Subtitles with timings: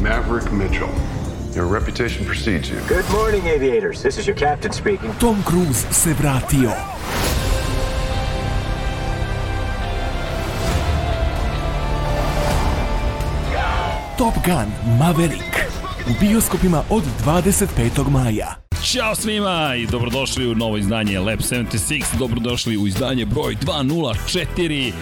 [0.00, 0.90] Maverick Mitchell.
[1.54, 2.80] Your reputation precedes you.
[2.88, 4.02] Good morning, aviators.
[4.02, 5.12] This is your captain speaking.
[5.18, 6.72] Tom Cruise se vratio.
[14.16, 15.70] Top Gun Maverick
[16.06, 18.10] u bioskopima od 25.
[18.10, 18.69] maja.
[18.92, 24.92] Ćao svima i dobrodošli u novo izdanje Lab 76, dobrodošli u izdanje broj 204.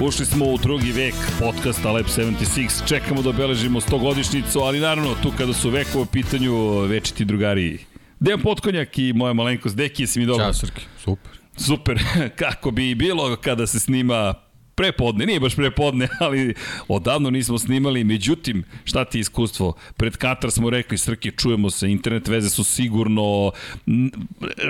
[0.00, 5.14] Ušli smo u drugi vek podcasta Lab 76, čekamo da obeležimo 100 godišnicu, ali naravno
[5.22, 7.78] tu kada su vekova u pitanju večiti drugari.
[8.20, 10.44] Dejan Potkonjak i moja malenkost Deki, jesi mi dobro?
[10.44, 11.32] Ćao Srki, super.
[11.56, 11.98] Super,
[12.42, 14.34] kako bi bilo kada se snima
[14.74, 16.54] prepodne, nije baš prepodne, ali
[16.88, 19.72] odavno nismo snimali, međutim, šta ti iskustvo?
[19.96, 23.52] Pred Katar smo rekli, Srki, čujemo se, internet veze su sigurno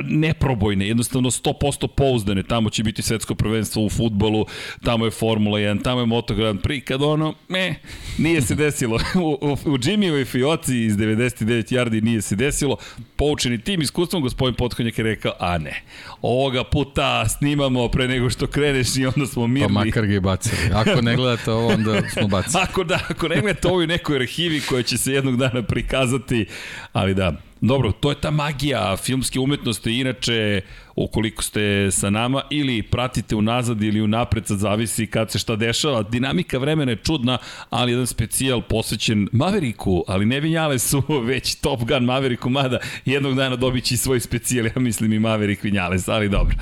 [0.05, 4.47] neprobojne, jednostavno 100% pouzdane, tamo će biti svetsko prvenstvo u futbolu,
[4.83, 7.75] tamo je Formula 1, tamo je Moto Grand Prix, kad ono, me,
[8.19, 8.99] nije se desilo.
[9.25, 12.77] u, u, u Jimmyvoj fioci iz 99 yardi nije se desilo,
[13.17, 15.83] poučeni tim iskustvom, gospodin Potkonjak je rekao, a ne,
[16.23, 19.75] ovoga puta snimamo pre nego što kreneš i onda smo mirni.
[19.75, 20.71] Pa makar ga i bacili.
[20.75, 22.63] Ako ne gledate ovo, onda smo bacili.
[22.69, 26.47] Ako da, ako ne gledate ovo u nekoj arhivi koja će se jednog dana prikazati,
[26.93, 30.61] ali da, Dobro, to je ta magija filmske umetnosti, inače,
[30.97, 36.03] ukoliko ste sa nama ili pratite unazad ili unapred, sad zavisi kad se šta dešava.
[36.03, 37.39] Dinamika vremena je čudna,
[37.71, 43.35] ali jedan specijal posvećen Mavericku, ali ne vinjale su već Top Gun Mavericku, mada jednog
[43.35, 46.57] dana dobit će svoj specijal, ja mislim i Maverick Vinjales, ali dobro.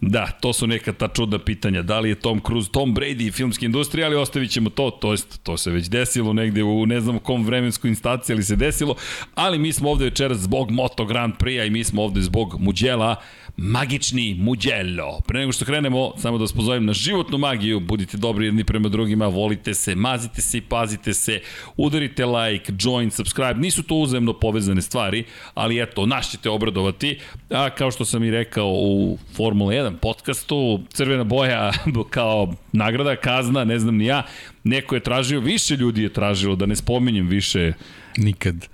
[0.00, 1.82] Da, to su neka ta čudna pitanja.
[1.82, 5.10] Da li je Tom Cruise, Tom Brady i filmske industrije, ali ostavit ćemo to, to,
[5.12, 8.94] jest, to se već desilo negde u ne znam kom vremensku instanciji, ali se desilo,
[9.34, 13.16] ali mi smo ovde večeras zbog Moto Grand Prix-a i mi smo ovde zbog Muđela,
[13.58, 15.20] magični Muđelo.
[15.26, 18.88] Pre nego što krenemo, samo da vas pozovem na životnu magiju, budite dobri jedni prema
[18.88, 21.40] drugima, volite se, mazite se i pazite se,
[21.76, 25.24] udarite like, join, subscribe, nisu to uzemno povezane stvari,
[25.54, 27.18] ali eto, naš ćete obradovati,
[27.50, 31.72] a kao što sam i rekao u Formula 1 podcastu, crvena boja
[32.10, 34.22] kao nagrada, kazna, ne znam ni ja,
[34.64, 37.72] neko je tražio, više ljudi je tražilo, da ne spominjem više
[38.18, 38.68] Nikad.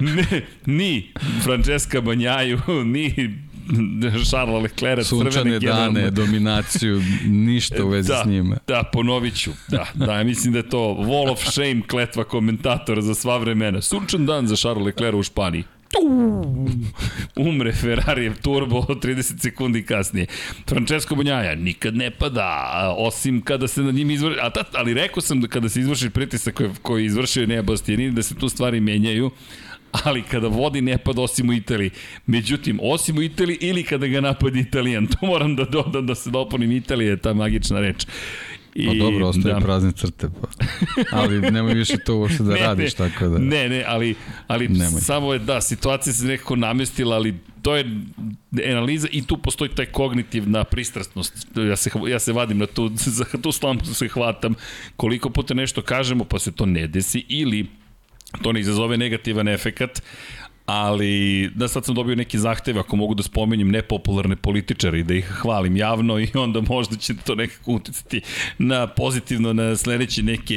[0.00, 3.14] ne, ni Francesca Banjaju, ni
[4.30, 8.58] Charles Leclerc, Sunčane dane, dominaciju, ništa u vezi da, s njima.
[8.66, 9.50] Da, ponovit ću.
[9.68, 13.82] Da, da, mislim da je to wall of shame kletva komentatora za sva vremena.
[13.82, 15.64] Sunčan dan za Charles Leclerc u Španiji
[17.36, 20.26] umre Ferrari turbo 30 sekundi kasnije.
[20.68, 25.20] Francesco Bonjaja nikad ne pada, osim kada se na njim izvrši, a tat, ali rekao
[25.20, 28.80] sam da kada se izvrši pritisak koji, koji izvršio Nea Bastianini, da se tu stvari
[28.80, 29.30] menjaju,
[30.04, 31.90] ali kada vodi ne pada osim u Italiji.
[32.26, 36.30] Međutim, osim u Italiji ili kada ga napadi Italijan, to moram da dodam da se
[36.30, 38.06] dopunim Italije, je ta magična reč.
[38.76, 39.60] I, pa dobro, ostaje da.
[39.60, 40.48] prazne crte, pa.
[41.10, 43.38] Ali nemoj više to uopšte da ne, radiš, ne, tako da...
[43.38, 44.14] Ne, ne, ali,
[44.46, 45.00] ali nemoj.
[45.00, 47.84] samo je, da, situacija se nekako namestila, ali to je
[48.70, 51.46] analiza i tu postoji taj kognitivna pristrasnost.
[51.56, 54.54] Ja se, ja se vadim na tu, za tu slampu se hvatam.
[54.96, 57.66] Koliko puta nešto kažemo, pa se to ne desi, ili
[58.42, 60.02] to ne izazove negativan efekat,
[60.66, 65.14] ali da sad sam dobio neki zahtev ako mogu da spomenjem nepopularne političare i da
[65.14, 68.20] ih hvalim javno i onda možda će to nekako uticati
[68.58, 70.54] na pozitivno na sledeće neke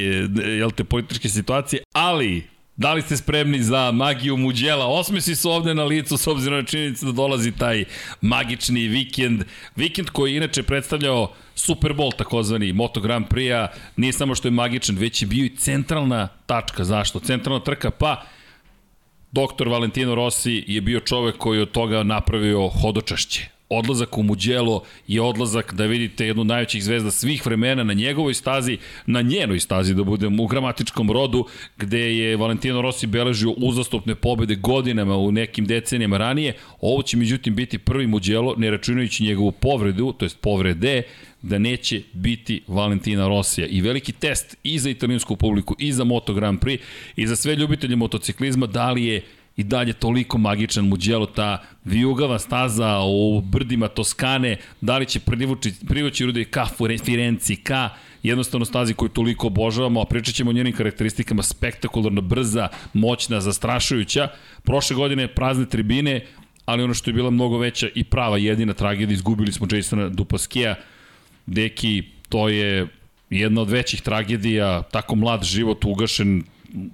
[0.58, 2.42] jel te, političke situacije, ali
[2.80, 4.86] Da li ste spremni za magiju muđela?
[4.86, 7.84] Osmesi su ovde na licu s obzirom na činjenicu da dolazi taj
[8.20, 9.44] magični vikend.
[9.76, 13.68] Vikend koji je inače predstavljao Super Bowl takozvani Moto Grand Prix-a.
[13.96, 16.84] Nije samo što je magičan, već je bio i centralna tačka.
[16.84, 17.20] Zašto?
[17.20, 18.24] Centralna trka, pa
[19.32, 23.48] Doktor Valentino Rossi je bio čovek koji je od toga napravio hodočašće.
[23.68, 28.78] Odlazak u Muđelo je odlazak da vidite jednu najvećih zvezda svih vremena na njegovoj stazi,
[29.06, 31.44] na njenoj stazi da budem u gramatičkom rodu,
[31.76, 36.54] gde je Valentino Rossi beležio uzastopne pobede godinama u nekim decenijama ranije.
[36.80, 41.02] Ovo će međutim biti prvi Muđelo, ne računajući njegovu povredu, to jest povrede,
[41.42, 43.66] da neće biti Valentina Rosija.
[43.66, 46.78] I veliki test i za italijansku publiku, i za Moto Grand Prix,
[47.16, 49.22] i za sve ljubitelje motociklizma, da li je
[49.56, 55.72] i dalje toliko magičan Mugello, ta vijugava staza u brdima Toskane, da li će privući,
[55.88, 56.66] privući ljudi ka
[57.04, 57.88] Firenci, ka
[58.22, 64.28] jednostavno stazi koju toliko obožavamo, a pričat ćemo o njenim karakteristikama, spektakularno brza, moćna, zastrašujuća.
[64.62, 66.26] Prošle godine prazne tribine,
[66.64, 70.74] ali ono što je bila mnogo veća i prava jedina tragedija, izgubili smo Jasona Dupaskija,
[71.50, 72.86] Deki, to je
[73.30, 76.42] jedna od većih tragedija, tako mlad život ugašen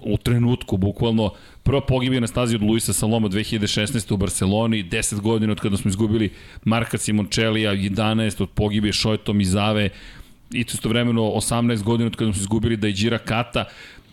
[0.01, 1.31] u trenutku, bukvalno.
[1.63, 4.13] Prva pogibija na stazi od Luisa Saloma 2016.
[4.13, 6.29] u Barceloni, 10 godina od kada smo izgubili
[6.63, 9.89] Marka Simoncellija, 11 od pogibije Šojtom i Zave,
[10.51, 13.65] istovremeno 18 godina od kada smo izgubili da je Đira Kata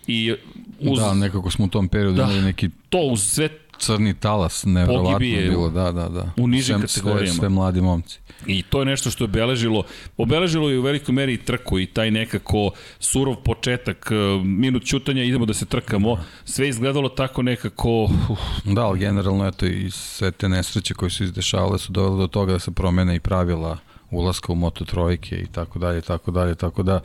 [0.06, 0.35] i
[0.81, 0.99] uz...
[0.99, 3.49] Da, nekako smo u tom periodu da, imali neki to uz sve
[3.79, 6.31] crni talas, nevjerovatno bilo, da, da, da.
[6.37, 7.26] U nižim sve, kategorijama.
[7.26, 8.19] Sve, sve mladi momci.
[8.47, 9.82] I to je nešto što je obeležilo,
[10.17, 15.25] obeležilo je u velikoj meri i trku i taj nekako surov početak, e, minut čutanja,
[15.25, 18.05] idemo da se trkamo, sve izgledalo tako nekako...
[18.05, 18.38] Uf.
[18.65, 22.53] Da, ali generalno eto i sve te nesreće koje su izdešavale su dovele do toga
[22.53, 23.79] da se promene i pravila
[24.11, 27.00] ulaska u Moto trojke i tako dalje, tako dalje, tako da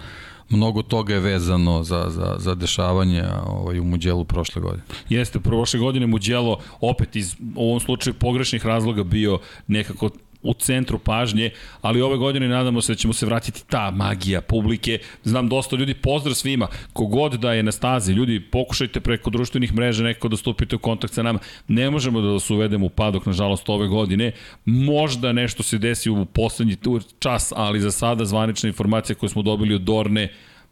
[0.50, 4.84] mnogo toga je vezano za, za, za dešavanje ovaj, u Muđelu prošle godine.
[5.10, 10.10] Jeste, prošle godine Muđelo opet iz u ovom slučaju pogrešnih razloga bio nekako
[10.42, 11.52] u centru pažnje,
[11.82, 15.00] ali ove godine nadamo se da ćemo se vratiti ta magija publike.
[15.24, 20.04] Znam dosta ljudi, pozdrav svima, kogod da je na stazi, ljudi pokušajte preko društvenih mreža
[20.04, 21.40] neko da stupite u kontakt sa nama.
[21.68, 24.32] Ne možemo da vas uvedemo u padok, nažalost, ove godine.
[24.66, 26.78] Možda nešto se desi u poslednji
[27.20, 30.30] čas, ali za sada zvanična informacija koju smo dobili od Dorne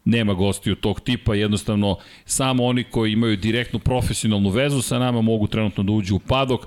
[0.08, 5.48] nema gostiju tog tipa, jednostavno samo oni koji imaju direktnu profesionalnu vezu sa nama mogu
[5.48, 6.62] trenutno da uđu u padok,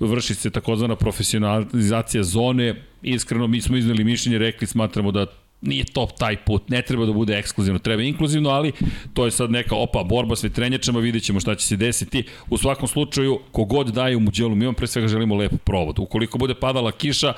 [0.00, 5.26] vrši se takozvana profesionalizacija zone, iskreno mi smo izneli mišljenje, rekli smatramo da
[5.60, 8.72] nije top taj put, ne treba da bude ekskluzivno, treba inkluzivno, ali
[9.14, 12.24] to je sad neka opa borba s vetrenjačama, vidjet ćemo šta će se desiti.
[12.50, 15.98] U svakom slučaju, kogod daje u muđelu, mi vam pre svega želimo lep provod.
[15.98, 17.34] Ukoliko bude padala kiša,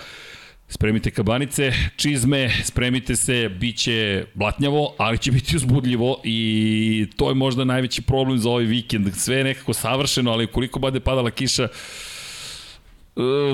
[0.68, 7.34] Spremite kabanice, čizme, spremite se, bit će blatnjavo, ali će biti uzbudljivo i to je
[7.34, 9.14] možda najveći problem za ovaj vikend.
[9.14, 11.68] Sve je nekako savršeno, ali ukoliko bude padala kiša,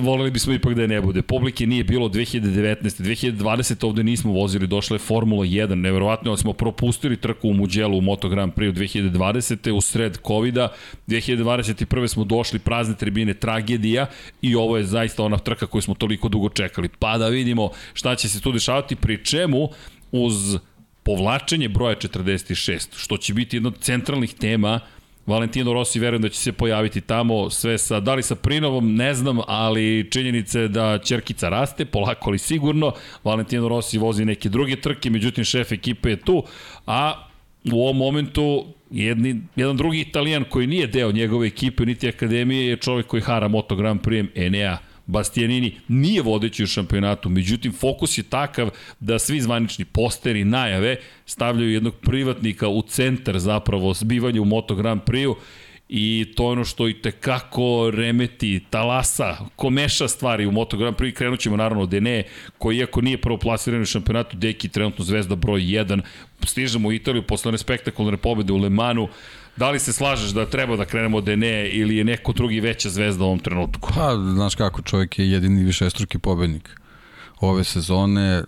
[0.00, 1.22] voleli bismo ipak da je ne bude.
[1.22, 3.02] Publike nije bilo 2019.
[3.02, 3.86] 2020.
[3.86, 8.00] ovde nismo vozili, došla je Formula 1, neverovatno, ali smo propustili trku u Muđelu u
[8.00, 9.70] Moto Grand Prix 2020.
[9.70, 10.68] u sred COVID-a.
[11.08, 12.08] 2021.
[12.08, 14.06] smo došli prazne tribine, tragedija
[14.42, 16.88] i ovo je zaista ona trka koju smo toliko dugo čekali.
[16.98, 19.68] Pa da vidimo šta će se tu dešavati, pri čemu
[20.12, 20.58] uz
[21.02, 24.80] povlačenje broja 46, što će biti jedna od centralnih tema
[25.26, 29.14] Valentino Rossi verujem da će se pojaviti tamo, sve sa, da li sa Prinovom, ne
[29.14, 32.92] znam, ali činjenica je da Čerkica raste, polako ali sigurno,
[33.24, 36.44] Valentino Rossi vozi neke druge trke, međutim šef ekipe je tu,
[36.86, 37.26] a
[37.72, 42.76] u ovom momentu jedni, jedan drugi italijan koji nije deo njegove ekipe, niti akademije, je
[42.76, 48.22] čovjek koji hara Moto Grand Prix Enea Bastianini nije vodeći u šampionatu, međutim fokus je
[48.22, 48.70] takav
[49.00, 50.96] da svi zvanični posteri, najave
[51.26, 55.36] stavljaju jednog privatnika u centar zapravo zbivanja u Moto Grand Prix-u
[55.94, 61.12] i to je ono što i tekako remeti, talasa, komeša stvari u Moto Grand Prix.
[61.12, 62.24] Krenut ćemo naravno od Ene,
[62.58, 66.00] koji iako nije prvo plasiran u šampionatu, Deki trenutno zvezda broj 1.
[66.44, 69.08] Stižemo u Italiju posle one spektakularne pobede u Le Manu.
[69.56, 72.90] Da li se slažeš da treba da krenemo od Ene ili je neko drugi veća
[72.90, 73.90] zvezda u ovom trenutku?
[73.94, 76.70] Pa, znaš kako, čovjek je jedini višestruki pobednik
[77.40, 78.44] ove sezone,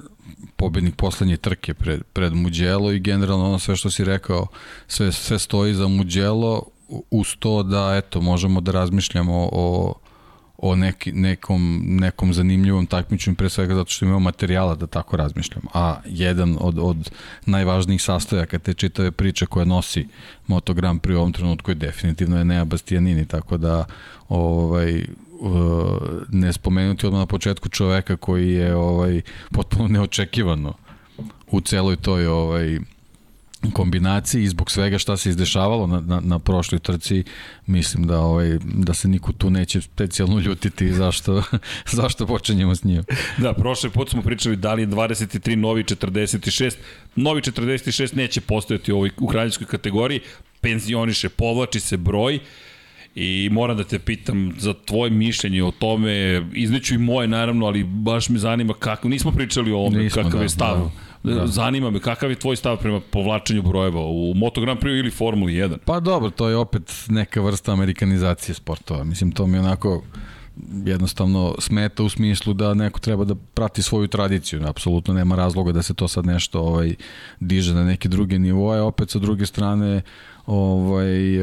[0.56, 4.46] pobednik poslednje trke pred, pred Muđelo i generalno ono sve što si rekao,
[4.86, 6.62] sve, sve stoji za Muđelo
[7.10, 9.94] uz to da eto možemo da razmišljamo o o
[10.76, 15.70] neki, nekom, nekom zanimljivom takmičenju, pre svega zato što imamo materijala da tako razmišljamo.
[15.74, 17.10] A jedan od, od
[17.46, 20.08] najvažnijih sastojaka te čitave priče koje nosi
[20.46, 23.84] Moto Grand Prix u ovom trenutku je definitivno Enea Bastianini, tako da
[24.28, 25.04] ovaj,
[26.28, 30.74] ne spomenuti odmah na početku čoveka koji je ovaj potpuno neočekivano
[31.50, 32.78] u celoj toj ovaj
[33.70, 37.24] kombinaciji i zbog svega šta se izdešavalo na, na, na prošloj trci,
[37.66, 41.42] mislim da ovaj da se niko tu neće specijalno ljutiti zašto
[41.98, 43.02] zašto počinjemo s njim.
[43.38, 46.74] Da, prošle put smo pričali da li je 23 novi 46.
[47.16, 50.20] Novi 46 neće postojati u ovoj u kraljevskoj kategoriji,
[50.60, 52.40] penzioniše, povlači se broj
[53.14, 57.84] I moram da te pitam za tvoje mišljenje o tome, izneću i moje naravno, ali
[57.84, 60.78] baš me zanima kako, nismo pričali o ovome, nismo, kakav da, je stav.
[60.78, 60.90] Da
[61.24, 61.46] Da.
[61.46, 65.52] Zanima me, kakav je tvoj stav prema povlačenju brojeva u Moto Grand Prix ili Formuli
[65.52, 65.76] 1?
[65.84, 69.04] Pa dobro, to je opet neka vrsta amerikanizacije sportova.
[69.04, 70.02] Mislim, to mi onako
[70.84, 74.66] jednostavno smeta u smislu da neko treba da prati svoju tradiciju.
[74.66, 76.94] Apsolutno nema razloga da se to sad nešto ovaj
[77.40, 78.80] diže na neke druge nivoje.
[78.80, 80.02] Opet sa druge strane
[80.46, 81.42] ovaj, e,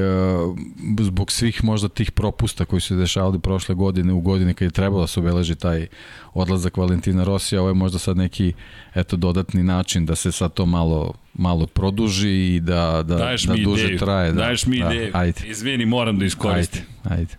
[0.99, 4.71] zbog svih možda tih propusta koji su se dešavali prošle godine u godini kad je
[4.71, 5.87] trebalo da se obeleži taj
[6.33, 8.53] odlazak Valentina Rosija, ovo je možda sad neki
[8.95, 13.55] eto dodatni način da se sad to malo malo produži i da da Daješ da
[13.55, 13.99] duže ideju.
[13.99, 14.31] traje.
[14.31, 15.11] Da, Daješ mi da, ideju.
[15.13, 15.41] Ajde.
[15.47, 16.81] Izvini, moram da iskoristim.
[17.03, 17.35] Ajde, ajde.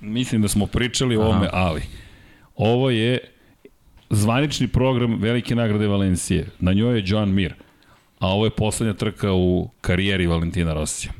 [0.00, 1.82] Mislim da smo pričali o ovome, ali
[2.56, 3.18] ovo je
[4.10, 6.46] zvanični program Velike nagrade Valencije.
[6.58, 7.54] Na njoj je John Mir.
[8.18, 11.12] A ovo je poslednja trka u karijeri Valentina Rosija.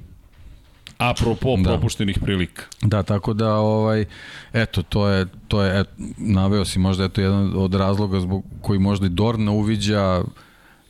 [0.99, 1.71] Apropo Da.
[1.71, 2.63] propuštenih prilika.
[2.83, 4.05] Da, tako da ovaj
[4.53, 8.79] eto to je to je et, naveo si možda eto jedan od razloga zbog koji
[8.79, 10.23] možda i Dorna uviđa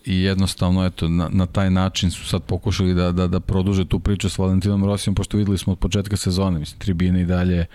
[0.04, 3.98] i jednostavno eto na, na taj način su sad pokušali da, da, da produže tu
[3.98, 7.66] priču s Valentinom Rosijom pošto videli smo od početka sezone mislim tribine i dalje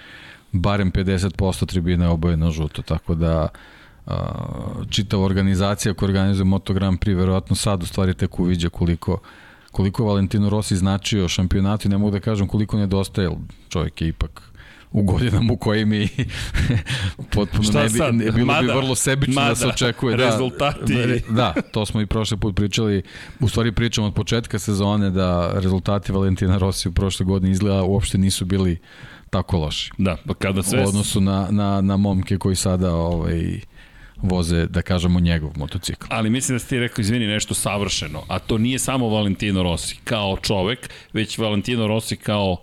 [0.51, 3.47] barem 50% tribina je obojeno žuto tako da
[4.05, 4.45] a,
[4.89, 9.19] čitava organizacija koja organizuje Moto Grand Prix verovatno sad u stvari tek uviđa koliko
[9.71, 13.29] koliko Valentino Rossi značio šampionatu i ne mogu da kažem koliko nedostaje,
[13.69, 14.41] čovjek je ipak
[14.91, 16.07] u godinama u kojim i
[17.35, 18.15] potpuno Šta ne bi, sad?
[18.15, 20.17] ne, bilo Mada, bi vrlo sebično da se mada, očekuje.
[20.17, 20.93] rezultati.
[21.29, 23.01] Da, da, to smo i prošle put pričali,
[23.39, 28.17] u stvari pričamo od početka sezone da rezultati Valentina Rossi u prošle godine izgleda uopšte
[28.17, 28.77] nisu bili
[29.29, 29.91] tako loši.
[29.97, 30.85] Da, pa kada sve...
[30.85, 33.59] U odnosu na, na, na momke koji sada ovaj,
[34.23, 36.05] voze, da kažemo, njegov motocikl.
[36.09, 38.23] Ali mislim da si ti rekao, izvini, nešto savršeno.
[38.27, 42.57] A to nije samo Valentino Rossi kao čovek, već Valentino Rossi kao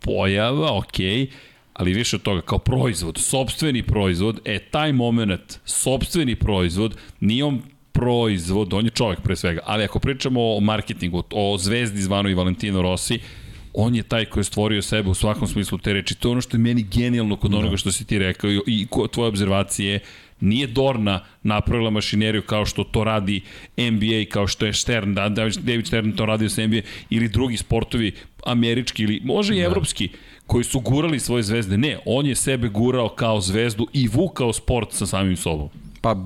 [0.00, 1.26] pojava, okej,
[1.74, 7.62] ali više od toga, kao proizvod, sobstveni proizvod, e, taj moment, sobstveni proizvod, nije on
[7.92, 12.34] proizvod, on je čovek pre svega, ali ako pričamo o marketingu, o zvezdi zvano i
[12.34, 13.18] Valentino Rossi,
[13.74, 16.14] on je taj koji je stvorio sebe u svakom smislu te reči.
[16.14, 18.86] To je ono što je meni genijalno kod onoga što si ti rekao i, i
[19.12, 20.00] tvoje obzervacije
[20.44, 23.40] nije Dorna napravila mašineriju kao što to radi
[23.76, 28.12] NBA, kao što je Stern, da, David Stern to radio sa NBA, ili drugi sportovi,
[28.46, 30.08] američki ili može i evropski,
[30.46, 31.78] koji su gurali svoje zvezde.
[31.78, 35.68] Ne, on je sebe gurao kao zvezdu i vukao sport sa samim sobom.
[36.00, 36.16] Pa,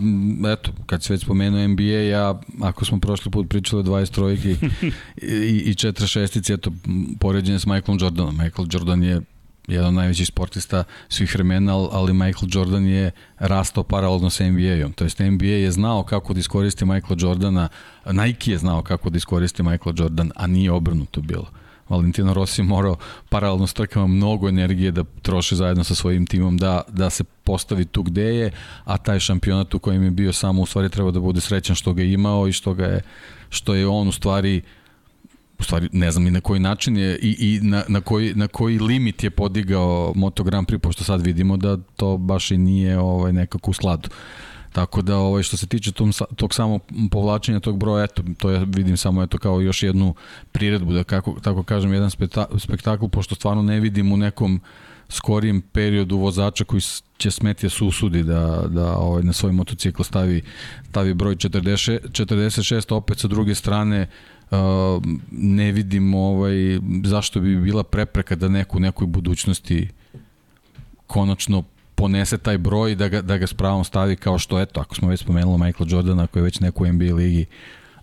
[0.52, 4.56] eto, kad se već spomenuo NBA, ja, ako smo prošli put pričali o 23
[5.22, 8.38] i, i 46 eto, m, poređenje s Michaelom Jordanom.
[8.38, 9.20] Michael Jordan je
[9.68, 14.92] jedan od najvećih sportista svih vremena, al- ali Michael Jordan je rastao paralelno sa NBA-om.
[14.92, 17.68] To jest NBA je znao kako da iskoristi Michaela Jordana,
[18.12, 21.50] Nike je znao kako da iskoristi Michaela Jordan, a nije obrnuto bilo.
[21.88, 22.96] Valentino Rossi morao
[23.28, 27.84] paralelno s trkama mnogo energije da troši zajedno sa svojim timom da, da se postavi
[27.84, 28.50] tu gde je,
[28.84, 31.92] a taj šampionat u kojem je bio samo u stvari treba da bude srećan što
[31.92, 33.00] ga je imao i što ga je
[33.50, 34.62] što je on u stvari
[35.58, 38.48] u stvari ne znam ni na koji način je i, i na, na, koji, na
[38.48, 42.98] koji limit je podigao Moto Grand Prix, pošto sad vidimo da to baš i nije
[42.98, 44.08] ovaj, nekako u skladu.
[44.72, 46.78] Tako da ovaj što se tiče tom, tog samo
[47.10, 50.14] povlačenja tog broja, eto, to ja vidim samo eto kao još jednu
[50.52, 54.60] priredbu, da kako, tako kažem, jedan spekta, spektakl, pošto stvarno ne vidim u nekom
[55.08, 56.82] skorijem periodu vozača koji
[57.18, 60.42] će smeti da se usudi da, da ovaj, na svoj motocikl stavi,
[60.90, 64.06] stavi broj 40, 46, opet sa druge strane
[65.30, 66.54] ne vidim ovaj,
[67.04, 69.88] zašto bi bila prepreka da neko u nekoj budućnosti
[71.06, 71.64] konačno
[71.94, 75.08] ponese taj broj da ga, da ga s pravom stavi kao što eto, ako smo
[75.08, 77.46] već spomenuli Michael Jordana koji je već neku NBA ligi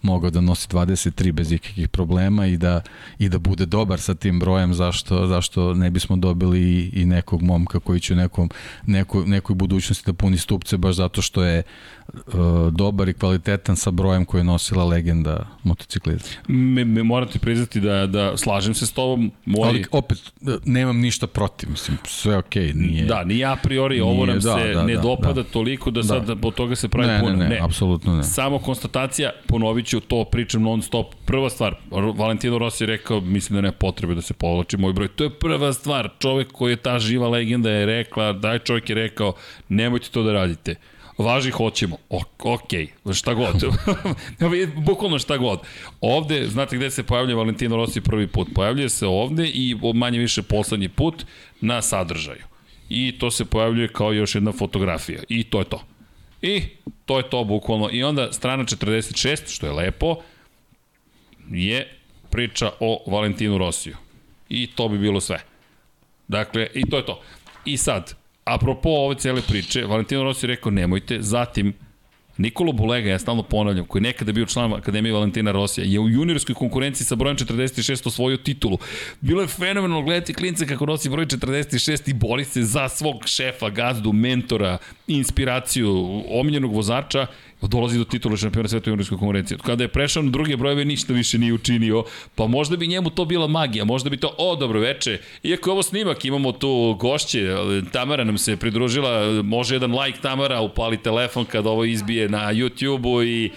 [0.02, 2.82] mogao da nosi 23 bez ikakvih problema i da,
[3.20, 7.42] i da bude dobar sa tim brojem, zašto, zašto ne bismo dobili i, i nekog
[7.42, 8.50] momka koji će u nekom,
[8.86, 11.64] nekoj, nekoj budućnosti da puni stupce baš zato što je
[12.08, 12.34] uh,
[12.72, 16.30] dobar i kvalitetan sa brojem koji je nosila legenda motociklizma.
[16.48, 19.32] Me, me moram ti priznati da, da slažem se s tobom.
[19.46, 20.18] Moj, Ali opet,
[20.66, 23.06] nemam ništa protiv, mislim, sve okej, okay, nije...
[23.06, 25.50] Da, nije a priori, ovo Nije, nam da, se da, ne da, dopada da.
[25.50, 26.08] toliko da Da.
[26.08, 27.36] sad od toga se pravi ne, puno.
[27.36, 28.24] ne, ne, apsolutno ne.
[28.24, 31.16] Samo konstatacija, ponovit ću to, pričam non stop.
[31.26, 31.76] Prva stvar,
[32.16, 35.08] Valentino Rossi je rekao, mislim da nema potrebe da se povlači moj broj.
[35.08, 36.10] To je prva stvar.
[36.20, 39.34] Čovek koji je ta živa legenda je rekla, daj čovjek je rekao,
[39.70, 40.76] nemojte to da radite.
[41.18, 41.98] Važi, hoćemo.
[42.10, 42.70] O, ok,
[43.14, 43.64] šta god.
[44.86, 45.60] Bukvalno šta god.
[46.02, 48.48] Ovde, znate gde se pojavlja Valentino Rossi prvi put?
[48.56, 51.26] Pojavljuje se ovde i manje više poslednji put
[51.62, 52.44] na sadržaju.
[52.90, 55.20] I to se pojavljuje kao još jedna fotografija.
[55.30, 55.82] I to je to.
[56.46, 56.64] I
[57.06, 57.90] to je to bukvalno.
[57.92, 60.16] I onda strana 46, što je lepo,
[61.50, 61.98] je
[62.30, 63.96] priča o Valentinu Rosiju.
[64.50, 65.40] I to bi bilo sve.
[66.28, 67.22] Dakle, i to je to.
[67.66, 71.74] I sad, apropo ove cele priče, Valentino Rossi je rekao nemojte, zatim
[72.38, 76.56] Nikolo Bulega, ja stalno ponavljam, koji nekada bio član Akademije Valentina Rosija, je u juniorskoj
[76.56, 78.78] konkurenciji sa brojem 46 osvojio titulu.
[79.22, 83.70] Bilo je fenomenalno gledati klince kako nosi broj 46 i bori se za svog šefa,
[83.70, 84.78] gazdu, mentora,
[85.08, 87.28] inspiraciju, omiljenog vozača,
[87.62, 89.58] dolazi do titula šampiona sveta u juniorskoj konkurenciji.
[89.58, 92.04] Kada je prešao na druge brojeve, ništa više nije učinio,
[92.36, 95.72] pa možda bi njemu to bila magija, možda bi to, o, dobro veče, iako je
[95.72, 97.56] ovo snimak, imamo tu gošće,
[97.92, 103.24] Tamara nam se pridružila, može jedan like Tamara, upali telefon kada ovo izbije na YouTube-u
[103.24, 103.52] i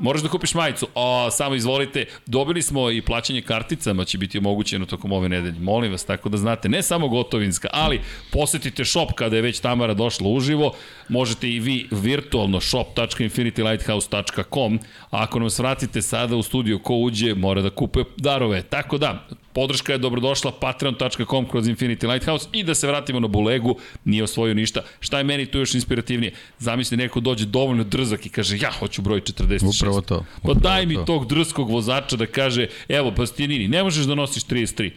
[0.00, 0.88] Moraš da kupiš majicu.
[0.94, 5.60] O, samo izvolite, dobili smo i plaćanje karticama će biti omogućeno tokom ove nedelje.
[5.60, 8.00] Molim vas, tako da znate, ne samo gotovinska, ali
[8.32, 10.74] posetite shop kada je već Tamara došla uživo,
[11.08, 14.78] možete i vi virtualno shop.infinitylighthouse.com,
[15.10, 18.62] a ako nam svratite sada u studiju ko uđe, mora da kupuje darove.
[18.62, 23.76] Tako da, podrška je dobrodošla patreon.com kroz Infinity Lighthouse i da se vratimo na Bulegu,
[24.04, 24.82] nije osvojio ništa.
[25.00, 26.32] Šta je meni tu još inspirativnije?
[26.58, 29.78] Zamisli neko dođe dovoljno drzak i kaže ja hoću broj 46.
[29.78, 30.18] Upravo to.
[30.18, 31.02] Pa Upravo daj mi to.
[31.02, 34.90] tog drskog vozača da kaže evo Bastianini, ne možeš da nosiš 33.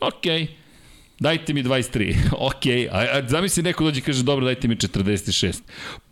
[0.00, 0.40] Okej.
[0.40, 0.59] Okay.
[1.20, 2.16] Dajte mi 23.
[2.48, 5.60] ok, a, a zamisli neko dođe i kaže dobro dajte mi 46.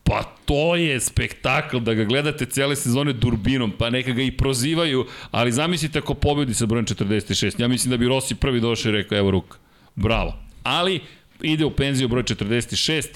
[0.05, 5.07] Pa to je spektakl da ga gledate cele sezone durbinom, pa neka ga i prozivaju,
[5.31, 7.61] ali zamislite ako pobedi sa brojem 46.
[7.61, 9.59] Ja mislim da bi Rossi prvi došao i rekao evo ruka.
[9.95, 10.35] Bravo.
[10.63, 11.01] Ali
[11.43, 13.07] ide u penziju broj 46,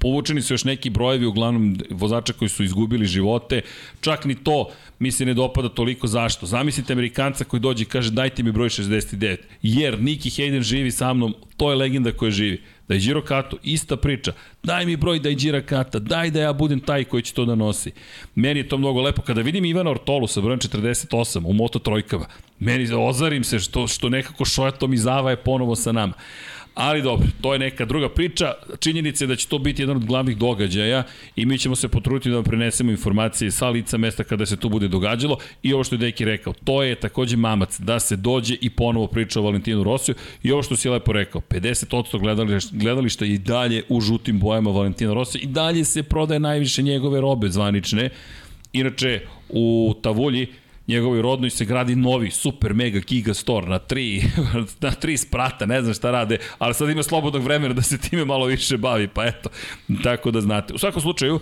[0.00, 3.60] Povučeni su još neki brojevi, uglavnom vozača koji su izgubili živote,
[4.00, 6.46] čak ni to mi se ne dopada toliko zašto.
[6.46, 11.14] Zamislite Amerikanca koji dođe i kaže dajte mi broj 69, jer Niki Hayden živi sa
[11.14, 12.62] mnom, to je legenda koja živi.
[12.88, 16.40] Da je Giro Kato, ista priča, daj mi broj da je Gira Kata, daj da
[16.40, 17.90] ja budem taj koji će to da nosi.
[18.34, 19.22] Meni je to mnogo lepo.
[19.22, 22.26] Kada vidim Ivana Ortolu sa brojem 48 u Moto Trojkama,
[22.58, 26.12] meni ozarim se što, što nekako Šojatom i Zava je ponovo sa nama.
[26.76, 28.52] Ali dobro, to je neka druga priča.
[28.78, 31.02] Činjenica je da će to biti jedan od glavnih događaja
[31.36, 34.68] i mi ćemo se potruditi da vam prenesemo informacije sa lica mesta kada se to
[34.68, 38.56] bude događalo i ovo što je Deki rekao, to je takođe mamac da se dođe
[38.60, 43.24] i ponovo priča o Valentinu Rosiju i ovo što si lepo rekao, 50% gledališta, gledališta
[43.24, 48.10] i dalje u žutim bojama Valentina Rosija i dalje se prodaje najviše njegove robe zvanične.
[48.72, 50.46] Inače, u Tavulji
[50.88, 54.22] njegovoj rodnoj se gradi novi super mega giga store na tri,
[54.80, 58.24] na tri sprata, ne znam šta rade, ali sad ima slobodnog vremena da se time
[58.24, 59.50] malo više bavi, pa eto,
[60.02, 60.74] tako da znate.
[60.74, 61.40] U svakom slučaju,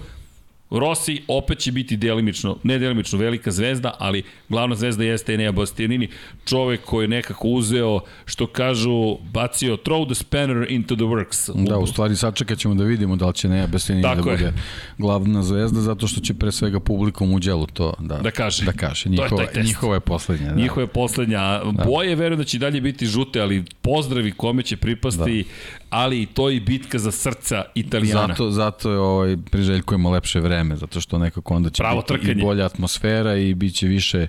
[0.70, 6.08] Rossi opet će biti delimično, ne delimično velika zvezda, ali glavna zvezda jeste Enea Bastianini,
[6.44, 11.66] čovek koji je nekako uzeo, što kažu, bacio throw the spanner into the works.
[11.68, 14.36] Da, u stvari sačekat ćemo da vidimo da li će Neja Bastianini da Tako je.
[14.36, 14.52] bude
[14.98, 18.64] glavna zvezda, zato što će pre svega publikom u djelu to da, Da kaže.
[18.64, 19.04] Da kaže.
[19.04, 19.66] To je Njihova, test.
[19.66, 20.48] njihova je poslednja.
[20.48, 20.54] Da.
[20.54, 21.60] Njihova je poslednja.
[21.86, 25.48] Boje verujem da će dalje biti žute, ali pozdravi kome će pripasti, da.
[25.94, 28.26] Ali i to je i bitka za srca Italijana.
[28.26, 32.32] Zato, zato je ovaj, priželjkujemo lepše vreme, zato što nekako onda će Pravo biti trkanje.
[32.32, 34.26] i bolja atmosfera i bit će više,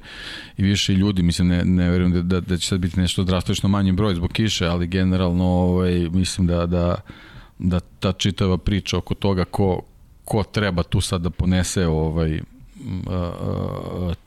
[0.58, 1.24] i više ljudi.
[1.24, 4.32] Mislim, ne, ne verujem da, da, da će sad biti nešto drastično manji broj zbog
[4.32, 6.96] kiše, ali generalno ovaj, mislim da, da,
[7.60, 9.82] da ta čitava priča oko toga ko,
[10.26, 12.40] ko treba tu sad da ponese ovaj,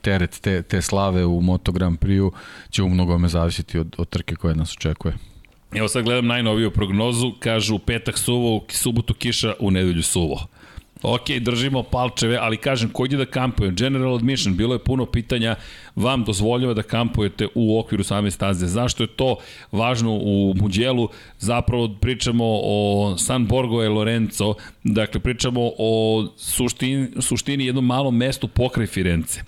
[0.01, 2.31] teret te, te slave u Moto Grand Prix-u
[2.69, 5.13] će u mnogome zavisiti od, od trke koja nas očekuje.
[5.73, 10.47] Evo sad gledam najnoviju prognozu, kažu u petak suvo, u subotu kiša, u nedelju suvo.
[11.01, 13.71] Ok, držimo palčeve, ali kažem, ko ide da kampuje?
[13.71, 15.55] General admission, bilo je puno pitanja,
[15.95, 18.67] vam dozvoljava da kampujete u okviru same staze.
[18.67, 19.37] Zašto je to
[19.71, 21.09] važno u Muđelu?
[21.37, 24.53] Zapravo pričamo o San Borgo e Lorenzo,
[24.83, 29.41] dakle pričamo o suštini, suštini jednom malom mestu pokraj Firence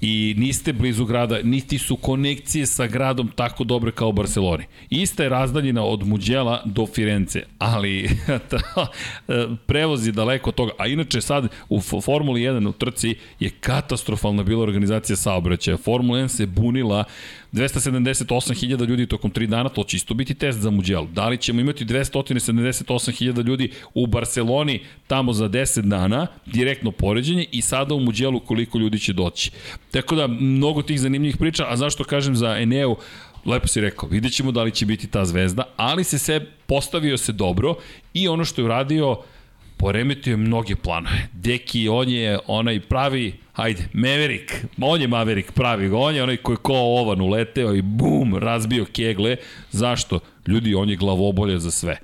[0.00, 4.64] i niste blizu grada, niti su konekcije sa gradom tako dobre kao u Barceloni.
[4.90, 8.10] Ista je razdaljina od Muđela do Firence, ali
[8.50, 8.86] ta,
[9.66, 10.72] prevoz je daleko od toga.
[10.78, 15.76] A inače sad u Formuli 1 u trci je katastrofalna bila organizacija saobraćaja.
[15.76, 17.04] Formula 1 se bunila
[17.56, 21.06] 278.000 ljudi tokom 3 dana, to će isto biti test za Muđel.
[21.06, 27.62] Da li ćemo imati 278.000 ljudi u Barceloni tamo za 10 dana, direktno poređenje i
[27.62, 29.50] sada u Muđelu koliko ljudi će doći.
[29.90, 32.96] Tako da, mnogo tih zanimljivih priča, a zašto kažem za Eneu,
[33.44, 37.16] lepo si rekao, vidjet ćemo da li će biti ta zvezda, ali se se postavio
[37.18, 37.74] se dobro
[38.14, 39.16] i ono što je uradio,
[39.76, 41.28] poremetio je mnoge planove.
[41.32, 46.56] Deki, on je onaj pravi, hajde, Maverick, on je Maverick pravi, on je onaj koji
[46.56, 49.36] ko ovan uleteo i bum, razbio kegle.
[49.70, 50.20] Zašto?
[50.46, 51.96] Ljudi, on je glavobolje za sve.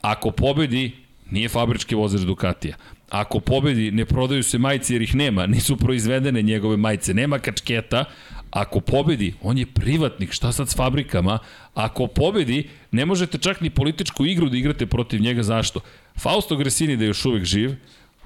[0.00, 0.90] Ako pobedi,
[1.30, 2.76] nije fabrički vozač Ducatija.
[3.10, 8.04] Ako pobedi, ne prodaju se majice jer ih nema, nisu proizvedene njegove majice, nema kačketa,
[8.54, 11.38] Ako pobedi, on je privatnik, šta sad s fabrikama?
[11.74, 15.80] Ako pobedi, ne možete čak ni političku igru da igrate protiv njega, zašto?
[16.18, 17.74] Fausto Gresini da je još uvek živ,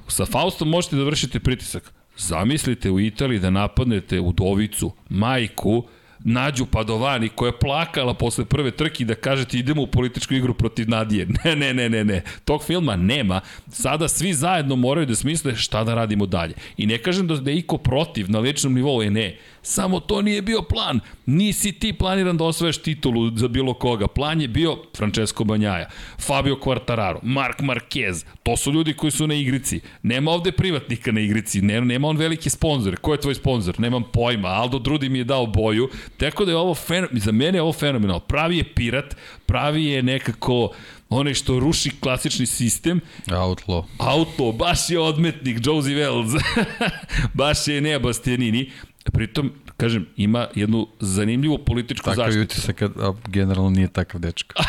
[0.08, 1.92] sa Faustom možete da vršite pritisak.
[2.16, 5.84] Zamislite u Italiji da napadnete udovicu, majku,
[6.24, 10.88] Nađu Padovani koja je plakala posle prve trke da kažete idemo u političku igru protiv
[10.88, 11.26] Nadije.
[11.44, 12.22] Ne, ne, ne, ne, ne.
[12.44, 13.40] Tog filma nema.
[13.68, 16.54] Sada svi zajedno moraju da smisle šta da radimo dalje.
[16.76, 19.36] I ne kažem da, da je iko protiv na ličnom nivou, je ne.
[19.68, 21.00] Samo to nije bio plan.
[21.26, 24.06] Nisi ti planiran da osvojaš titulu za bilo koga.
[24.06, 25.88] Plan je bio Francesco Banjaja,
[26.26, 28.24] Fabio Quartararo, Mark Marquez.
[28.42, 29.80] To su ljudi koji su na igrici.
[30.02, 31.62] Nema ovde privatnika na igrici.
[31.62, 32.96] Nema, on veliki sponsor.
[32.96, 33.80] Ko je tvoj sponsor?
[33.80, 34.48] Nemam pojma.
[34.48, 35.88] Aldo Drudi mi je dao boju.
[36.16, 37.20] Tako da je ovo fenomenal.
[37.20, 38.20] Za mene je ovo fenomenal.
[38.20, 40.70] Pravi je pirat, pravi je nekako
[41.08, 43.00] onaj što ruši klasični sistem.
[43.26, 43.84] Outlaw.
[43.98, 46.40] Outlaw, baš je odmetnik, Josie Wells.
[47.34, 48.70] baš je Nea Bastianini.
[49.12, 52.54] Pritom, kažem, ima jednu zanimljivu političku Takav zaštitu.
[52.54, 54.54] Takav utisak, a generalno nije takav dečka.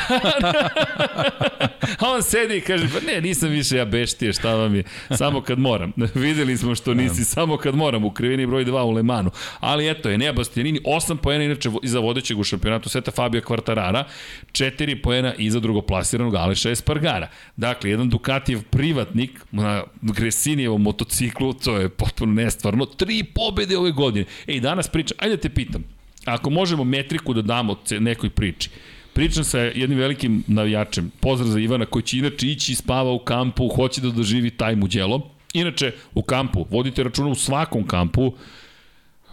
[2.00, 4.84] A on sedi i kaže, pa ne, nisam više ja beštije, šta vam je,
[5.18, 5.94] samo kad moram.
[6.16, 9.32] Videli smo što nisi, samo kad moram, u krivini broj 2 u Lemanu.
[9.60, 14.04] Ali eto je, Nea Bastianini, 8 poena inače iza vodećeg u šampionatu sveta Fabio Quartarara,
[14.52, 17.30] 4 poena iza drugoplasiranog Aleša Espargara.
[17.58, 24.26] Dakle, jedan Ducatijev privatnik na Gresinijevom motociklu, to je potpuno nestvarno, tri pobede ove godine.
[24.48, 25.84] Ej, danas pričam, ajde da te pitam,
[26.26, 28.70] ako možemo metriku da damo nekoj priči,
[29.14, 33.68] Pričam sa jednim velikim navijačem, pozdrav za Ivana, koji će inače ići spava u kampu,
[33.68, 35.22] hoće da doživi taj muđelo.
[35.54, 38.34] Inače, u kampu, vodite računa u svakom kampu,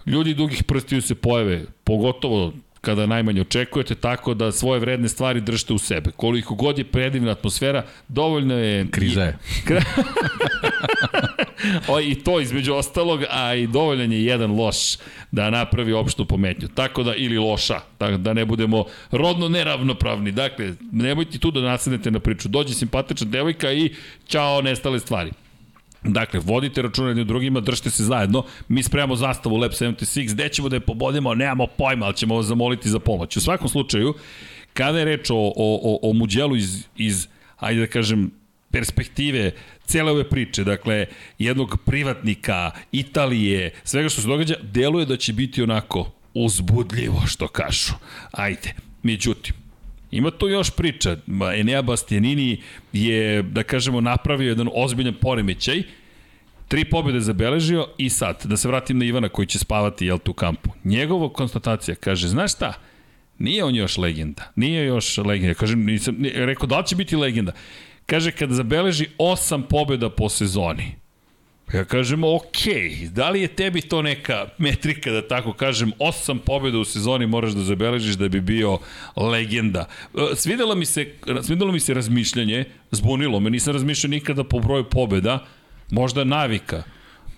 [0.06, 2.52] ljudi dugih prstiju se pojave, pogotovo
[2.86, 6.10] kada najmanje očekujete, tako da svoje vredne stvari držite u sebe.
[6.16, 8.86] Koliko god je predivna atmosfera, dovoljno je...
[8.90, 9.38] Kriza je.
[11.88, 14.96] o, I to između ostalog, a i dovoljan je jedan loš
[15.30, 16.68] da napravi opštu pometnju.
[16.68, 20.32] Tako da, ili loša, tako da ne budemo rodno neravnopravni.
[20.32, 22.48] Dakle, nemojte tu da nasadnete na priču.
[22.48, 23.94] Dođe simpatična devojka i
[24.26, 25.32] čao, nestale stvari.
[26.12, 28.44] Dakle, vodite računa jednim drugima, držite se zajedno.
[28.68, 32.46] Mi spremamo zastavu Lab 76, gde ćemo da je pobodimo, nemamo pojma, ali ćemo vas
[32.46, 33.36] zamoliti za pomoć.
[33.36, 34.14] U svakom slučaju,
[34.74, 38.30] kada je reč o, o, o, o muđelu iz, iz, ajde da kažem,
[38.70, 39.52] perspektive
[39.84, 41.06] cele ove priče, dakle,
[41.38, 47.92] jednog privatnika, Italije, svega što se događa, deluje da će biti onako uzbudljivo, što kažu.
[48.32, 49.65] Ajde, međutim,
[50.10, 51.16] Ima tu još priča.
[51.56, 55.82] Enea Bastianini je, da kažemo, napravio jedan ozbiljan poremećaj.
[56.68, 60.32] Tri pobjede zabeležio i sad, da se vratim na Ivana koji će spavati jel, tu
[60.32, 60.70] kampu.
[60.84, 62.72] Njegova konstatacija kaže, znaš šta,
[63.38, 64.52] nije on još legenda.
[64.56, 65.54] Nije još legenda.
[65.54, 67.52] Kažem, nisam, rekao, da li će biti legenda?
[68.06, 70.94] Kaže, kada zabeleži osam pobjeda po sezoni,
[71.72, 72.62] Ja kažem, ok,
[73.10, 77.52] da li je tebi to neka metrika, da tako kažem, osam pobjeda u sezoni moraš
[77.52, 78.78] da zabeležiš da bi bio
[79.16, 79.88] legenda.
[80.14, 84.84] E, svidelo mi se, svidelo mi se razmišljanje, zbunilo me, nisam razmišljao nikada po broju
[84.84, 85.44] pobjeda,
[85.90, 86.82] možda navika.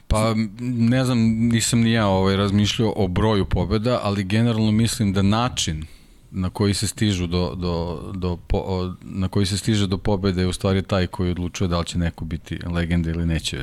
[0.09, 5.23] Pa ne znam, nisam ni ja ovaj, razmišljao o broju pobjeda, ali generalno mislim da
[5.23, 5.87] način
[6.31, 10.47] na koji se stižu do, do, do po, na koji se stiže do pobede je
[10.47, 13.57] u stvari taj koji odlučuje da li će neko biti legenda ili neće.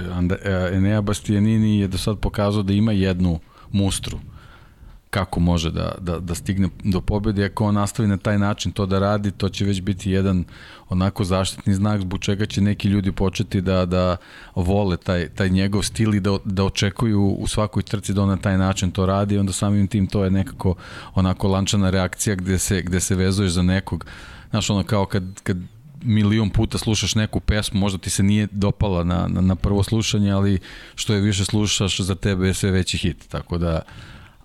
[0.43, 3.39] E, Enea Bastianini je do sad pokazao da ima jednu
[3.71, 4.19] mustru
[5.15, 7.45] kako može da, da, da stigne do pobede.
[7.45, 10.43] Ako on nastavi na taj način to da radi, to će već biti jedan
[10.89, 14.17] onako zaštitni znak zbog čega će neki ljudi početi da, da
[14.55, 18.37] vole taj, taj njegov stil i da, da očekuju u svakoj trci da on na
[18.37, 19.37] taj način to radi.
[19.37, 20.75] Onda samim tim to je nekako
[21.13, 24.05] onako lančana reakcija gde se, gde se vezuješ za nekog.
[24.49, 25.57] Znaš, ono kao kad, kad
[26.03, 30.31] milion puta slušaš neku pesmu, možda ti se nije dopala na, na, na prvo slušanje,
[30.31, 30.59] ali
[30.95, 33.27] što je više slušaš, za tebe je sve veći hit.
[33.29, 33.81] Tako da,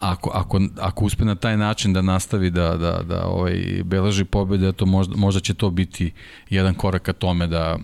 [0.01, 4.73] ako, ako, ako uspe na taj način da nastavi da, da, da ovaj, beleži pobjede,
[4.73, 6.13] to možda, možda će to biti
[6.51, 7.79] jedan korak ka tome da,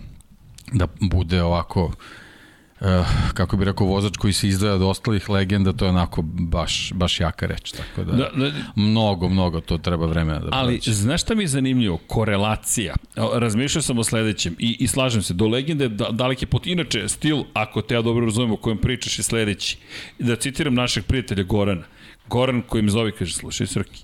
[0.73, 2.87] da bude ovako uh,
[3.33, 7.19] kako bi rekao vozač koji se izdvaja od ostalih legenda, to je onako baš, baš
[7.19, 10.93] jaka reč, tako da, da, da mnogo, mnogo to treba vremena da Ali, proći.
[10.93, 11.97] znaš šta mi je zanimljivo?
[11.97, 12.95] Korelacija.
[13.33, 16.67] Razmišljao sam o sledećem i, i slažem se, do legende da, dalek je pot.
[16.67, 19.77] Inače, stil, ako te ja dobro razumem o kojem pričaš je sledeći.
[20.19, 21.83] Da citiram našeg prijatelja Gorana.
[22.29, 24.03] Goran koji me zove kaže, slušaj Srki,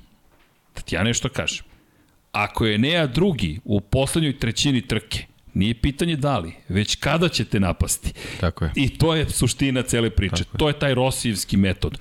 [0.76, 1.66] da ti ja nešto kažem.
[2.32, 7.60] Ako je Nea drugi u poslednjoj trećini trke, nije pitanje da li, već kada ćete
[7.60, 8.14] napasti.
[8.40, 8.72] Tako je.
[8.76, 10.44] I to je suština cele priče.
[10.44, 12.00] Tako to je taj Rosijevski metod,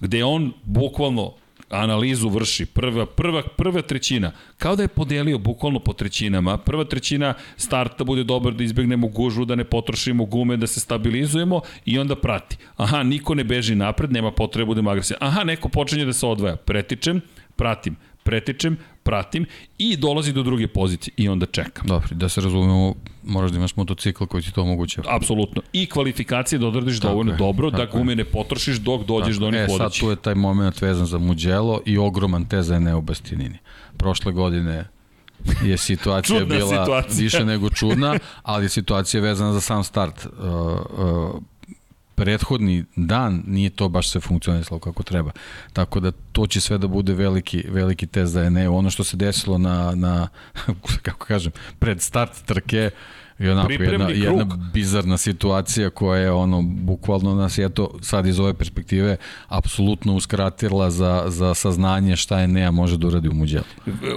[0.00, 1.34] gde on bukvalno
[1.72, 7.34] analizu vrši, prva, prva, prva trećina, kao da je podelio bukvalno po trećinama, prva trećina
[7.56, 12.16] starta bude dobar da izbegnemo gužu, da ne potrošimo gume, da se stabilizujemo i onda
[12.16, 12.56] prati.
[12.76, 15.18] Aha, niko ne beži napred, nema potrebe da budemo agresivni.
[15.20, 17.20] Aha, neko počinje da se odvaja, pretičem,
[17.56, 19.46] pratim, pretičem, pratim
[19.78, 21.86] i dolazi do druge pozicije i onda čekam.
[21.86, 25.16] Dobro, da se razumemo, moraš da imaš motocikl koji ti to omogućava.
[25.16, 25.62] Apsolutno.
[25.72, 29.40] I kvalifikacije da odradiš tako dovoljno je, dobro da gume ne potrošiš dok dođeš tako.
[29.40, 29.86] do onih vodećih.
[29.86, 33.58] E, sad tu je taj moment vezan za Mugello i ogroman teza je Neo Bastianini.
[33.96, 34.88] Prošle godine
[35.64, 37.22] je situacija bila situacija.
[37.22, 40.26] više nego čudna, ali situacija je vezana za sam start.
[40.26, 40.42] Uh,
[40.98, 41.42] uh,
[42.14, 45.30] prethodni dan nije to baš sve funkcionisalo kako treba.
[45.72, 48.72] Tako da to će sve da bude veliki, veliki test za Eneo.
[48.72, 50.28] Ono što se desilo na, na
[51.02, 52.90] kako kažem, pred start trke,
[53.38, 54.18] I onako jedna, krug.
[54.18, 59.16] jedna bizarna situacija koja je ono, bukvalno nas je to sad iz ove perspektive
[59.48, 63.64] apsolutno uskratila za, za saznanje šta je Nea može da uradi u muđelu.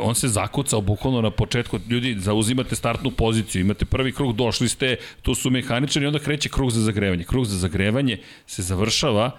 [0.02, 4.96] On se zakucao bukvalno na početku, ljudi zauzimate startnu poziciju, imate prvi krug, došli ste,
[5.22, 7.24] tu su mehaničari i onda kreće krug za zagrevanje.
[7.24, 9.32] Krug za zagrevanje se završava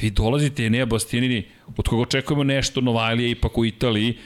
[0.00, 1.44] vi dolazite Enea Bastianini,
[1.76, 4.18] od koga očekujemo nešto, Novajlija ipak u Italiji,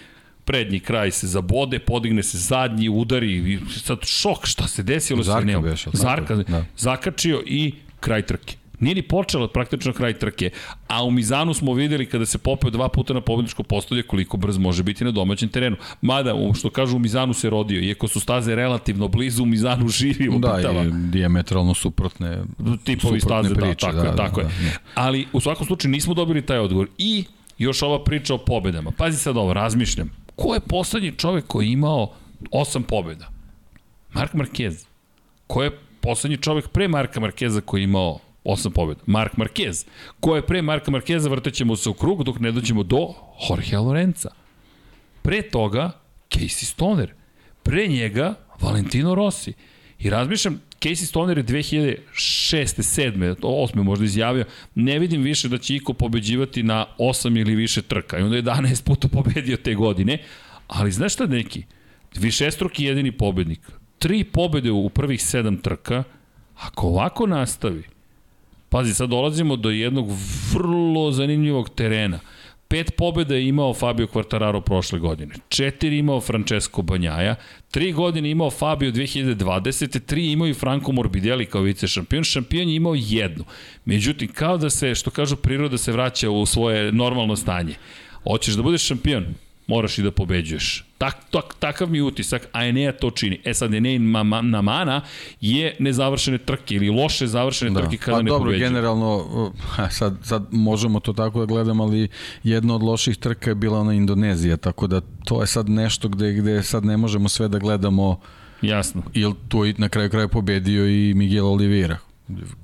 [0.48, 5.52] prednji kraj se zabode, podigne se zadnji, udari, i sad šok šta se desilo Zarka
[5.52, 5.61] sa.
[5.61, 6.64] Bešao, Zarka, da.
[6.76, 8.56] zakačio i kraj trke.
[8.80, 10.50] Nije ni počelo praktično kraj trke,
[10.87, 14.58] a u Mizanu smo videli kada se popeo dva puta na pobedničko postolje koliko brz
[14.58, 15.76] može biti na domaćem terenu.
[16.00, 20.28] Mada, što kažu, u Mizanu se rodio, iako su staze relativno blizu, u Mizanu živi
[20.28, 22.38] u Da, i diametralno suprotne
[22.84, 24.54] tipovi staze, da, priče, da, tako da, tako da, je.
[24.54, 24.78] Da, da.
[24.94, 26.88] Ali u svakom slučaju nismo dobili taj odgovor.
[26.98, 27.24] I
[27.58, 28.90] još ova priča o pobedama.
[28.90, 32.12] Pazi sad ovo, razmišljam Ko je poslednji čovek koji je imao
[32.51, 33.29] osam pobjeda?
[34.12, 34.87] Mark Marquez.
[35.46, 39.01] Ko je poslednji čovek pre Marka Markeza koji je imao osam pobjeda?
[39.07, 39.87] Mark Marquez.
[40.20, 43.14] Ko je pre Marka Markeza, vrtećemo se u krug dok ne dođemo do
[43.48, 44.31] Jorge Lorenza.
[45.22, 45.90] Pre toga,
[46.31, 47.14] Casey Stoner.
[47.62, 49.53] Pre njega, Valentino Rossi.
[49.98, 51.96] I razmišljam, Casey Stoner je 2006.
[52.12, 53.34] 7.
[53.42, 53.82] 8.
[53.82, 58.18] možda izjavio, ne vidim više da će Iko pobeđivati na 8 ili više trka.
[58.18, 60.18] I onda je 11 puta pobedio te godine.
[60.66, 61.62] Ali znaš šta neki?
[62.16, 63.60] Višestruki jedini pobednik.
[63.98, 66.04] Tri pobede u prvih 7 trka.
[66.56, 67.82] Ako ovako nastavi,
[68.68, 70.08] pazi, sad dolazimo do jednog
[70.52, 72.20] vrlo zanimljivog terena.
[72.68, 75.34] Pet pobjeda je imao Fabio Quartararo prošle godine.
[75.48, 77.34] Četiri imao Francesco Banjaja.
[77.70, 80.00] Tri godine imao Fabio 2020.
[80.07, 82.24] Tri imao i Franco Morbidelli kao vice šampion.
[82.24, 83.44] Šampion je imao jednu.
[83.85, 87.74] Međutim, kao da se, što kažu, priroda se vraća u svoje normalno stanje.
[88.24, 89.26] Hoćeš da budeš šampion?
[89.68, 90.85] Moraš i da pobeđuješ.
[90.98, 93.40] Tak, tak, takav mi utisak, a Enea to čini.
[93.44, 93.98] E sad, Enea
[94.42, 95.00] na mana
[95.40, 97.81] je nezavršene trke ili loše završene da.
[97.81, 98.68] trke kada pa, ne dobro, pobeđuje.
[98.68, 99.52] generalno,
[99.98, 102.09] sad, sad možemo to tako da gledamo, ali
[102.44, 106.33] jedna od loših trka je bila na Indonezija, tako da to je sad nešto gde,
[106.33, 108.20] gde sad ne možemo sve da gledamo
[108.62, 109.02] Jasno.
[109.14, 111.98] Ili tu na kraju kraja pobedio i Miguel Oliveira,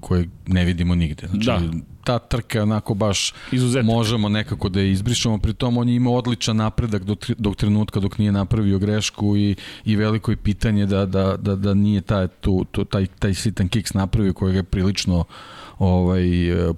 [0.01, 1.27] koje ne vidimo nigde.
[1.27, 1.61] Znači, da
[2.05, 3.93] ta trka onako baš Izuzetno.
[3.93, 8.01] možemo nekako da je izbrišemo, pri tom on je imao odličan napredak do, dok trenutka
[8.01, 12.29] dok nije napravio grešku i, i veliko je pitanje da, da, da, da nije taj,
[12.29, 15.25] tu, tu, taj, taj sitan kiks napravio koji je prilično
[15.79, 16.25] ovaj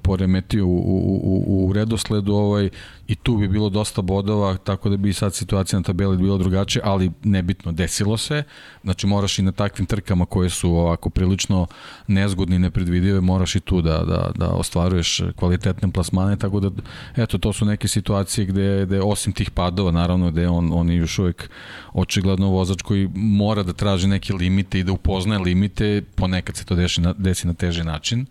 [0.03, 2.69] poremetio u, u, u, u redosledu ovaj
[3.09, 6.83] i tu bi bilo dosta bodova tako da bi sad situacija na tabeli bila drugačija
[6.85, 8.43] ali nebitno desilo se.
[8.83, 11.67] Znači moraš i na takvim trkama koje su ovako prilično
[12.07, 16.71] nezgodne i nepredvidive moraš i tu da, da, da ostvaruješ kvalitetne plasmane tako da
[17.17, 20.97] eto to su neke situacije gde, gde osim tih padova naravno gde on, on je
[20.97, 21.51] još uvek
[21.93, 26.75] očigledno vozač koji mora da traži neke limite i da upoznaje limite ponekad se to
[26.75, 28.27] desi na, desi na teži način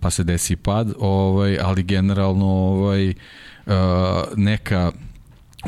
[0.00, 3.16] pa se desi pad, ovaj, ali generalno ovaj, uh,
[4.36, 4.92] neka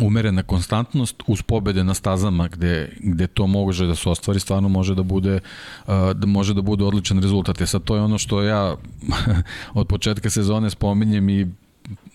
[0.01, 4.95] umerena konstantnost uz pobede na stazama gde, gde to može da se ostvari stvarno može
[4.95, 7.61] da bude uh, da može da bude odličan rezultat.
[7.61, 8.77] E sad to je ono što ja
[9.75, 11.47] od početka sezone spominjem i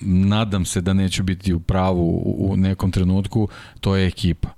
[0.01, 3.47] nadam se da neću biti u pravu u nekom trenutku,
[3.79, 4.49] to je ekipa.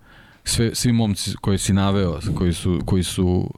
[0.44, 3.50] Sve, svi momci koji si naveo, koji su, koji su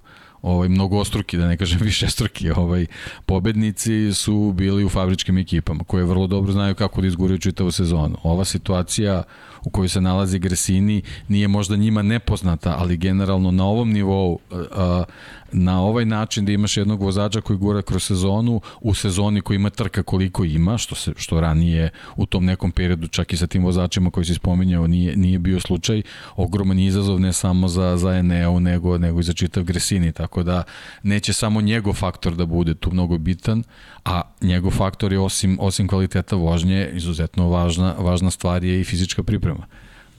[0.41, 2.85] ovaj mnogostruki, da ne kažem višestruki, ovaj
[3.25, 8.17] pobednici su bili u fabričkim ekipama koje vrlo dobro znaju kako da izguraju čitavu sezonu.
[8.23, 9.23] Ova situacija
[9.63, 15.03] u kojoj se nalazi Gresini nije možda njima nepoznata, ali generalno na ovom nivou a,
[15.51, 19.69] na ovaj način da imaš jednog vozača koji gura kroz sezonu u sezoni koji ima
[19.69, 23.63] trka koliko ima, što se što ranije u tom nekom periodu čak i sa tim
[23.63, 26.01] vozačima koji se spominjao nije nije bio slučaj,
[26.35, 30.63] ogroman izazov ne samo za za Eneo nego nego i za čitav Gresini, tako da
[31.03, 33.63] neće samo njegov faktor da bude tu mnogo bitan,
[34.05, 39.23] a njegov faktor je osim osim kvaliteta vožnje izuzetno važna važna stvar je i fizička
[39.23, 39.65] priprema.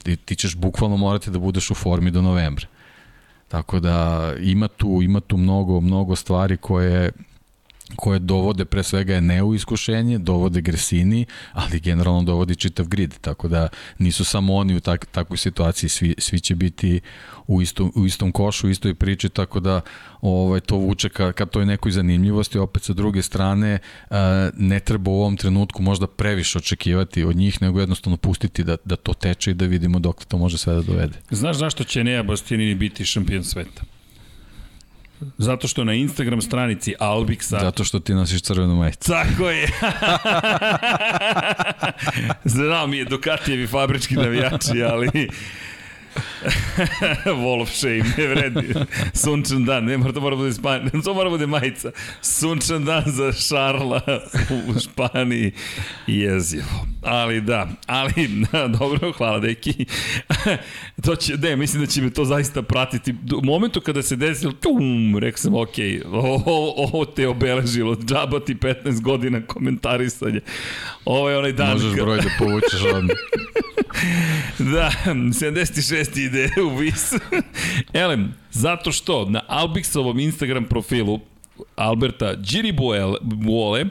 [0.03, 2.67] Ti, ti ćeš bukvalno morati da budeš u formi do novembra.
[3.49, 7.11] Tako da ima tu, ima tu mnogo, mnogo stvari koje
[7.95, 13.47] koje dovode pre svega je neu iskušenje, dovode Gresini, ali generalno dovodi čitav grid, tako
[13.47, 17.01] da nisu samo oni u tak, takvoj situaciji, svi, svi će biti
[17.47, 19.81] u istom, u istom košu, u istoj priči, tako da
[20.21, 23.79] ovaj, to vuče ka, ka toj nekoj zanimljivosti, opet sa druge strane
[24.57, 28.95] ne treba u ovom trenutku možda previše očekivati od njih, nego jednostavno pustiti da, da
[28.95, 31.17] to teče i da vidimo dok to može sve da dovede.
[31.31, 33.81] Znaš zašto će Neja Bastianini biti šampion sveta?
[35.37, 37.61] Zato što na Instagram stranici Albixa...
[37.61, 39.11] Zato što ti nosiš crvenu majicu.
[39.11, 39.65] Tako je.
[42.55, 45.29] Znao mi je Ducatijevi fabrički navijači, ali
[47.43, 48.73] Wall of shame, ne vredi.
[49.13, 51.91] Sunčan dan, ne mora to mora bude Španija, to mora bude majica.
[52.21, 54.01] Sunčan dan za Šarla
[54.67, 55.51] u Španiji.
[56.07, 56.85] Jezivo.
[57.01, 59.85] Ali da, ali da, dobro, hvala deki.
[61.03, 63.15] to će, ne, mislim da će me to zaista pratiti.
[63.41, 68.55] U momentu kada se desilo, tum, rekao sam, ok, ovo, ovo te obeležilo, džaba ti
[68.55, 70.39] 15 godina komentarisanje.
[71.05, 71.73] Ovo je onaj dan.
[71.73, 73.15] Možeš broj da povučeš odmah.
[74.73, 77.13] da, 76 ide u vis.
[77.93, 81.19] Elem, zato što na Albixovom Instagram profilu
[81.75, 83.85] Alberta Giribuole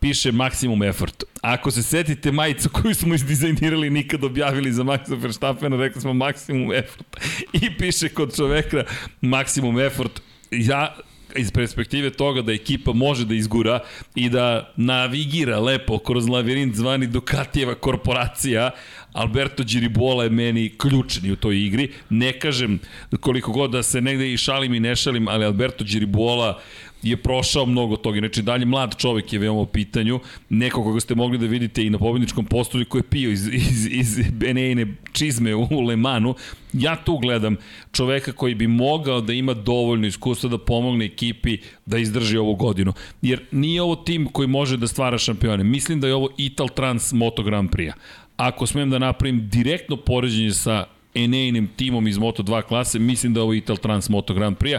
[0.00, 1.24] piše maksimum effort.
[1.40, 6.72] Ako se setite majicu koju smo izdizajnirali nikad objavili za Maxa Verstappena, rekli smo maksimum
[6.72, 7.06] effort.
[7.52, 8.84] I piše kod čoveka
[9.20, 10.20] maksimum effort.
[10.50, 10.96] Ja
[11.36, 13.80] iz perspektive toga da ekipa može da izgura
[14.14, 18.70] i da navigira lepo kroz lavirint zvani Ducatijeva korporacija,
[19.14, 21.88] Alberto Giribola je meni ključni u toj igri.
[22.10, 22.78] Ne kažem
[23.20, 26.60] koliko god da se negde i šalim i ne šalim, ali Alberto Giribola
[27.02, 28.18] je prošao mnogo toga.
[28.18, 30.20] Znači, dalje mlad čovek je veoma u pitanju.
[30.48, 33.86] Neko koga ste mogli da vidite i na pobedničkom postolju koji je pio iz, iz,
[33.86, 36.34] iz Benejne čizme u Lemanu.
[36.72, 37.56] Ja tu gledam
[37.92, 42.92] čoveka koji bi mogao da ima dovoljno iskustva da pomogne ekipi da izdrži ovu godinu.
[43.22, 45.64] Jer nije ovo tim koji može da stvara šampione.
[45.64, 47.92] Mislim da je ovo Ital Trans Moto Grand Prix.
[48.36, 53.42] Ako smem da napravim direktno poređenje sa Eneinim timom iz Moto2 klase, mislim da je
[53.42, 54.78] ovo Ital Trans Moto Grand Prix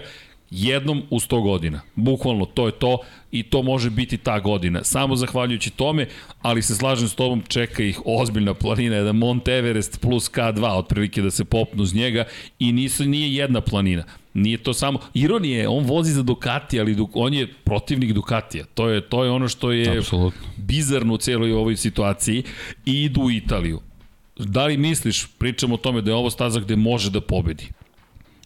[0.52, 1.82] jednom u 100 godina.
[1.96, 2.98] Bukvalno, to je to
[3.32, 4.84] i to može biti ta godina.
[4.84, 6.08] Samo zahvaljujući tome,
[6.42, 11.22] ali se slažem s tobom, čeka ih ozbiljna planina, jedan Mont Everest plus K2, otprilike
[11.22, 12.26] da se popnu z njega
[12.60, 14.04] i nisu, nije jedna planina.
[14.36, 18.66] Nije to samo ironije, on vozi za Ducati, ali on je protivnik Ducatija.
[18.74, 20.48] To je to je ono što je Apsolutno.
[20.58, 22.44] bizarno u celoj ovoj situaciji
[22.86, 23.80] i idu u Italiju.
[24.40, 27.72] Da li misliš, pričamo o tome da je ovo staza gde može da pobedi?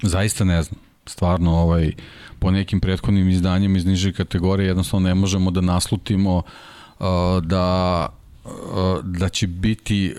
[0.01, 1.91] Zaista ne znam stvarno ovaj,
[2.39, 7.05] po nekim prethodnim izdanjima iz niže kategorije jednostavno ne možemo da naslutimo uh,
[7.43, 8.07] da
[8.45, 8.51] uh,
[9.03, 10.13] da će biti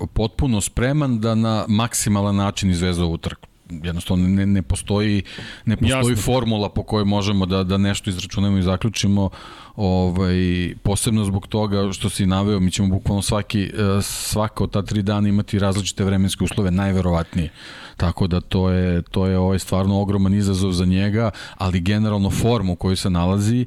[0.00, 3.51] uh, potpuno spreman da na maksimalan način izveze ovu trku
[3.84, 5.22] jednostavno ne, ne postoji
[5.64, 6.22] ne postoji Jasno.
[6.22, 9.30] formula po kojoj možemo da da nešto izračunamo i zaključimo
[9.76, 13.70] ovaj posebno zbog toga što si naveo mi ćemo bukvalno svaki
[14.02, 17.50] svaka od ta tri dana imati različite vremenske uslove najverovatnije
[17.96, 22.72] Tako da to je, to je ovaj stvarno ogroman izazov za njega, ali generalno formu
[22.72, 23.66] u kojoj se nalazi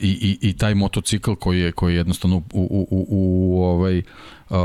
[0.00, 4.02] i, i, i taj motocikl koji je, koji je jednostavno u, u, u, u ovaj,
[4.50, 4.56] uh,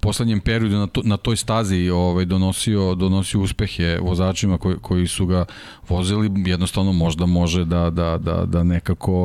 [0.00, 5.26] poslednjem periodu na, to, na toj stazi ovaj donosio donosio uspehe vozačima koji, koji su
[5.26, 5.44] ga
[5.88, 9.24] vozili jednostavno možda može da da da da nekako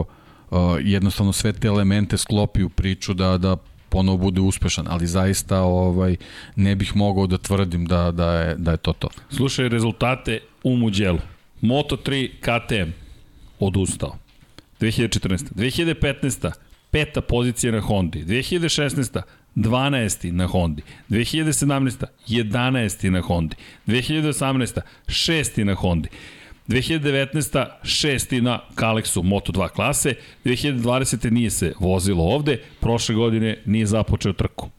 [0.49, 3.57] uh, jednostavno sve te elemente sklopi u priču da da
[3.89, 6.15] ponovo bude uspešan, ali zaista ovaj
[6.55, 9.09] ne bih mogao da tvrdim da, da, je, da je to to.
[9.29, 11.19] Slušaj rezultate u Muđelu.
[11.61, 13.00] Moto3 KTM
[13.61, 14.17] odustao.
[14.79, 15.53] 2014.
[15.55, 16.51] 2015.
[16.91, 18.25] Peta pozicija na Hondi.
[18.25, 19.21] 2016.
[19.55, 20.31] 12.
[20.31, 20.81] na Hondi.
[21.09, 22.05] 2017.
[22.27, 23.09] 11.
[23.09, 23.55] na Hondi.
[23.87, 24.81] 2018.
[25.07, 25.63] 6.
[25.63, 26.09] na Hondi.
[26.67, 27.65] 2019.
[27.83, 30.13] šesti na Kalexu Moto2 klase,
[30.45, 31.31] 2020.
[31.31, 34.69] nije se vozilo ovde, prošle godine nije započeo trku.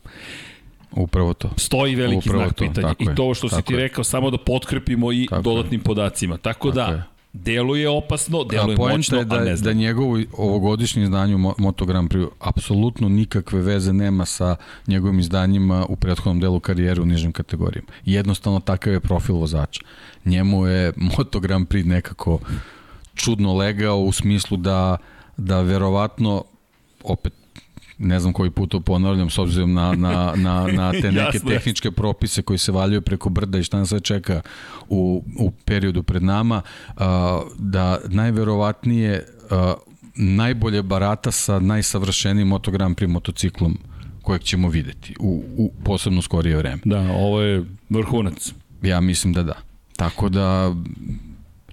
[0.90, 1.50] Upravo to.
[1.56, 2.94] Stoji veliki Upravo znak to, pitanja.
[2.98, 3.78] I to što si ti je.
[3.80, 5.84] rekao, samo da potkrepimo i tako dodatnim je.
[5.84, 6.36] podacima.
[6.36, 9.74] Tako, tako da, je deluje opasno, deluje a moćno, je da, a ne znam.
[9.74, 15.86] da njegovo ovogodišnje izdanje u Moto Grand Prix apsolutno nikakve veze nema sa njegovim izdanjima
[15.88, 17.88] u prethodnom delu karijere u nižim kategorijama.
[18.04, 19.80] Jednostavno takav je profil vozača.
[20.24, 22.38] Njemu je Moto Grand Prix nekako
[23.14, 24.96] čudno legao u smislu da
[25.36, 26.44] da verovatno
[27.04, 27.32] opet
[28.02, 31.90] ne znam koji put to ponavljam s obzirom na, na, na, na te neke tehničke
[31.90, 34.40] propise koji se valjaju preko brda i šta nas sve čeka
[34.88, 36.62] u, u periodu pred nama,
[37.58, 39.26] da najverovatnije
[40.14, 43.78] najbolje barata sa najsavršenijim Moto Grand Prix motociklom
[44.22, 46.80] kojeg ćemo videti u, u posebno skorije vreme.
[46.84, 48.52] Da, ovo je vrhunac.
[48.82, 49.54] Ja mislim da da.
[49.96, 50.74] Tako da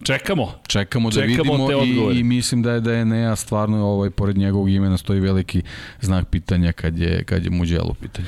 [0.04, 0.54] Čekamo.
[0.68, 4.38] Čekamo da Čekamo vidimo i, i mislim da je da je Nea stvarno ovaj pored
[4.38, 5.62] njegovog imena stoji veliki
[6.02, 8.28] znak pitanja kad je kad je Mugello pitanje.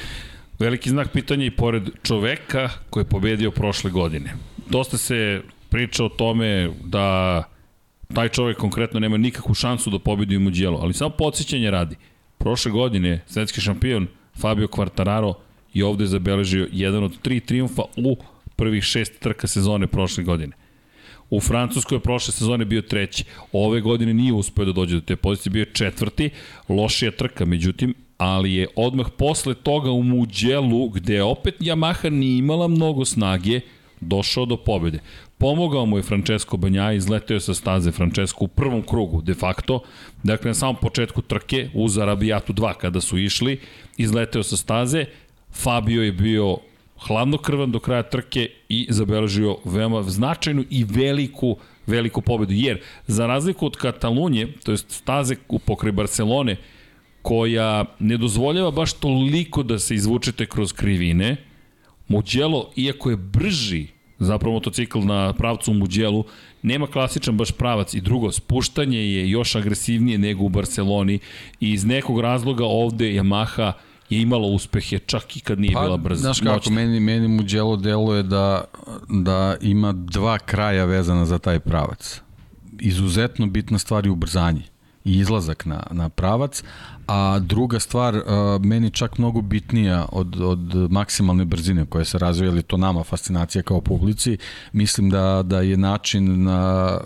[0.60, 4.34] Veliki znak pitanja i pored čoveka koji je pobedio prošle godine.
[4.70, 7.44] Dosta se priča o tome da
[8.14, 11.96] taj čovek konkretno nema nikakvu šansu da pobedi u Mugello, ali samo podsjećanje radi.
[12.38, 14.08] Prošle godine svetski šampion
[14.42, 15.34] Fabio Quartararo
[15.74, 18.18] je ovde zabeležio jedan od tri triumfa u
[18.56, 20.61] prvih šest trka sezone prošle godine.
[21.32, 23.24] U Francuskoj je prošle sezone bio treći.
[23.52, 26.30] Ove godine nije uspeo da dođe do te pozicije, bio je četvrti.
[26.70, 32.68] Lošija trka, međutim, ali je odmah posle toga u Muđelu, gde opet Yamaha nije imala
[32.68, 33.60] mnogo snage,
[34.02, 35.00] došao do pobede.
[35.38, 39.80] Pomogao mu je Francesco Banja, izleteo sa staze Francesco u prvom krugu, de facto.
[40.24, 43.60] Dakle, na samom početku trke, uz Arabijatu 2 kada su išli,
[43.98, 45.06] izleteo sa staze.
[45.52, 46.58] Fabio je bio
[47.08, 52.54] hladnokrvan do kraja trke i zabeležio veoma značajnu i veliku veliku pobedu.
[52.54, 55.36] Jer, za razliku od Katalunje, to je staze
[55.66, 56.58] pokraj Barcelone,
[57.22, 61.38] koja ne dozvoljava baš toliko da se izvučete kroz krivine,
[62.08, 63.88] Mugello, iako je brži
[64.20, 66.24] zapravo motocikl na pravcu u Mugello,
[66.62, 71.20] nema klasičan baš pravac i drugo, spuštanje je još agresivnije nego u Barceloni
[71.60, 73.72] i iz nekog razloga ovde Yamaha
[74.12, 76.22] je imala uspehe čak i kad nije pa, bila brza.
[76.22, 76.72] Znaš kako, Moćna.
[76.72, 78.64] meni, meni Mugello deluje da,
[79.10, 82.22] da ima dva kraja vezana za taj pravac.
[82.80, 84.62] Izuzetno bitna stvar je ubrzanje
[85.06, 86.64] i izlazak na, na pravac,
[87.08, 88.22] a druga stvar,
[88.64, 93.82] meni čak mnogo bitnija od, od maksimalne brzine koja se razvija, to nama fascinacija kao
[93.82, 94.38] publici,
[94.72, 96.98] mislim da, da je način na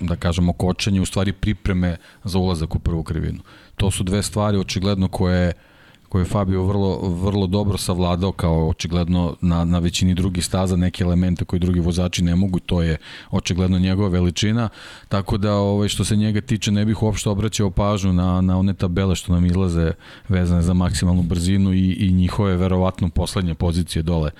[0.00, 3.40] da kažemo kočenje u stvari pripreme za ulazak u prvu krivinu.
[3.76, 5.69] To su dve stvari očigledno koje uh,
[6.10, 11.04] koje je Fabio vrlo, vrlo dobro savladao kao očigledno na, na većini drugih staza neke
[11.04, 12.96] elemente koji drugi vozači ne mogu, to je
[13.30, 14.68] očigledno njegova veličina,
[15.08, 18.74] tako da ovaj, što se njega tiče ne bih uopšte obraćao pažnju na, na one
[18.74, 19.92] tabele što nam izlaze
[20.28, 24.30] vezane za maksimalnu brzinu i, i njihove verovatno poslednje pozicije dole.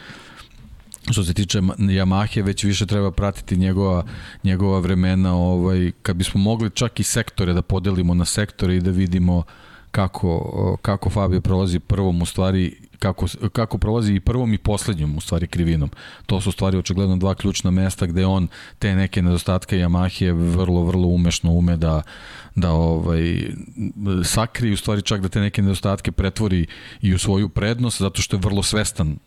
[1.11, 4.05] Što se tiče Yamahe, već više treba pratiti njegova,
[4.45, 8.91] njegova vremena, ovaj, kad bismo mogli čak i sektore da podelimo na sektore i da
[8.91, 9.45] vidimo uh,
[9.91, 15.21] kako, kako Fabio prolazi prvom u stvari kako, kako prolazi i prvom i poslednjom u
[15.21, 15.91] stvari krivinom.
[16.27, 21.09] To su stvari očigledno dva ključna mesta gde on te neke nedostatke Yamahe vrlo, vrlo
[21.09, 22.03] umešno ume da,
[22.55, 23.53] da ovaj,
[24.25, 26.67] sakri u stvari čak da te neke nedostatke pretvori
[27.01, 29.19] i u svoju prednost zato što je vrlo svestan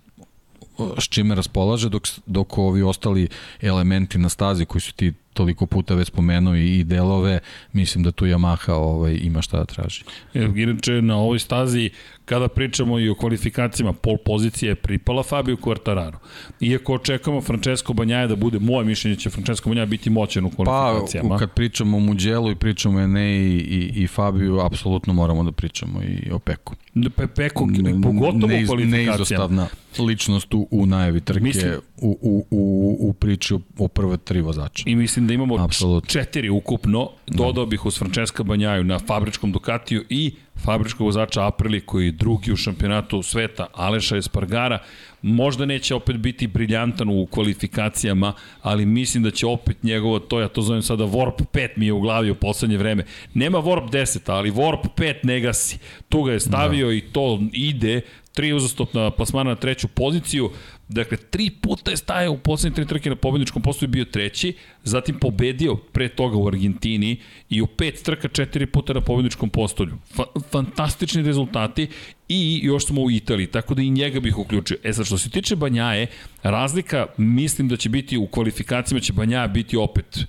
[0.99, 3.27] s čime raspolaže dok, dok ovi ostali
[3.61, 7.39] elementi na stazi koji su ti toliko puta već spomenuo i delove,
[7.73, 10.03] mislim da tu Yamaha ovaj, ima šta da traži.
[10.33, 11.89] Inače, na ovoj stazi,
[12.25, 16.17] kada pričamo i o kvalifikacijama, pol pozicija je pripala Fabio Quartararo.
[16.59, 21.29] Iako očekamo Francesco Banjaja da bude, moje mišljenje će Francesco Banjaja biti moćan u kvalifikacijama.
[21.29, 25.43] Pa, kad pričamo o Mugello i pričamo o Ene i, i, i Fabio, apsolutno moramo
[25.43, 26.75] da pričamo i o Peku.
[27.15, 27.67] Pe, Peku,
[28.03, 28.97] pogotovo ne, u kvalifikacijama.
[28.97, 29.67] Neizostavna
[29.99, 34.83] ličnost u, u najavi trke, mislim, u, u, u, u priči o prve tri vozača.
[34.87, 36.07] I mislim da imamo Absolut.
[36.07, 42.05] četiri ukupno, dodao bih uz Francesca Banjaju na fabričkom Ducatiju i fabričkog vozača Aprili koji
[42.05, 44.79] je drugi u šampionatu sveta, Aleša Espargara,
[45.21, 50.47] možda neće opet biti briljantan u kvalifikacijama, ali mislim da će opet njegovo, to ja
[50.47, 53.05] to zovem sada Warp 5 mi je u glavi u poslednje vreme.
[53.33, 55.77] Nema Warp 10, ali Warp 5 ne gasi.
[56.09, 56.93] Tu ga je stavio da.
[56.93, 58.01] i to ide,
[58.33, 60.49] tri uzastopna plasmana na treću poziciju,
[60.93, 64.53] Dakle, tri puta je stajao u poslednje tri trke na pobedničkom postoju bio treći,
[64.83, 67.17] zatim pobedio pre toga u Argentini
[67.49, 69.93] i u pet trka četiri puta na pobedničkom postolju.
[70.15, 71.87] Fa fantastični rezultati
[72.29, 74.77] i još smo u Italiji, tako da i njega bih uključio.
[74.83, 76.07] E sad, što se tiče Banjaje,
[76.43, 80.19] razlika mislim da će biti u kvalifikacijama će Banjaja biti opet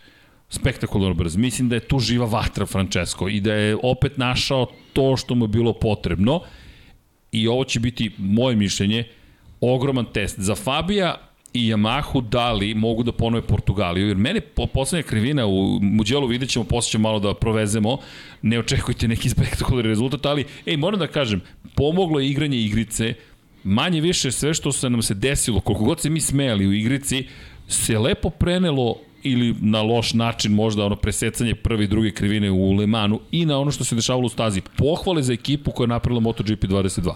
[0.49, 1.37] spektakularno brz.
[1.37, 5.45] Mislim da je tu živa vatra Francesco i da je opet našao to što mu
[5.45, 6.41] je bilo potrebno
[7.35, 9.05] i ovo će biti moje mišljenje,
[9.61, 10.41] ogroman test.
[10.41, 11.17] Za Fabija
[11.55, 16.27] i Yamahu da li mogu da ponove Portugaliju, jer mene po poslednja krivina u Muđelu
[16.27, 17.99] vidjet ćemo, posle ćemo malo da provezemo,
[18.43, 21.41] ne očekujte neki spektakularni rezultat, ali, ej, moram da kažem,
[21.75, 23.15] pomoglo je igranje igrice,
[23.65, 27.27] manje više sve što se nam se desilo, koliko god se mi smejali u igrici,
[27.69, 32.73] se lepo prenelo ili na loš način možda ono presecanje prve i druge krivine u
[32.73, 34.63] Le Manu i na ono što se dešavalo u stazi.
[34.77, 37.13] Pohvale za ekipu koja je napravila MotoGP 22.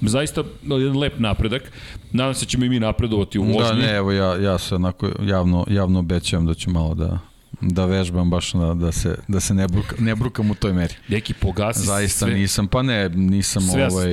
[0.00, 1.72] Zaista jedan lep napredak.
[2.12, 3.62] Nadam se da ćemo i mi napredovati u vožnji.
[3.62, 7.18] Da, ne, evo ja, ja se onako javno, javno obećavam da ću malo da
[7.60, 10.94] da vežbam baš na, da se, da se ne, bruka, ne brukam u toj meri.
[11.08, 14.12] Neki pogasi Zaista sve, nisam, pa ne, nisam sve ovaj,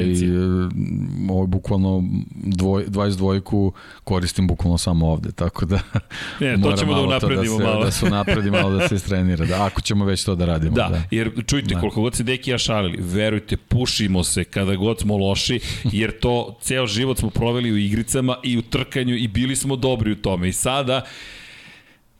[1.30, 2.04] ovaj, bukvalno
[2.36, 3.72] dvoj, 22
[4.04, 5.80] koristim bukvalno samo ovde, tako da
[6.40, 7.86] ne, to ćemo da unapredimo da se, malo.
[7.86, 10.76] Da se unapredi malo, da se istrenira, da, ako ćemo već to da radimo.
[10.76, 11.02] Da, da.
[11.12, 11.80] jer čujte, da.
[11.80, 16.58] koliko god se deki ja šalili, verujte, pušimo se kada god smo loši, jer to
[16.62, 20.50] ceo život smo proveli u igricama i u trkanju i bili smo dobri u tome.
[20.50, 21.02] I sada,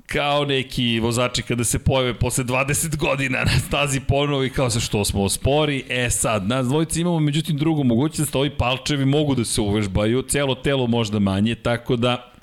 [0.06, 4.80] kao neki vozači kada se pojave posle 20 godina na stazi ponovo i kao sa
[4.80, 5.84] što smo spori.
[5.90, 10.56] E sad, nas dvojice imamo međutim drugu mogućnost, ovi palčevi mogu da se uvežbaju, celo
[10.56, 12.35] telo možda manje, tako da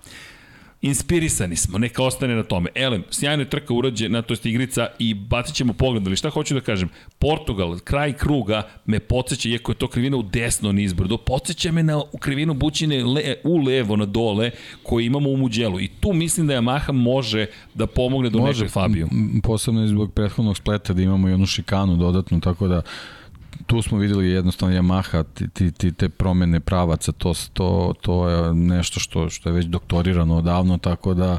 [0.83, 2.71] inspirisani smo, neka ostane na tome.
[2.75, 6.55] Elem, sjajna je trka urađena, to je igrica i bacit ćemo pogled, ali šta hoću
[6.55, 11.73] da kažem, Portugal, kraj kruga me podsjeća, iako je to krivina u desno nizbrdo, podsjeća
[11.73, 14.51] me na krivinu bućine le, u levo na dole
[14.83, 18.73] koju imamo u Muđelu i tu mislim da Yamaha može da pomogne do može, nekog
[18.73, 19.09] Fabiju.
[19.43, 22.83] Posebno zbog prethodnog spleta da imamo i onu šikanu dodatnu, tako da
[23.67, 28.55] tu smo videli jednostavno Yamaha, ti, ti, ti, te promene pravaca, to, to, to je
[28.55, 31.39] nešto što, što je već doktorirano odavno, tako da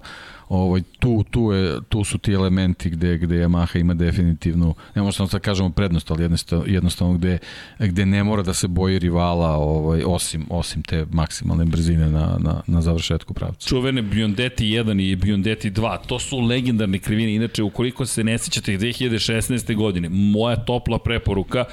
[0.49, 5.28] ovaj, tu, tu, je, tu su ti elementi gde, gde Yamaha ima definitivnu, ne možemo
[5.28, 7.38] sad kažemo prednost, ali jednostavno, jednostavno gde,
[7.80, 12.61] gde ne mora da se boji rivala ovaj, osim, osim te maksimalne brzine na, na,
[12.67, 13.67] na završetku pravca.
[13.69, 18.71] Čuvene Biondetti 1 i Biondetti 2, to su legendarne krivine, inače ukoliko se ne sećate
[18.71, 19.76] 2016.
[19.76, 21.65] godine, moja topla preporuka,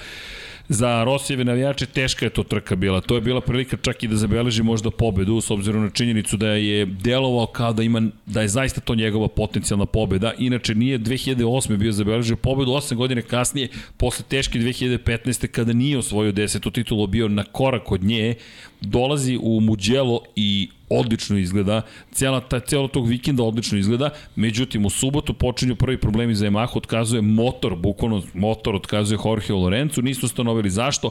[0.73, 3.01] za Rosijeve navijače teška je to trka bila.
[3.01, 6.49] To je bila prilika čak i da zabeleži možda pobedu s obzirom na činjenicu da
[6.49, 10.33] je delovao kao da ima da je zaista to njegova potencijalna pobeda.
[10.39, 11.77] Inače nije 2008.
[11.77, 15.47] bio zabeležio pobedu 8 godine kasnije posle teške 2015.
[15.47, 16.73] kada nije osvojio 10.
[16.73, 18.35] titulu bio na korak od nje
[18.81, 21.83] dolazi u Mugello i odlično izgleda,
[22.13, 26.77] cijela, ta, cijela tog vikenda odlično izgleda, međutim u subotu počinju prvi problemi za Yamaha,
[26.77, 31.11] otkazuje motor, bukvalno motor otkazuje Jorge Lorenzu, nisu ustanovili zašto.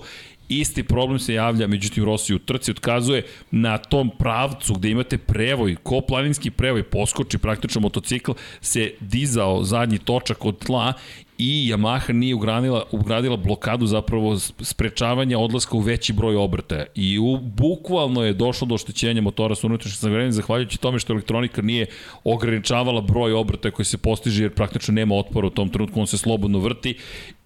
[0.50, 5.76] Isti problem se javlja, međutim Rossi u trci otkazuje na tom pravcu gde imate prevoj,
[5.84, 10.94] ko planinski prevoj, poskoči praktično motocikl, se dizao zadnji točak od tla
[11.40, 16.86] i Yamaha nije ugradila, ugradila blokadu zapravo sprečavanja odlaska u veći broj obrtaja.
[16.96, 21.62] I u, bukvalno je došlo do oštećenja motora sa unutrašnjim zagrevanjem zahvaljujući tome što elektronika
[21.62, 21.86] nije
[22.24, 26.18] ograničavala broj obrtaja koji se postiže jer praktično nema otpora u tom trenutku, on se
[26.18, 26.96] slobodno vrti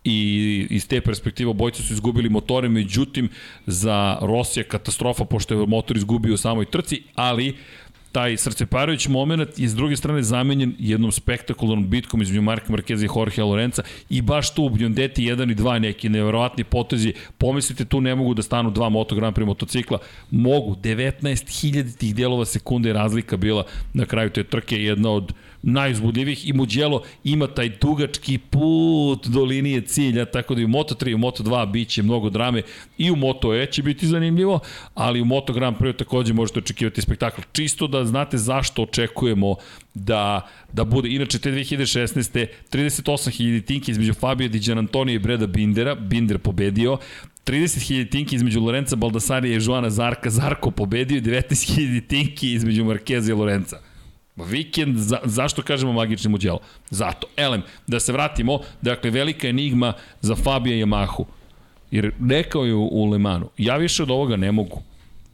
[0.04, 3.30] i iz te perspektive obojci su izgubili motore, međutim
[3.66, 7.56] za Rosija katastrofa pošto je motor izgubio u samoj trci, ali
[8.14, 13.09] taj srceparajući moment je s druge strane zamenjen jednom spektakularnom bitkom između Marka Markeza i
[13.16, 17.14] Jorge Lorenza i baš tu u Bjondeti 1 i 2 neki neverovatni potezi.
[17.38, 19.99] Pomislite tu ne mogu da stanu dva Moto Grand motocikla.
[20.32, 20.76] Mogu.
[20.76, 25.34] 19.000 tih dijelova sekunde razlika bila na kraju te trke jedna od
[25.64, 31.09] najuzbudljivih i Mugello ima taj dugački put do linije cilja, tako da i u Moto3
[31.09, 32.61] i u Moto2 biće mnogo drame
[32.97, 34.59] i u Moto E će biti zanimljivo,
[34.93, 37.41] ali u Moto Grand Prix takođe možete očekivati spektakl.
[37.51, 39.55] Čisto da znate zašto očekujemo
[39.93, 42.47] da, da bude, inače te 2016.
[42.72, 46.97] 38.000 tinki između Fabio Di Antonija i Breda Bindera, Binder pobedio,
[47.45, 53.32] 30.000 tinki između Lorenza Baldassarija i Joana Zarka, Zarko pobedio i 19.000 tinki između Markeza
[53.32, 53.93] i Lorenza.
[54.36, 56.60] Vikend, za, zašto kažemo magični muđelo?
[56.90, 57.28] Zato.
[57.38, 61.26] Elem, da se vratimo, dakle, velika enigma za Fabija Yamahu.
[61.92, 64.82] Jer rekao je u, Lemanu, ja više od ovoga ne mogu.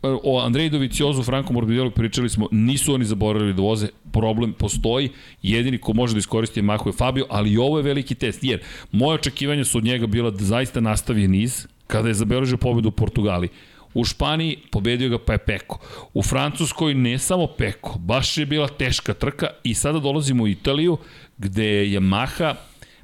[0.01, 5.09] O Andreji Doviciozu, Franko Morbidelog pričali smo, nisu oni zaboravili da voze, problem postoji,
[5.43, 8.61] jedini ko može da iskoristi Yamahu je Fabio, ali i ovo je veliki test, jer
[8.91, 12.91] moje očekivanja su od njega bila da zaista nastavi niz, kada je zabeležio pobedu u
[12.91, 13.47] Portugali.
[13.93, 15.79] U Španiji pobedio ga pa je Peko.
[16.13, 20.97] U Francuskoj ne samo Peko, baš je bila teška trka i sada dolazimo u Italiju
[21.37, 22.55] gde je Maha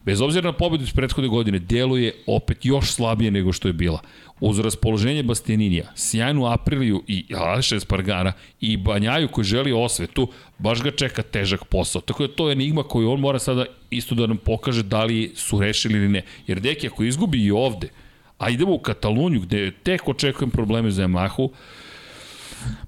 [0.05, 3.99] bez obzira na pobedu iz prethodne godine, deluje opet još slabije nego što je bila.
[4.39, 10.27] Uz raspoloženje Bastianinija, sjajnu Apriliju i Aleša Espargara i Banjaju koji želi osvetu,
[10.57, 12.01] baš ga čeka težak posao.
[12.01, 15.31] Tako da to je enigma koju on mora sada isto da nam pokaže da li
[15.35, 16.21] su rešili ili ne.
[16.47, 17.89] Jer deki ako izgubi i ovde,
[18.37, 21.49] A idemo u Kataluniju gde tek očekujem probleme za Yamahu.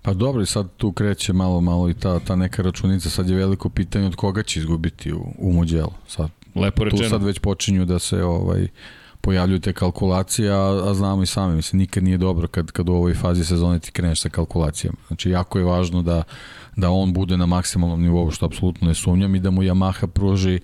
[0.01, 3.09] Pa dobro, i sad tu kreće malo, malo i ta, ta neka računica.
[3.09, 5.93] Sad je veliko pitanje od koga će izgubiti u, u Muđelu.
[6.07, 7.03] Sad, Lepo rečeno.
[7.03, 8.67] Tu sad već počinju da se ovaj,
[9.21, 12.93] pojavljuju te kalkulacije, a, a znamo i sami, mislim, nikad nije dobro kad, kad u
[12.93, 14.97] ovoj fazi sezone ti kreneš sa kalkulacijama.
[15.07, 16.23] Znači, jako je važno da,
[16.75, 20.59] da on bude na maksimalnom nivou, što apsolutno ne sumnjam, i da mu Yamaha pruži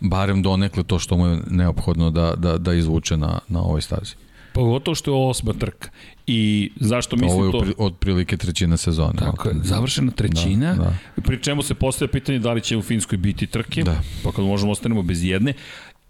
[0.00, 4.14] barem donekle to što mu je neophodno da, da, da izvuče na, na ovoj stazi.
[4.56, 5.88] Pogotovo što je osma trka.
[6.26, 7.58] I zašto mislim to?
[7.58, 9.18] Ovo je od prilike trećina sezone.
[9.18, 10.82] Tako je, završena trećina, da,
[11.16, 11.22] da.
[11.22, 14.00] pri čemu se postavlja pitanje da li će u Finskoj biti trke, da.
[14.24, 15.52] pa kad možemo ostanemo bez jedne.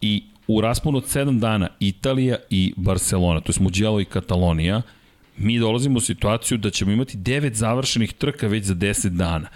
[0.01, 4.82] I u rasponu od 7 dana Italija i Barcelona, to je Mugello i Katalonija,
[5.36, 9.49] mi dolazimo u situaciju da ćemo imati 9 završenih trka već za 10 dana.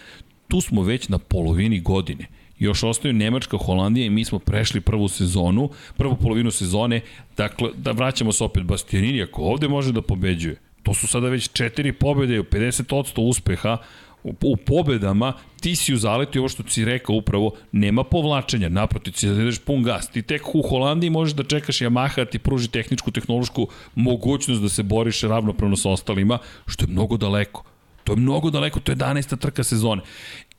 [0.49, 2.27] Tu smo već na polovini godine
[2.61, 7.01] još ostaju Nemačka, Holandija i mi smo prešli prvu sezonu, prvu polovinu sezone,
[7.37, 11.51] dakle, da vraćamo se opet Bastianini, ako ovde može da pobeđuje, to su sada već
[11.53, 13.77] četiri pobede, 50% uspeha,
[14.25, 19.27] u pobedama ti si u zaletu ovo što si rekao upravo, nema povlačenja, naprotiv ti
[19.27, 20.11] da pun gas.
[20.11, 24.83] Ti tek u Holandiji možeš da čekaš Yamaha ti pruži tehničku, tehnološku mogućnost da se
[24.83, 27.63] boriš ravnopravno sa ostalima, što je mnogo daleko.
[28.05, 29.39] To je mnogo daleko, to je 11.
[29.39, 30.03] trka sezone.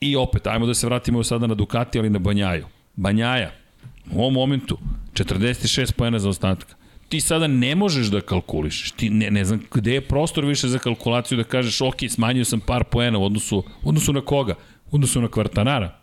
[0.02, 2.66] I opet, ajmo da se vratimo sada na Ducati, ali na Banjaju.
[2.96, 3.52] Banjaja,
[4.12, 4.78] u ovom momentu,
[5.14, 6.76] 46 pojena za ostatka.
[7.10, 8.92] Ti sada ne možeš da kalkulišeš.
[8.92, 12.60] Ti ne, ne znam gde je prostor više za kalkulaciju da kažeš ok, smanjio sam
[12.60, 14.56] par poena u odnosu, u odnosu na koga?
[14.92, 16.00] U odnosu na Kvartanara?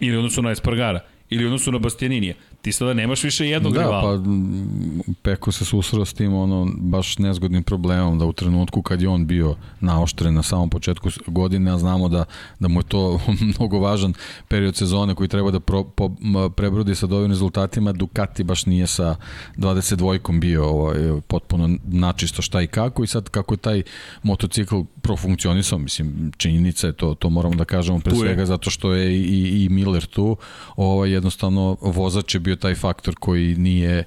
[0.00, 1.00] Ili u odnosu na Espargara?
[1.30, 2.34] Ili u odnosu na Bastianinija?
[2.68, 4.02] Ti sada nemaš više jednog da, rivala.
[4.02, 9.02] pa m, Peko se susreo s tim ono, baš nezgodnim problemom da u trenutku kad
[9.02, 12.24] je on bio naoštren na samom početku godine, a znamo da,
[12.58, 13.20] da mu je to
[13.58, 14.14] mnogo važan
[14.48, 16.10] period sezone koji treba da pro, po,
[16.56, 19.16] prebrodi sa ovim rezultatima, Ducati baš nije sa
[19.56, 23.82] 22-kom bio ovaj, potpuno načisto šta i kako i sad kako je taj
[24.22, 29.16] motocikl profunkcionisao, mislim, činjenica je to, to moramo da kažemo pre svega zato što je
[29.16, 30.36] i, i Miller tu,
[30.76, 34.04] ovaj, jednostavno vozač je bio taj faktor koji nije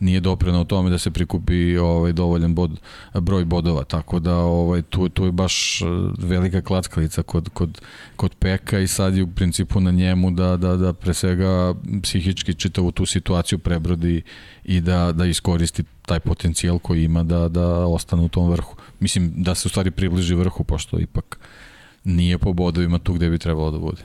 [0.00, 2.80] nije doprenao tome da se prikupi ovaj dovoljan bod,
[3.14, 5.86] broj bodova tako da ovaj tu tu je baš eh,
[6.18, 7.80] velika klackalica kod kod
[8.16, 12.54] kod Peka i sad je u principu na njemu da da da pre svega psihički
[12.54, 14.22] čitavu tu situaciju prebrodi
[14.64, 18.76] i da da iskoristi taj potencijal koji ima da da ostane u tom vrhu.
[19.00, 21.38] Mislim da se u stvari približi vrhu pošto ipak
[22.04, 24.02] nije po bodovima tu gde bi trebalo da bude.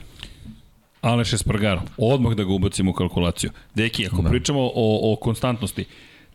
[1.00, 3.50] Aleš Espargaro, odmah da ga ubacimo u kalkulaciju.
[3.74, 4.30] Deki, ako da.
[4.30, 5.84] pričamo o, o konstantnosti,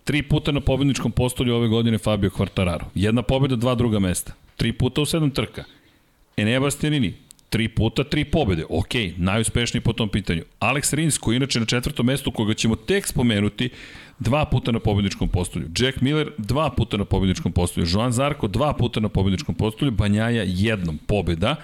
[0.04, 2.86] tri puta na pobedničkom postolju ove godine Fabio Quartararo.
[2.96, 4.34] Jedna pobeda, dva druga mesta.
[4.56, 5.64] Tri puta u sedam trka.
[6.38, 7.14] Enea Bastianini,
[7.50, 8.66] tri puta, tri pobede.
[8.70, 10.44] Ok, najuspešniji po tom pitanju.
[10.60, 13.70] Alex Rins, koji inače na četvrtom mestu, koga ćemo tek spomenuti,
[14.20, 15.68] dva puta na pobedničkom postolju.
[15.80, 17.88] Jack Miller, dva puta na pobedničkom postolju.
[17.90, 19.92] Joan Zarko, dva puta na pobedničkom postolju.
[19.92, 21.56] Banjaja, jednom pobeda.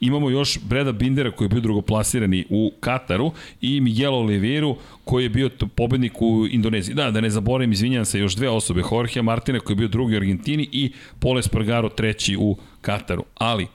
[0.00, 4.74] Imamo još Breda Bindera koji je bio drugoplasirani u Kataru i Miguel Oliveira
[5.04, 6.94] koji je bio pobednik u Indoneziji.
[6.94, 8.82] Da, da ne zaboravim, izvinjam se, još dve osobe.
[8.92, 13.24] Jorge Martina koji je bio drugi u Argentini i Pole Spargaro treći u Kataru.
[13.34, 13.66] Ali,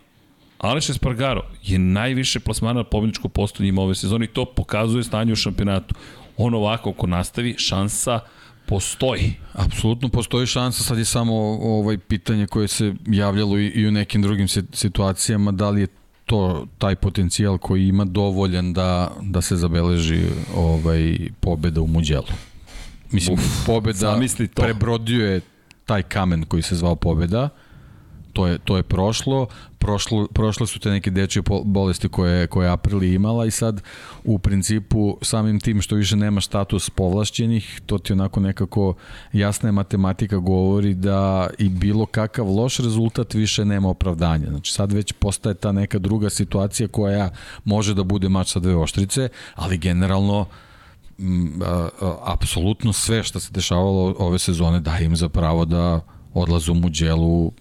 [0.57, 5.33] Aleš Espargaro je najviše plasmana na pobedničko postolje ima ove sezone i to pokazuje stanje
[5.33, 5.95] u šampionatu.
[6.37, 8.19] On ovako, ako nastavi, šansa
[8.65, 9.33] postoji.
[9.53, 14.21] Apsolutno postoji šansa, sad je samo ovaj pitanje koje se javljalo i, i u nekim
[14.21, 15.87] drugim si- situacijama, da li je
[16.25, 20.21] to taj potencijal koji ima dovoljan da da se zabeleži
[20.55, 22.27] ovaj pobeda u Muđelu.
[23.11, 24.19] Mislim Uf, pobeda
[24.55, 25.41] prebrodio je
[25.85, 27.49] taj kamen koji se zvao pobeda.
[28.35, 29.47] To je to je prošlo,
[29.79, 33.81] prošlo prošle su te neke dečije po- bolesti koje koje je Aprili imala i sad
[34.23, 38.93] u principu samim tim što više nema status povlašćenih, to ti onako nekako
[39.33, 44.49] jasna je matematika govori da i bilo kakav loš rezultat više nema opravdanja.
[44.49, 47.29] Znači sad već postaje ta neka druga situacija koja
[47.63, 50.45] može da bude mač sa dve oštrice, ali generalno
[52.25, 56.01] apsolutno sve što se dešavalo ove sezone daje im za pravo da
[56.33, 57.51] odlaze u Muđelu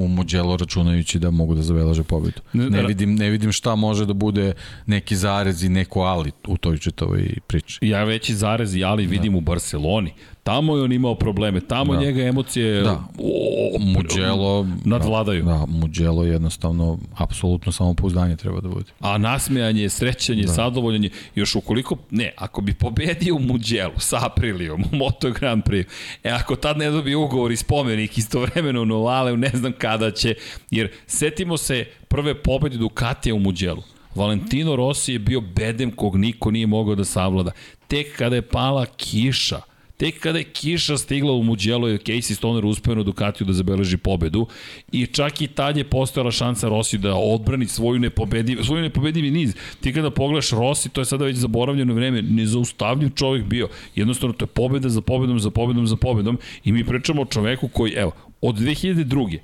[0.00, 2.40] u Muđelo računajući da mogu da zabeleže pobedu.
[2.52, 4.52] Ne, vidim, ne vidim šta može da bude
[4.86, 7.78] neki zarez i neko ali u toj čitavoj priči.
[7.82, 10.12] Ja veći zarez i ali vidim u Barceloni.
[10.48, 12.00] Tamo je on imao probleme, tamo Da.
[12.00, 13.04] njega emocije Da.
[13.18, 15.44] o, Muđelo nadvladaju.
[15.44, 18.84] Da, Muđelo jednostavno apsolutno samopouzdanje treba da bude.
[19.00, 20.52] A nasmejanje, srećanje, da.
[20.52, 25.84] zadovoljanje, još ukoliko, ne, ako bi pobedio u Muđelu sa Aprilijom u Moto Grand Prix,
[26.24, 30.34] e ako tad ne dobije ugovor i spomenik istovremeno u Novale, ne znam kada će,
[30.70, 33.82] jer setimo se prve pobede Ducatija u Muđelu.
[34.14, 37.50] Valentino Rossi je bio bedem kog niko nije mogao da savlada.
[37.88, 39.60] Tek kada je pala kiša,
[39.98, 43.96] Tek kada je kiša stigla u Mugello je Casey Stoner uspeo na Ducatiju da zabeleži
[43.96, 44.46] pobedu
[44.92, 49.56] i čak i tad je postojala šansa Rossi da odbrani svoju nepobediv, svoju nepobedivi niz.
[49.80, 53.68] Ti kada pogledaš Rossi, to je sada već zaboravljeno vreme, nezaustavljiv čovjek bio.
[53.94, 57.68] Jednostavno to je pobeda za pobedom, za pobedom, za pobedom i mi pričamo o čoveku
[57.68, 59.38] koji, evo, od 2002.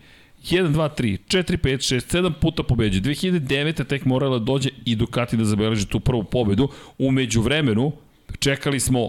[0.50, 3.02] 1, 2, 3, 4, 5, 6, 7 puta pobeđuje.
[3.02, 3.84] 2009.
[3.84, 6.68] tek morala da dođe i Ducati da zabeleži tu prvu pobedu.
[6.98, 7.92] Umeđu vremenu
[8.38, 9.08] čekali smo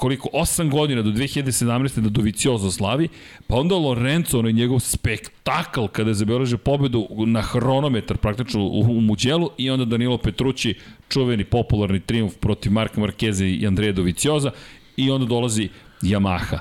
[0.00, 2.00] koliko, 8 godina do 2017.
[2.00, 3.08] da Doviciozo slavi,
[3.46, 9.00] pa onda Lorenzo, onaj njegov spektakl kada je zabeležio pobedu na hronometar praktično u, u
[9.00, 10.74] Muđelu i onda Danilo Petrući,
[11.08, 14.50] čuveni popularni triumf protiv Marka Markeza i Andreja Dovicioza
[14.96, 15.68] i onda dolazi
[16.02, 16.58] Yamaha.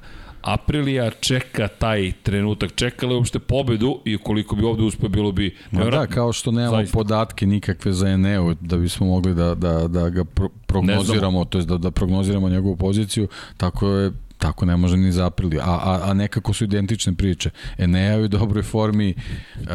[0.53, 5.55] Aprilija čeka taj trenutak, čekala je uopšte pobedu i ukoliko bi ovde uspeo bilo bi
[5.71, 6.97] Ma da, kao što nemamo Zaista.
[6.97, 11.67] podatke nikakve za Eneo da bismo mogli da, da, da ga pro, prognoziramo, to jest
[11.67, 13.27] da, da prognoziramo njegovu poziciju,
[13.57, 15.61] tako je tako ne može ni za Apriliju.
[15.61, 17.49] A, a, a nekako su identične priče.
[17.77, 19.13] Enea je u dobroj formi,
[19.55, 19.67] uh,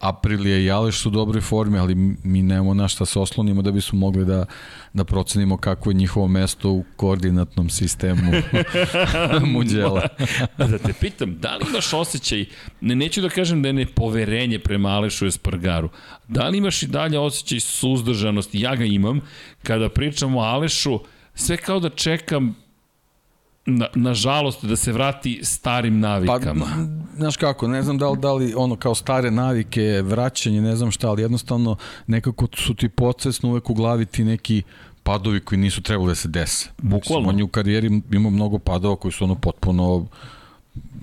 [0.00, 1.94] Aprilija i Aleš su u dobroj formi, ali
[2.24, 4.44] mi nemamo na šta se oslonimo da bismo mogli da,
[4.92, 8.32] da procenimo kako je njihovo mesto u koordinatnom sistemu
[9.54, 10.08] muđela.
[10.58, 12.44] da te pitam, da li imaš osjećaj,
[12.80, 15.88] ne, neću da kažem da je nepoverenje prema Alešu Espargaru,
[16.28, 19.20] da li imaš i dalje osjećaj suzdržanosti, ja ga imam,
[19.62, 21.00] kada pričamo o Alešu,
[21.34, 22.61] sve kao da čekam
[23.66, 26.64] na, nažalost da se vrati starim navikama.
[26.64, 30.76] Pa, znaš kako, ne znam da li, da li ono kao stare navike, vraćanje, ne
[30.76, 34.62] znam šta, ali jednostavno nekako su ti podsesno uvek u glavi ti neki
[35.02, 36.68] padovi koji nisu trebali da se dese.
[36.78, 37.28] Bukvalno.
[37.28, 40.06] On je u karijeri imao mnogo padova koji su ono potpuno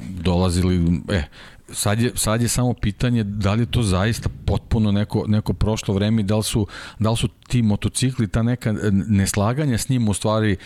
[0.10, 1.24] dolazili, e,
[1.72, 5.93] sad je, sad je samo pitanje da li je to zaista potpuno neko, neko prošlo
[5.93, 6.67] vreme i da li su,
[6.99, 10.57] da li su ti motocikli, ta neka neslaganja s njim u stvari e,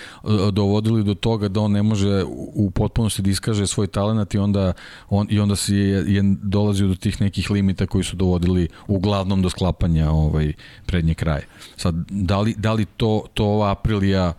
[0.51, 2.23] dovodili do toga da on ne može
[2.53, 4.73] u potpunosti da iskaže svoj talent i onda,
[5.09, 9.41] on, i onda se je, je dolazio do tih nekih limita koji su dovodili uglavnom
[9.41, 10.53] do sklapanja ovaj,
[10.85, 11.47] prednje kraje.
[11.75, 14.33] Sad, da li, da li to, to ova Aprilija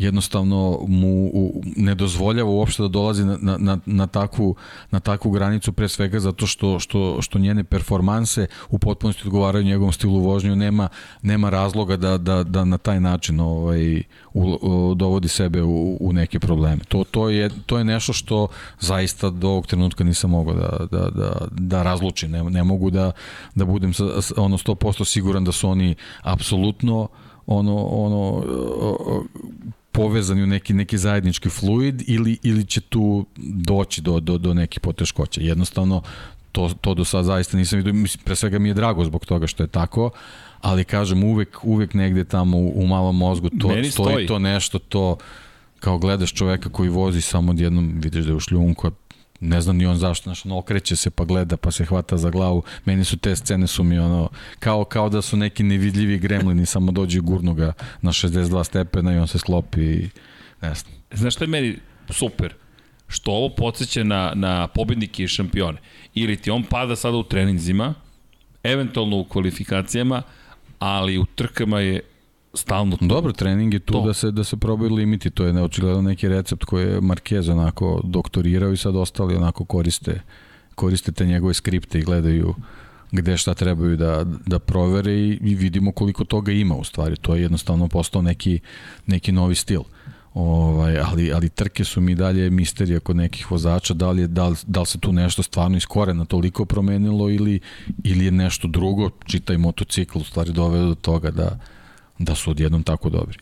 [0.00, 1.30] jednostavno mu
[1.76, 4.54] ne dozvoljava uopšte da dolazi na, na, na, takvu,
[4.90, 9.92] na takvu granicu pre svega zato što, što, što njene performanse u potpunosti odgovaraju njegovom
[9.92, 10.88] stilu vožnju nema,
[11.22, 14.02] nema razloga da, da, da na taj način ovaj,
[14.34, 16.84] u, u, dovodi sebe u, u neke probleme.
[16.88, 18.48] To, to, je, to je nešto što
[18.80, 22.30] zaista do ovog trenutka nisam mogao da, da, da, da razlučim.
[22.30, 23.12] Ne, ne mogu da,
[23.54, 24.04] da budem sa,
[24.36, 27.08] ono 100% siguran da su oni apsolutno
[27.46, 28.42] ono, ono
[29.92, 34.80] povezani u neki, neki zajednički fluid ili, ili će tu doći do, do, do nekih
[34.80, 35.40] poteškoća.
[35.40, 36.02] Jednostavno,
[36.52, 39.46] to, to do sada zaista nisam vidio, mislim, pre svega mi je drago zbog toga
[39.46, 40.10] što je tako,
[40.60, 44.38] ali kažem, uvek, uvek negde tamo u, u malom mozgu to, Meni stoji, stoji to
[44.38, 45.16] nešto, to
[45.80, 48.90] kao gledaš čoveka koji vozi samo odjednom vidiš da je u šljunku,
[49.40, 52.30] ne znam ni on zašto, znaš, ono, okreće se pa gleda, pa se hvata za
[52.30, 52.62] glavu.
[52.84, 54.28] Meni su te scene su mi ono,
[54.58, 59.14] kao, kao da su neki nevidljivi gremlini, samo dođe i gurnu ga na 62 stepena
[59.14, 60.08] i on se sklopi i
[60.62, 60.92] ne znam.
[61.12, 61.78] Znaš što je meni
[62.10, 62.54] super?
[63.08, 65.78] Što ovo podsjeća na, na pobednike i šampione.
[66.14, 67.94] Ili ti on pada sada u treninzima,
[68.62, 70.22] eventualno u kvalifikacijama,
[70.78, 72.00] ali u trkama je
[72.54, 73.06] stalno to.
[73.06, 74.06] Dobro, trening je tu to.
[74.06, 78.00] da se da se probaju limiti, to je neočigledno neki recept koji je Marquez onako
[78.04, 80.20] doktorirao i sad ostali onako koriste
[80.74, 82.54] koriste te njegove skripte i gledaju
[83.12, 87.16] gde šta trebaju da, da provere i, i vidimo koliko toga ima u stvari.
[87.16, 88.60] To je jednostavno postao neki,
[89.06, 89.82] neki novi stil.
[90.34, 94.48] Ovaj, ali, ali trke su mi dalje misterija kod nekih vozača, da li, je, da,
[94.48, 97.60] li, da li se tu nešto stvarno iz korena toliko promenilo ili,
[98.04, 101.58] ili je nešto drugo, čitaj motocikl, u stvari dovede do toga da,
[102.20, 103.38] da su odjednom tako dobri.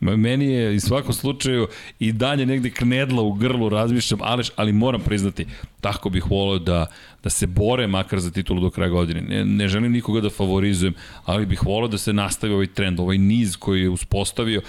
[0.00, 1.68] Meni je u svakom slučaju
[1.98, 5.46] i dalje negde knedla u grlu razmišljam, ali, ali moram priznati,
[5.80, 6.86] tako bih volio da,
[7.22, 9.20] da se bore makar za titulu do kraja godine.
[9.20, 10.94] Ne, ne želim nikoga da favorizujem,
[11.24, 14.62] ali bih volio da se nastavi ovaj trend, ovaj niz koji je uspostavio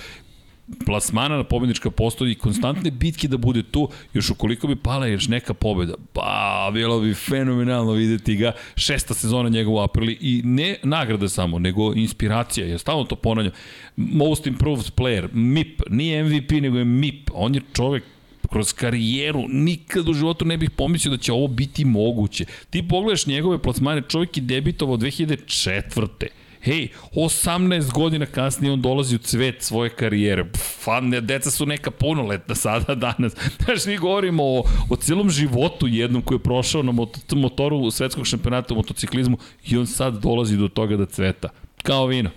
[0.85, 5.27] plasmana na pobednička postoji i konstantne bitke da bude tu, još ukoliko bi pala još
[5.27, 10.75] neka pobeda, pa bilo bi fenomenalno videti ga, šesta sezona njegov u aprili i ne
[10.83, 13.53] nagrada samo, nego inspiracija, ja stalno to ponavljam,
[13.97, 18.03] most improved player, MIP, nije MVP nego je MIP, on je čovek
[18.49, 22.45] kroz karijeru nikad u životu ne bih pomislio da će ovo biti moguće.
[22.69, 26.27] Ti pogledaš njegove plasmane, čovjek je debitovao 2004
[26.61, 30.45] hej, 18 godina kasnije on dolazi u cvet svoje karijere.
[30.83, 33.33] Fan, deca su neka punoletna sada, danas.
[33.65, 36.93] Znaš, mi govorimo o, o celom životu jednom koji je prošao na
[37.35, 39.37] motoru svetskog šampionata u motociklizmu
[39.67, 41.49] i on sad dolazi do toga da cveta.
[41.83, 42.29] Kao vino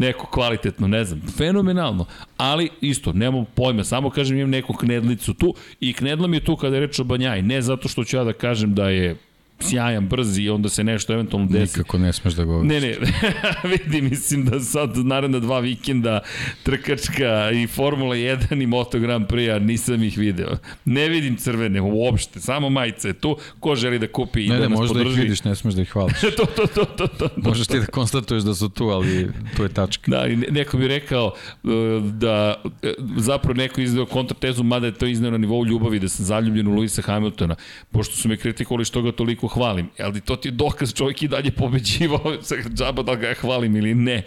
[0.00, 2.04] neko kvalitetno, ne znam, fenomenalno,
[2.36, 6.56] ali isto, nemam pojma, samo kažem imam neku knedlicu tu i knedla mi je tu
[6.56, 9.16] kada je reč o Banjaj, ne zato što ću ja da kažem da je
[9.62, 11.78] sjajan, brz i onda se nešto eventualno desi.
[11.78, 12.68] Nikako ne smeš da govoriš.
[12.68, 12.96] Ne, ne,
[13.70, 16.20] vidi, mislim da sad naredna dva vikenda
[16.62, 20.58] trkačka i Formula 1 i Moto Grand Prix, a nisam ih video.
[20.84, 24.62] Ne vidim crvene uopšte, samo majice je tu, ko želi da kupi i ne, da
[24.62, 24.94] ne, nas podrži.
[24.94, 26.20] Ne, ne, možda ih vidiš, ne smeš da ih hvališ.
[26.36, 27.28] to, to, to, to, to, to.
[27.36, 30.10] Možeš ti da konstatuješ da su tu, ali to je tačka.
[30.10, 31.70] Da, i neko bi rekao uh,
[32.02, 32.70] da uh,
[33.16, 36.74] zapravo neko izdeo kontratezu, mada je to izneo na nivou ljubavi, da sam zaljubljen u
[36.74, 37.54] Luisa Hamiltona,
[37.90, 41.28] pošto su me kritikovali što ga toliko hvalim, ali to ti je dokaz čovjek i
[41.28, 42.36] dalje pobeđivao,
[42.78, 44.22] džaba da ga ja hvalim ili ne.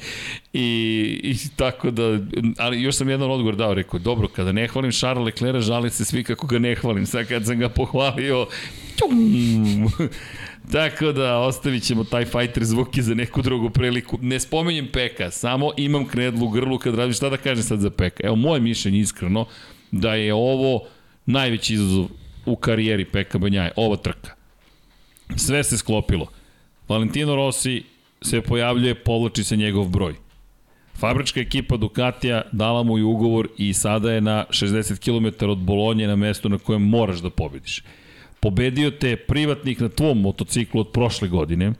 [0.53, 2.19] I, I tako da,
[2.57, 6.05] ali još sam jedan odgovor dao, rekao, dobro, kada ne hvalim Charles Leclerc, žali se
[6.05, 7.05] svi kako ga ne hvalim.
[7.05, 8.47] Sad kad sam ga pohvalio,
[8.95, 9.89] tjum,
[10.71, 14.17] Tako da ostavit ćemo taj fighter zvuki za neku drugu priliku.
[14.21, 17.89] Ne spomenjem Peka, samo imam knedlu u grlu kad radim šta da kažem sad za
[17.89, 18.27] Peka.
[18.27, 19.45] Evo, moje mišljenje iskreno
[19.91, 20.81] da je ovo
[21.25, 22.05] najveći izazov
[22.45, 24.42] u karijeri Peka Banjaje, ova trka.
[25.35, 26.27] Sve se sklopilo.
[26.89, 27.83] Valentino Rossi
[28.21, 30.15] se pojavljuje, povlači se njegov broj.
[30.99, 36.07] Fabrička ekipa Ducatija dala mu i ugovor i sada je na 60 km od Bolonje
[36.07, 37.83] na mestu na kojem moraš da pobediš.
[38.39, 41.73] Pobedio te privatnik na tvom motociklu od prošle godine,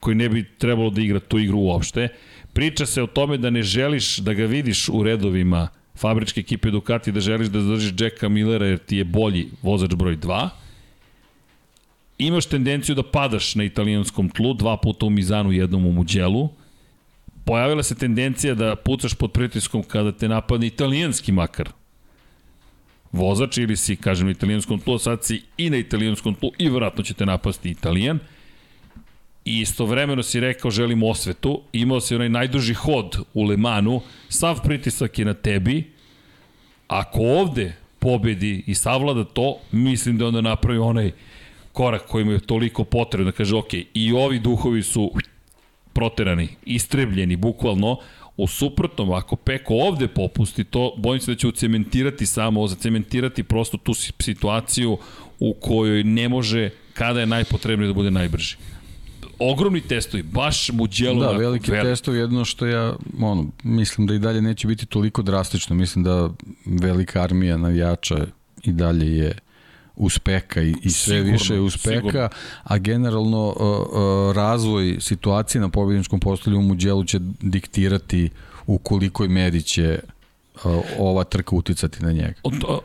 [0.00, 2.08] koji ne bi trebalo da igra tu igru uopšte.
[2.52, 7.12] Priča se o tome da ne želiš da ga vidiš u redovima fabričke ekipe Ducati,
[7.12, 10.48] da želiš da zadržiš Jacka Millera jer ti je bolji vozač broj 2.
[12.20, 16.48] Imaš tendenciju da padaš na italijanskom tlu, dva puta u Mizanu, jednom u Muđelu.
[17.44, 21.70] Pojavila se tendencija da pucaš pod pritiskom kada te napadne italijanski makar
[23.12, 27.04] vozač ili si, kažem, na italijanskom tlu, sad si i na italijanskom tlu i vratno
[27.04, 28.18] će te napasti italijan.
[29.44, 35.18] I istovremeno si rekao želim osvetu, imao si onaj najduži hod u Lemanu, sav pritisak
[35.18, 35.92] je na tebi,
[36.88, 41.12] ako ovde pobedi i savlada to, mislim da onda napravi onaj
[41.72, 45.10] korak koji mu je toliko potrebno da kaže ok, i ovi duhovi su
[45.92, 47.96] proterani, istrebljeni bukvalno,
[48.36, 53.76] U suprotnom, ako Peko ovde popusti to, bojim se da će ucementirati samo, zacementirati prosto
[53.76, 54.98] tu situaciju
[55.40, 58.56] u kojoj ne može kada je najpotrebnije da bude najbrži
[59.38, 61.86] ogromni testovi, baš mu djelo Da, veliki velik.
[61.86, 66.30] testovi, jedno što ja ono, mislim da i dalje neće biti toliko drastično, mislim da
[66.66, 68.26] velika armija navijača
[68.62, 69.38] i dalje je
[70.00, 72.28] uspeha i, i sve sigurno, više uspeha, sigurno.
[72.62, 78.30] a generalno uh, uh, razvoj situacije na pobjedničkom postolju u Muđelu će diktirati
[78.66, 80.00] u kolikoj meri će
[80.64, 82.34] uh, ova trka uticati na njega.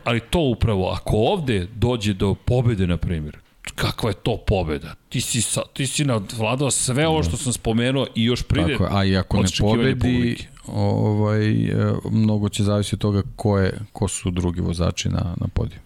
[0.04, 3.36] Ali to upravo, ako ovde dođe do pobede, na primjer,
[3.74, 4.94] kakva je to pobeda.
[5.08, 8.88] Ti si, sa, ti si nadvladao sve ovo što sam spomenuo i još pride Tako,
[8.90, 14.08] a i ako ne pobedi, ovaj, e, mnogo će zavisiti od toga ko, je, ko
[14.08, 15.78] su drugi vozači na, na podiju.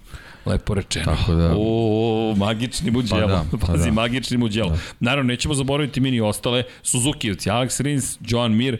[0.47, 1.05] Lepo rečeno.
[1.05, 1.55] Tako da...
[1.57, 3.20] O, magični muđelo.
[3.20, 3.93] Pa da, pa Pazi, da.
[3.93, 4.70] magični muđelo.
[4.70, 4.78] Da.
[5.01, 6.62] Naravno, nećemo zaboraviti mini ostale.
[6.82, 8.78] Suzukijevci, Alex Rins, Joan Mir.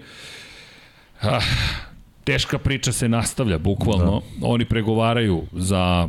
[1.23, 1.41] Ah,
[2.25, 4.23] teška priča se nastavlja, bukvalno.
[4.41, 4.47] Da.
[4.47, 6.09] Oni pregovaraju za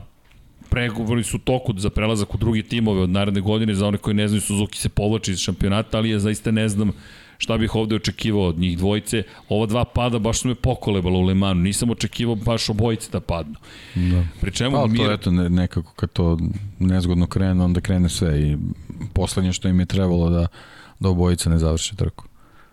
[0.70, 4.28] pregovori su toku za prelazak u drugi timove od naredne godine, za one koji ne
[4.28, 6.92] znaju Suzuki se povlači iz šampionata, ali ja zaista ne znam
[7.42, 9.24] šta bih ovde očekivao od njih dvojice.
[9.50, 11.62] Ova dva pada baš su me pokolebala u Lemanu.
[11.62, 13.56] Nisam očekivao baš obojice da padnu.
[13.96, 14.24] Da.
[14.42, 15.08] Pri čemu pa, mir...
[15.08, 16.38] to eto ne, nekako kad to
[16.80, 18.58] nezgodno krene, onda krene sve i
[19.14, 20.48] poslednje što im je trebalo da,
[21.00, 22.26] da obojica ne završe trku.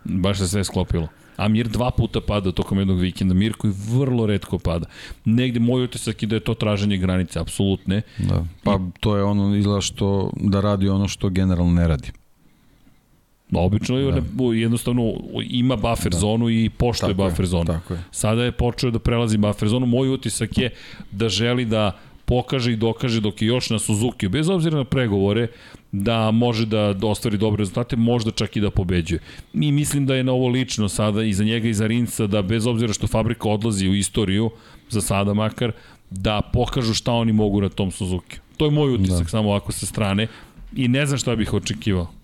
[0.05, 1.09] Baš se sve sklopilo.
[1.37, 3.35] A Mir dva puta pada tokom jednog vikenda.
[3.35, 4.87] Mir koji vrlo redko pada.
[5.25, 8.03] Negde moj utisak je da je to traženje granice, apsolutne.
[8.19, 8.45] Da.
[8.65, 12.13] Pa to je ono izgleda što da radi ono što generalno ne radi.
[13.53, 14.21] Obično je da.
[14.55, 15.13] jednostavno
[15.51, 16.19] ima buffer da.
[16.19, 17.65] zonu i poštuje tako buffer je, zonu.
[17.65, 18.05] Tako je.
[18.11, 19.87] Sada je počeo da prelazi buffer zonu.
[19.87, 20.71] Moj utisak je
[21.11, 25.47] da želi da pokaže i dokaže dok je još na Suzuki, bez obzira na pregovore,
[25.93, 29.21] da može da ostvari dobre rezultate, možda čak i da pobeđuje.
[29.55, 32.43] I mislim da je na ovo lično sada i za njega i za Rinca, da
[32.43, 34.51] bez obzira što fabrika odlazi u istoriju,
[34.91, 35.73] za sada makar,
[36.11, 38.39] da pokažu šta oni mogu na tom Suzuki.
[38.57, 39.29] To je moj utisak, da.
[39.29, 40.27] samo ovako sa strane.
[40.77, 42.18] I ne znam šta bih očekivao.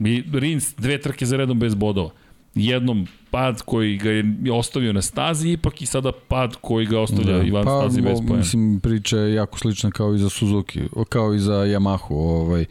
[0.00, 2.10] I Rins dve trke za redom bez bodova.
[2.54, 7.36] Jednom pad koji ga je ostavio na stazi, ipak i sada pad koji ga ostavlja
[7.36, 8.36] da, Ivan pa, stazi bez pojena.
[8.36, 12.14] Mislim, priča je jako slična kao i za Suzuki, kao i za Yamahu.
[12.14, 12.64] Ovaj,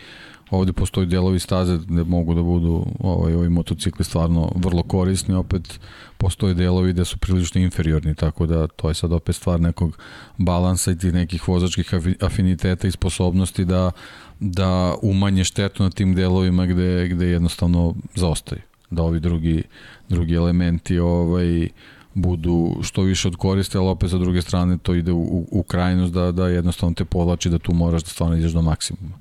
[0.49, 5.79] ovde postoji delovi staze gde mogu da budu ovaj, ovi motocikli stvarno vrlo korisni, opet
[6.17, 9.97] postoje delovi gde su prilično inferiorni, tako da to je sad opet stvar nekog
[10.37, 13.91] balansa i tih nekih vozačkih afiniteta i sposobnosti da
[14.39, 18.61] da umanje štetu na tim delovima gde, gde jednostavno zaostaju.
[18.89, 19.63] Da ovi drugi,
[20.09, 21.67] drugi elementi ovaj,
[22.13, 26.13] budu što više od koriste, ali opet sa druge strane to ide u, u krajnost
[26.13, 29.17] da, da jednostavno te povlači da tu moraš da stvarno ideš do maksimuma.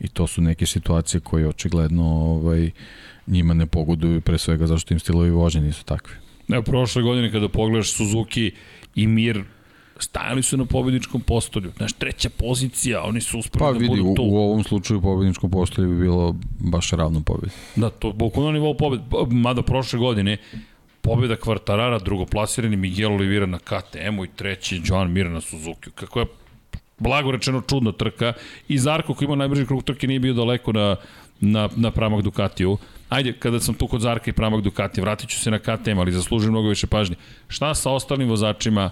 [0.00, 2.70] I to su neke situacije koje očigledno ovaj,
[3.26, 6.14] njima ne pogoduju pre svega zašto im stilovi vožnje nisu takvi.
[6.48, 8.52] Evo, prošle godine kada pogledaš Suzuki
[8.94, 9.44] i Mir
[10.02, 11.72] stajali su na pobedničkom postolju.
[11.76, 14.22] Znaš, treća pozicija, oni su uspeli pa, da vidi, budu to.
[14.22, 17.52] U, u ovom slučaju pobedničko postolje bi bilo baš ravno pobedi.
[17.76, 19.00] Da, to bukvalno nivou pobed.
[19.30, 20.36] Mada prošle godine
[21.00, 25.90] pobeda Kvartarara, drugoplasirani Miguel Oliveira na KTM-u i treći Joan Mir na Suzuki.
[25.90, 26.26] Kako je
[26.98, 28.32] blago rečeno čudna trka
[28.68, 30.96] i Zarko koji ima najbrži krug trke nije bio daleko na,
[31.40, 32.78] na, na pramak Ducatiju.
[33.08, 36.12] Ajde, kada sam tu kod Zarka i pramak Ducati, vratit ću se na KTM, ali
[36.12, 37.16] zaslužujem mnogo više pažnje.
[37.48, 38.90] Šta sa ostalim vozačima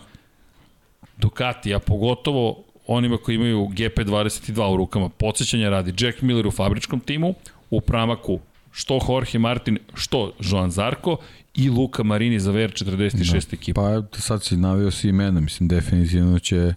[1.19, 7.01] Ducati, a pogotovo onima koji imaju GP22 u rukama, podsjećanja radi Jack Miller u fabričkom
[7.01, 7.35] timu,
[7.71, 8.41] u pramaku
[8.73, 11.17] što Jorge Martin, što Joan Zarko
[11.55, 13.57] i Luka Marini za VR46 da.
[13.57, 14.03] ekipa.
[14.13, 16.75] Pa sad si navio si imena, mislim definitivno će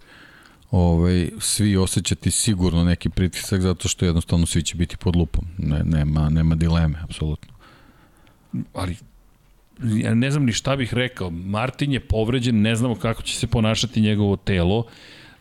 [0.70, 5.44] ovaj, svi osjećati sigurno neki pritisak zato što jednostavno svi će biti pod lupom.
[5.58, 7.54] Ne, nema, nema dileme, apsolutno.
[8.74, 8.96] Ali
[9.82, 11.30] ja ne znam ni šta bih rekao.
[11.30, 14.84] Martin je povređen, ne znamo kako će se ponašati njegovo telo.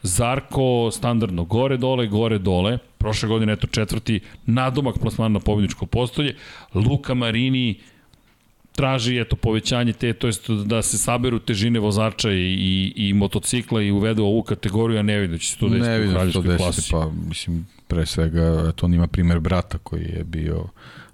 [0.04, 2.78] Zarko standardno gore dole, gore dole.
[2.98, 6.36] Prošle godine eto četvrti nadomak plasmana na pobjedičko postolje.
[6.74, 7.80] Luka Marini
[8.72, 13.82] traži eto povećanje te, to jest da se saberu težine vozača i, i, i motocikla
[13.82, 16.14] i uvedu ovu kategoriju, a ne vidim da će se to desiti ne u vidim
[16.14, 16.92] da to desiti, klasi.
[16.92, 20.68] pa mislim pre svega eto on ima primer brata koji je bio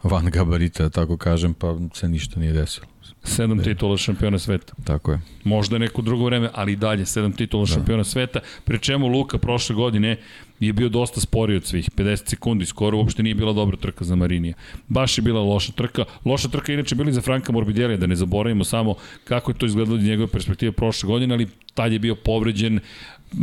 [0.04, 2.88] van gabarita, da tako kažem, pa se ništa nije desilo.
[3.28, 4.74] Sedam titula šampiona sveta.
[4.84, 5.20] Tako je.
[5.44, 7.74] Možda neko drugo vreme, ali i dalje sedam titula da.
[7.74, 10.18] šampiona sveta, pri čemu Luka prošle godine
[10.60, 14.16] je bio dosta sporiji od svih, 50 sekundi skoro, uopšte nije bila dobra trka za
[14.16, 14.54] Marinija.
[14.88, 16.06] Baš je bila loša trka.
[16.26, 19.98] Loša trka inače bili za Franka Morbidelija, da ne zaboravimo samo kako je to izgledalo
[19.98, 22.80] od njegove perspektive prošle godine, ali tad je bio povređen,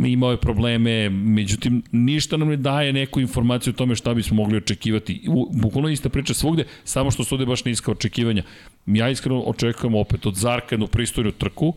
[0.05, 4.57] imao je probleme, međutim, ništa nam ne daje neku informaciju o tome šta bismo mogli
[4.57, 5.21] očekivati.
[5.53, 8.43] Bukvalno ista priča svugde, samo što su ovde baš niska očekivanja.
[8.85, 11.73] Ja iskreno očekujem opet od Zarka jednu pristojnu trku,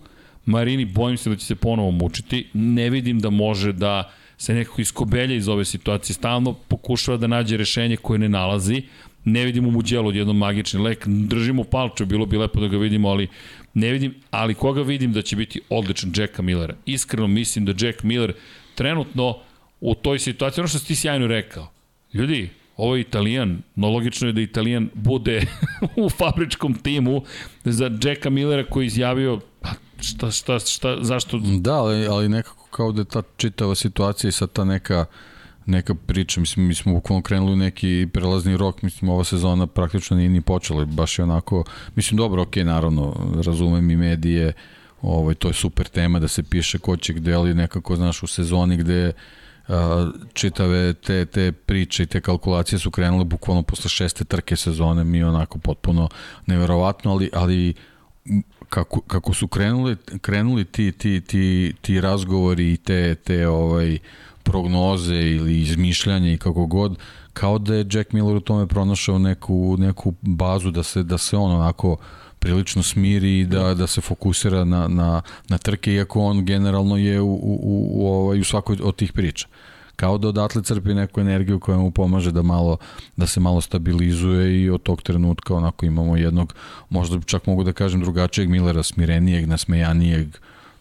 [0.46, 4.80] Marini bojim se da će se ponovo mučiti, ne vidim da može da se nekako
[4.80, 8.82] iskobelja iz ove situacije, stalno pokušava da nađe rešenje koje ne nalazi,
[9.24, 13.08] ne vidimo mu djelo odjednom magični lek, držimo palču, bilo bi lepo da ga vidimo,
[13.08, 13.28] ali
[13.74, 16.74] ne vidim, ali koga vidim da će biti odličan Jacka Millera.
[16.86, 18.32] Iskreno mislim da Jack Miller
[18.74, 19.38] trenutno
[19.80, 21.70] u toj situaciji, ono što si ti sjajno rekao,
[22.14, 25.46] ljudi, ovo je Italijan, no logično je da Italijan bude
[26.04, 27.22] u fabričkom timu
[27.64, 29.68] za Jacka Millera koji izjavio pa
[30.00, 31.38] šta, šta, šta, zašto...
[31.38, 35.06] Da, ali, ali nekako kao da je ta čitava situacija i sad ta neka
[35.68, 40.28] neka priča, mislim, mi smo bukvalno krenuli neki prelazni rok, mislim, ova sezona praktično nije
[40.28, 41.64] ni počela, baš je onako,
[41.96, 44.52] mislim, dobro, okej, okay, naravno, razumem i medije,
[45.02, 48.26] ovaj, to je super tema da se piše ko će gde, ali nekako, znaš, u
[48.26, 49.12] sezoni gde
[49.68, 55.04] a, čitave te, te priče i te kalkulacije su krenule bukvalno posle šeste trke sezone,
[55.04, 56.08] mi onako potpuno
[56.46, 57.74] neverovatno, ali, ali
[58.68, 63.98] kako, kako su krenuli, krenuli ti, ti, ti, ti razgovori i te, te ovaj,
[64.42, 66.98] prognoze ili izmišljanje i kako god,
[67.32, 71.36] kao da je Jack Miller u tome pronašao neku, neku bazu da se, da se
[71.36, 71.96] on onako
[72.38, 77.20] prilično smiri i da, da se fokusira na, na, na trke, iako on generalno je
[77.20, 79.46] u, u, u, u, ovaj, u svakoj od tih priča
[79.98, 82.76] kao da odatle crpi neku energiju koja mu pomaže da malo
[83.16, 86.54] da se malo stabilizuje i od tog trenutka onako imamo jednog
[86.90, 90.28] možda čak mogu da kažem drugačijeg Millera, smirenijeg, nasmejanijeg,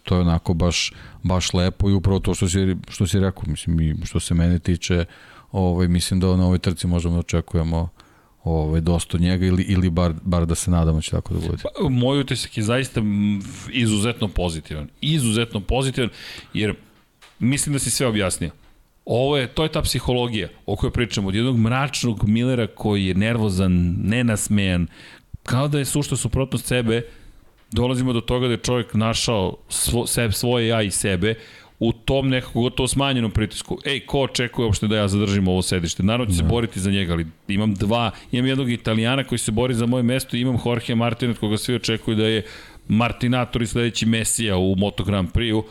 [0.03, 0.93] to je onako baš,
[1.24, 4.59] baš lepo i upravo to što si, što si rekao, mislim, i što se mene
[4.59, 5.05] tiče,
[5.51, 7.89] ovaj, mislim da na ovoj trci možemo da očekujemo
[8.43, 11.63] ovaj, dosta od njega ili, ili bar, bar da se nadamo će tako da bude.
[11.63, 13.01] Pa, moj utisak je zaista
[13.72, 14.88] izuzetno pozitivan.
[15.01, 16.09] Izuzetno pozitivan,
[16.53, 16.76] jer
[17.39, 18.51] mislim da si sve objasnio.
[19.08, 21.28] Ovo je, to je ta psihologija o kojoj pričamo.
[21.28, 24.88] Od jednog mračnog Millera koji je nervozan, nenasmejan,
[25.43, 27.01] kao da je sušta suprotnost sebe,
[27.72, 31.36] dolazimo do toga da je čovjek našao svo, seb, svoje ja i sebe
[31.80, 33.78] u tom nekako gotovo smanjenom pritisku.
[33.86, 36.03] Ej, ko očekuje uopšte da ja zadržim ovo sedište?
[36.03, 39.74] Naravno će se boriti za njega, ali imam dva, imam jednog italijana koji se bori
[39.74, 42.45] za moje mesto i imam Jorge Martina koga svi očekuju da je
[42.88, 45.64] Martinator i sledeći Mesija u Moto Grand Prix-u.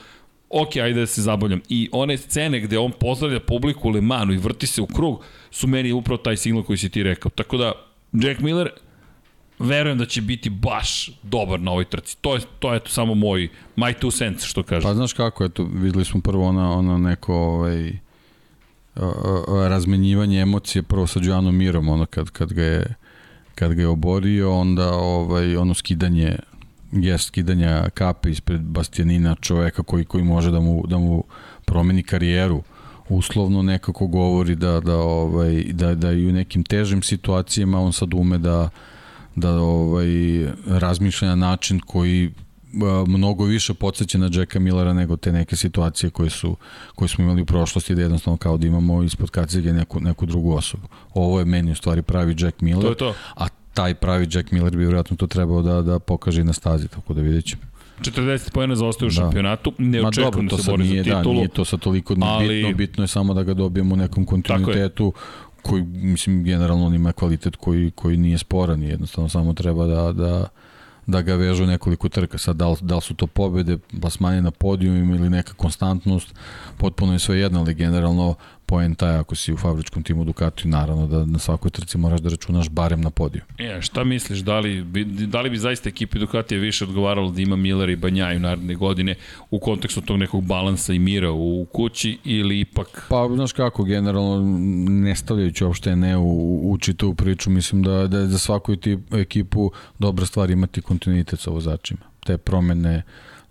[0.50, 1.60] Ok, ajde da se zabavljam.
[1.68, 4.00] I one scene gde on pozdravlja publiku u Le
[4.34, 7.30] i vrti se u krug su meni upravo taj signal koji si ti rekao.
[7.30, 7.72] Tako da,
[8.12, 8.70] Jack Miller,
[9.58, 12.16] verujem da će biti baš dobar na ovoj trci.
[12.20, 14.82] To je, to je to samo moj, my two cents, što kaže.
[14.82, 17.92] Pa znaš kako, eto, videli smo prvo ona, ona neko, ovaj,
[19.68, 22.94] razmenjivanje emocije prvo sa Đoanom Mirom, ono kad, kad ga je
[23.54, 26.36] kad ga je oborio, onda ovaj, ono skidanje
[27.02, 31.24] gest skidanja kape ispred Bastianina, čoveka koji, koji može da mu, da mu
[31.64, 32.62] promeni karijeru
[33.08, 38.14] uslovno nekako govori da, da, ovaj, da, da i u nekim težim situacijama on sad
[38.14, 38.68] ume da,
[39.36, 40.06] da ovaj,
[40.66, 42.30] razmišlja na način koji
[43.06, 46.56] mnogo više podsjeća na Jacka Millera nego te neke situacije koje su
[46.94, 50.54] koje smo imali u prošlosti da jednostavno kao da imamo ispod kacige neku, neku drugu
[50.54, 50.88] osobu.
[51.14, 53.14] Ovo je meni u stvari pravi Jack Miller, to je to.
[53.34, 57.14] a taj pravi Jack Miller bi vjerojatno to trebao da, da pokaže na stazi, tako
[57.14, 57.62] da vidjet ćemo.
[58.00, 59.14] 40 pojena zaostaje u da.
[59.14, 61.34] šampionatu, ne Ma očekujem dobro, da se bori nije, za titulu.
[61.34, 62.54] Da, nije to sad toliko ali...
[62.54, 65.12] bitno, bitno je samo da ga dobijemo u nekom kontinuitetu
[65.62, 70.12] koji, mislim, generalno on ima kvalitet koji, koji nije sporan i jednostavno samo treba da,
[70.12, 70.48] da,
[71.06, 72.38] da ga vežu nekoliko trka.
[72.38, 76.34] Sad, da li, da li su to pobede, plasmanje na podijumima ili neka konstantnost,
[76.76, 78.34] potpuno je sve jedno, ali generalno
[78.66, 82.28] poenta je ako si u fabričkom timu Ducati, naravno da na svakoj trci moraš da
[82.28, 83.42] računaš barem na podiju.
[83.58, 87.40] E, šta misliš, da li bi, da li bi zaista ekipi Ducatija više odgovaralo da
[87.40, 89.14] ima Miller i Banjaju naredne godine
[89.50, 93.06] u kontekstu tog nekog balansa i mira u kući ili ipak...
[93.08, 94.42] Pa, znaš kako, generalno,
[94.88, 99.14] ne stavljajući uopšte ne u, u čitavu priču, mislim da, da je za svaku tip,
[99.14, 102.00] ekipu dobra stvar imati kontinuitet sa vozačima.
[102.26, 103.02] Te promene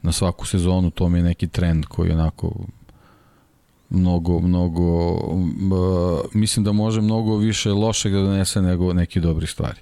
[0.01, 2.65] na svaku sezonu, to mi je neki trend koji onako
[3.89, 9.79] mnogo, mnogo, uh, mislim da može mnogo više lošeg da donese nego neki dobri stvari.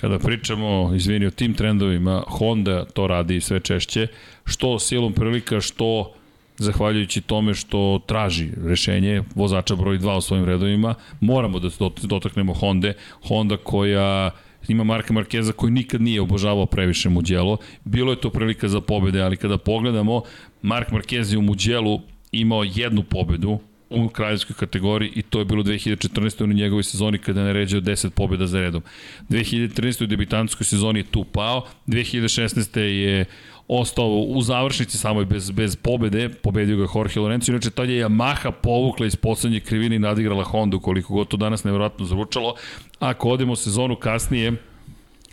[0.00, 4.06] Kada pričamo, izvini, o tim trendovima, Honda to radi sve češće,
[4.44, 6.12] što silom prilika, što
[6.58, 11.68] zahvaljujući tome što traži rešenje vozača broj 2 u svojim redovima, moramo da
[12.02, 12.92] dotaknemo Honda,
[13.28, 14.30] Honda koja
[14.68, 17.56] ima Marka Markeza koji nikad nije obožavao previše Muđelo.
[17.84, 20.22] Bilo je to prilika za pobede, ali kada pogledamo,
[20.62, 22.00] Mark Marquez je u Muđelu
[22.40, 23.58] imao jednu pobedu
[23.90, 26.44] u kraljevskoj kategoriji i to je bilo 2014.
[26.44, 28.82] u njegovoj sezoni kada je naređao 10 pobjeda za redom.
[29.28, 30.04] 2013.
[30.04, 32.78] u debitantskoj sezoni je tu pao, 2016.
[32.80, 33.24] je
[33.68, 38.50] ostao u završnici samo bez, bez pobede, pobedio ga Jorge Lorenzo, inače tad je Yamaha
[38.50, 42.54] povukla iz poslednje krivine i nadigrala Honda, koliko god to danas nevjerojatno zvučalo.
[42.98, 44.52] Ako odemo sezonu kasnije,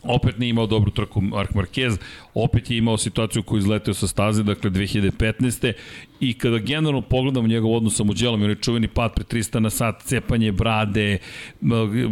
[0.04, 1.97] opet nije imao dobru trku Mark Marquez,
[2.34, 5.74] opet je imao situaciju koju izleteo sa staze, dakle 2015.
[6.20, 10.04] I kada generalno pogledamo njegov odnos sa Muđelom, je čuveni pad pre 300 na sat,
[10.04, 11.18] cepanje brade,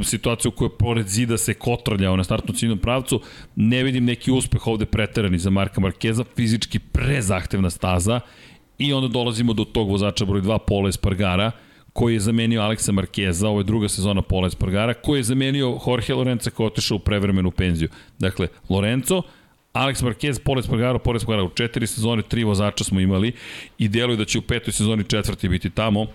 [0.04, 3.22] situaciju u kojoj pored zida se kotrljao na startnom ciljnom pravcu,
[3.56, 8.20] ne vidim neki uspeh ovde preterani za Marka Markeza, fizički prezahtevna staza
[8.78, 11.52] i onda dolazimo do tog vozača broj 2, Pola Espargara,
[11.94, 16.14] koji je zamenio Aleksa Markeza, ovo je druga sezona Pola Espargara, koji je zamenio Jorge
[16.14, 17.90] Lorenza koji je otišao u prevremenu penziju.
[18.20, 19.22] Dakle, Lorenzo,
[19.74, 23.34] Alex Marquez, Pola Espargaro, Pola Espargaro, u četiri sezone tri vozača smo imali
[23.78, 26.08] i deluje da će u petoj sezoni četvrti biti tamo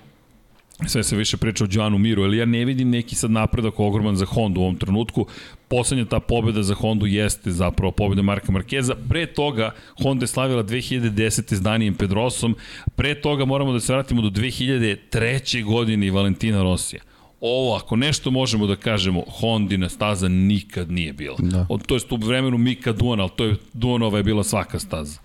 [0.87, 4.17] sve se više priča o Joanu Miru, ali ja ne vidim neki sad napredak ogroman
[4.17, 5.27] za Hondu u ovom trenutku.
[5.69, 8.95] Poslednja ta pobeda za Hondu jeste zapravo pobeda Marka Markeza.
[9.09, 11.55] Pre toga Honda je slavila 2010.
[11.55, 12.55] s Danijem Pedrosom.
[12.97, 15.65] Pre toga moramo da se vratimo do 2003.
[15.65, 17.03] godine i Valentina Rosija.
[17.41, 21.37] Ovo, ako nešto možemo da kažemo, Hondina staza nikad nije bila.
[21.39, 21.67] Da.
[21.87, 25.21] to je u vremenu Mika Duana, ali to je Duanova je bila svaka staza.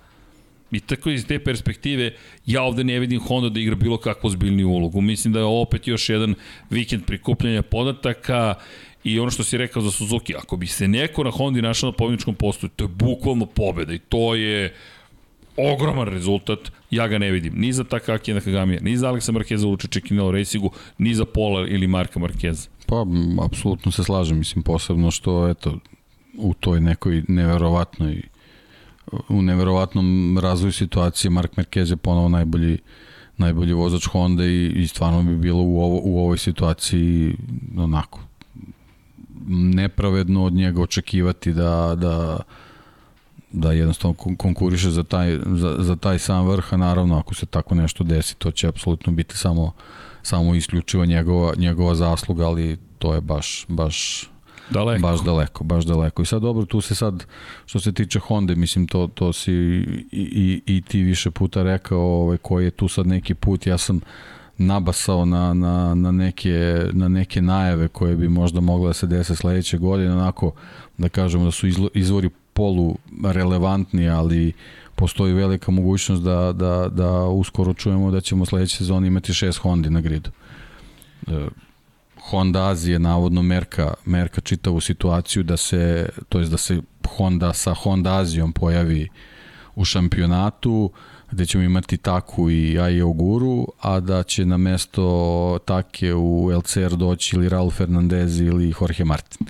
[0.71, 2.13] I tako iz te perspektive,
[2.45, 5.01] ja ovde ne vidim Honda da igra bilo kakvu zbiljniju ulogu.
[5.01, 6.35] Mislim da je opet još jedan
[6.69, 8.55] vikend prikupljanja podataka
[9.03, 11.97] i ono što si rekao za Suzuki, ako bi se neko na Hondi našao na
[11.97, 14.73] pobjedničkom postoju, to je bukvalno pobeda i to je
[15.57, 16.59] ogroman rezultat,
[16.91, 17.53] ja ga ne vidim.
[17.55, 19.77] Ni za Takaki Nakagamija, ni za Aleksa Markeza u
[20.07, 22.69] Kinelo Racingu, ni za Pola ili Marka Markeza.
[22.87, 23.05] Pa,
[23.45, 25.79] apsolutno se slažem, mislim, posebno što, eto,
[26.37, 28.21] u toj nekoj neverovatnoj
[29.29, 32.77] u neverovatnom razvoju situacije Mark Marquez je ponovo najbolji
[33.37, 37.35] najbolji vozač Honda i, i stvarno bi bilo u, ovo, u ovoj situaciji
[37.77, 38.19] onako
[39.47, 42.39] nepravedno od njega očekivati da, da,
[43.51, 47.75] da jednostavno konkuriše za taj, za, za taj sam vrh, a naravno ako se tako
[47.75, 49.71] nešto desi, to će apsolutno biti samo,
[50.23, 54.27] samo isključivo njegova, njegova zasluga, ali to je baš, baš
[54.71, 55.01] Daleko.
[55.01, 56.21] Baš daleko, baš daleko.
[56.21, 57.25] I sad dobro, tu se sad,
[57.65, 61.99] što se tiče Honda, mislim, to, to si i, i, i ti više puta rekao
[61.99, 63.67] ovaj, koji je tu sad neki put.
[63.67, 63.99] Ja sam
[64.65, 69.35] nabasao na, na, na, neke, na neke najave koje bi možda mogle da se dese
[69.35, 70.51] sledeće godine, onako
[70.97, 74.53] da kažemo da su izvori polu relevantni, ali
[74.95, 79.89] postoji velika mogućnost da, da, da uskoro čujemo da ćemo sledeće sezone imati šest Hondi
[79.89, 80.29] na gridu.
[81.27, 81.47] E,
[82.21, 86.81] Honda Azije navodno merka, merka čitavu situaciju da se, to jest da se
[87.17, 89.09] Honda sa Honda Azijom pojavi
[89.75, 90.91] u šampionatu,
[91.31, 96.95] gde ćemo imati Taku i Aje Oguru, a da će na mesto Take u LCR
[96.95, 99.47] doći ili Raul Fernandez ili Jorge Martin.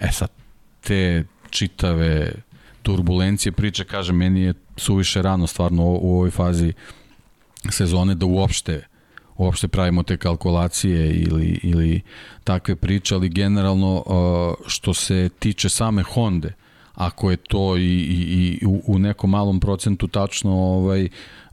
[0.00, 0.28] E sad,
[0.80, 2.32] te čitave
[2.82, 6.72] turbulencije priče, kažem, meni je suviše rano stvarno u ovoj fazi
[7.70, 8.82] sezone da uopšte
[9.36, 12.00] uopšte pravimo te kalkulacije ili, ili
[12.44, 16.48] takve priče, ali generalno uh, što se tiče same Honda,
[16.94, 21.04] ako je to i, i, i u, u nekom malom procentu tačno, ovaj,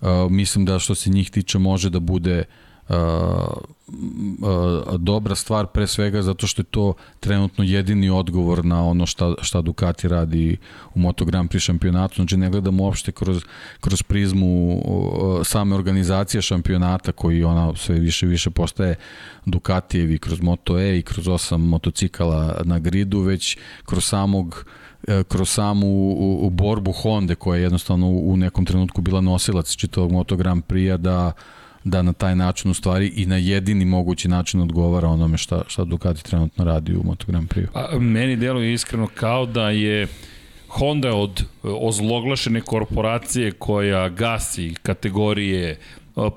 [0.02, 2.44] uh, mislim da što se njih tiče može da bude
[2.90, 2.96] uh,
[4.98, 9.62] dobra stvar pre svega zato što je to trenutno jedini odgovor na ono šta, šta
[9.62, 10.58] Ducati radi
[10.96, 13.44] u Moto Grand Prix šampionatu, znači ne gledamo uopšte kroz,
[13.80, 14.82] kroz prizmu
[15.44, 18.96] same organizacije šampionata koji ona sve više više postaje
[19.46, 24.81] Ducatijevi kroz Moto E i kroz osam motocikala na gridu, već kroz samog e,
[25.28, 29.76] kroz samu u, u borbu Honda koja je jednostavno u, u nekom trenutku bila nosilac
[29.76, 31.32] čitavog Moto Grand Prix-a da
[31.84, 35.84] da na taj način u stvari i na jedini mogući način odgovara onome šta, šta
[35.84, 37.68] Ducati trenutno radi u Moto Grand Prix.
[37.74, 40.08] A, meni deluje iskreno kao da je
[40.68, 45.78] Honda od ozloglašene korporacije koja gasi kategorije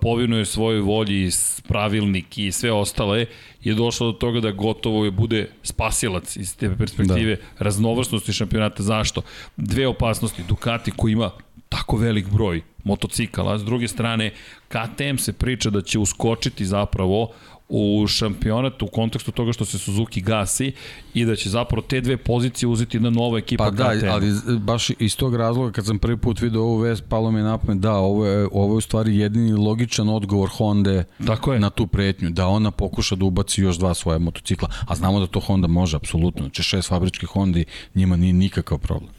[0.01, 1.31] povinuje svojoj volji
[1.69, 3.27] pravilnik i sve ostale
[3.61, 7.65] je došlo do toga da gotovo je bude spasilac iz te perspektive da.
[7.65, 8.83] raznovrsnosti šampionata.
[8.83, 9.23] Zašto?
[9.57, 10.43] Dve opasnosti.
[10.49, 11.31] Ducati koji ima
[11.69, 14.31] tako velik broj motocikala, s druge strane
[14.69, 17.33] KTM se priča da će uskočiti zapravo
[17.69, 20.73] u šampionat u kontekstu toga što se Suzuki gasi
[21.15, 24.09] i da će zapravo te dve pozicije uzeti na nova ekipa pa da, KTM.
[24.09, 27.43] ali baš iz tog razloga kad sam prvi put video ovu vest, palo mi je
[27.45, 31.61] napamet, da, ovo je, ovo je u stvari jedini logičan odgovor Honda Tako je.
[31.61, 35.27] na tu pretnju, da ona pokuša da ubaci još dva svoje motocikla, a znamo da
[35.27, 37.65] to Honda može, apsolutno, znači šest fabričkih Hondi
[37.95, 39.11] njima nije nikakav problem.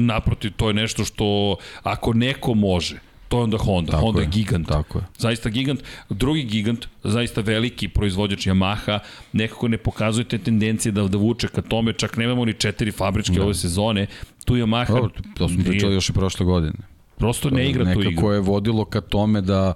[0.00, 3.00] Naprotiv, to je nešto što ako neko može,
[3.34, 3.92] to je onda Honda.
[3.92, 4.68] Tako Honda je, je gigant.
[4.68, 5.04] Tako je.
[5.18, 5.80] Zaista gigant.
[6.10, 8.98] Drugi gigant, zaista veliki proizvođač Yamaha,
[9.32, 13.34] nekako ne pokazuje te tendencije da, da vuče ka tome, čak nemamo ni četiri fabričke
[13.34, 13.44] da.
[13.44, 14.06] ove sezone.
[14.44, 14.94] Tu Yamaha...
[14.94, 16.78] Dobro, to smo pričali još i prošle godine.
[17.18, 18.10] Prosto ne igra tu igru.
[18.10, 19.74] Nekako je vodilo ka tome da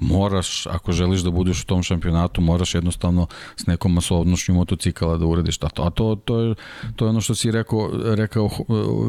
[0.00, 5.26] moraš, ako želiš da budeš u tom šampionatu, moraš jednostavno s nekom masovnošću motocikala da
[5.26, 5.58] uradiš.
[5.60, 6.54] A to, a to, to, je,
[6.96, 8.50] to je ono što si rekao, rekao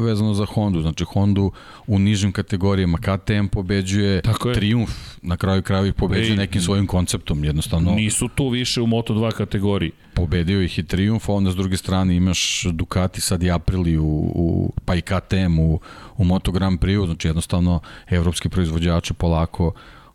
[0.04, 0.80] vezano za Hondu.
[0.80, 1.52] Znači Hondu
[1.86, 4.22] u nižim kategorijama KTM pobeđuje
[4.54, 4.90] Triumf,
[5.22, 7.44] na kraju kraju pobeđuje Ej, nekim svojim konceptom.
[7.44, 9.92] Jednostavno, nisu tu više u Moto2 kategoriji.
[10.14, 14.32] Pobedio ih i Triumf, a onda s druge strane imaš Ducati sad i Aprili u,
[14.34, 15.80] u, pa i KTM u,
[16.16, 19.72] u Moto Grand Prix, znači jednostavno evropski proizvođači polako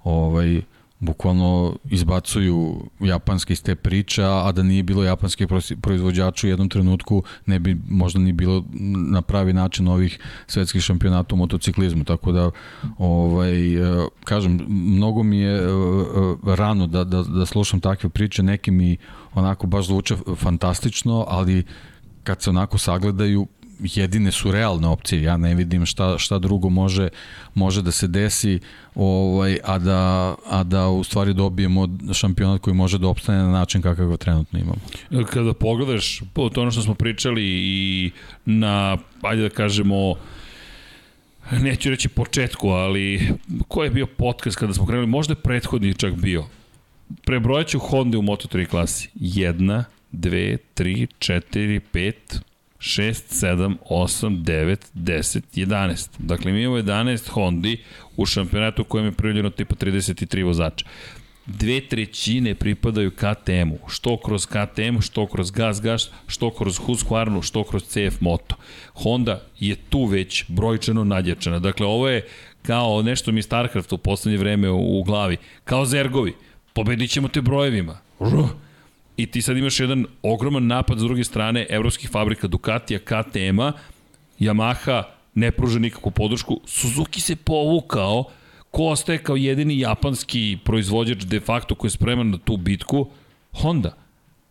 [0.08, 0.62] ovaj,
[1.00, 5.48] bukvalno izbacuju japanske iz te priča, a da nije bilo japanskih
[5.82, 8.64] proizvođača u jednom trenutku ne bi možda ni bilo
[9.12, 12.52] na pravi način ovih svetskih šampionata u motociklizmu, tako da
[12.98, 18.44] ovaj, e, kažem, mnogo mi je e, e, rano da, da, da slušam takve priče,
[18.44, 18.98] neki mi
[19.34, 21.64] onako baš zvuče fantastično, ali
[22.24, 23.48] kad se onako sagledaju,
[23.80, 25.22] jedine su realne opcije.
[25.22, 27.10] Ja ne vidim šta, šta drugo može,
[27.54, 28.60] može da se desi,
[28.96, 33.82] ovaj, a, da, a da u stvari dobijemo šampionat koji može da opstane na način
[33.82, 35.26] kakav ga trenutno imamo.
[35.30, 38.12] Kada pogledaš to ono što smo pričali i
[38.46, 40.16] na, ajde da kažemo,
[41.52, 43.30] neću reći početku, ali
[43.68, 46.46] ko je bio podcast kada smo krenuli, možda je prethodni čak bio.
[47.26, 49.10] Prebrojat ću Honda u Moto3 klasi.
[49.16, 52.42] Jedna, dve, tri, četiri, pet,
[52.80, 56.10] 6, 7, 8, 9, 10, 11.
[56.20, 57.78] Dakle, mi imamo 11 Hondi
[58.18, 60.86] u šampionatu u kojem je prijavljeno tipa 33 vozača.
[61.46, 67.64] Dve trećine pripadaju KTM-u, što kroz KTM, što kroz Gas Gas, što kroz Husqvarnu, što
[67.64, 68.56] kroz CF Moto.
[68.94, 71.60] Honda je tu već brojčano nadjačana.
[71.60, 72.28] Dakle, ovo je
[72.62, 75.38] kao nešto mi StarCraft u poslednje vreme u, u glavi.
[75.64, 76.34] Kao Zergovi.
[76.74, 77.98] Pobedit ćemo te brojevima.
[78.20, 78.50] Ruh
[79.18, 83.72] i ti sad imaš jedan ogroman napad s druge strane evropskih fabrika Ducatija, KTM-a,
[84.40, 85.04] Yamaha
[85.36, 88.24] ne pruža nikakvu podršku, Suzuki se povukao,
[88.72, 93.08] ko ostaje kao jedini japanski proizvođač de facto koji je spreman na tu bitku?
[93.52, 93.96] Honda.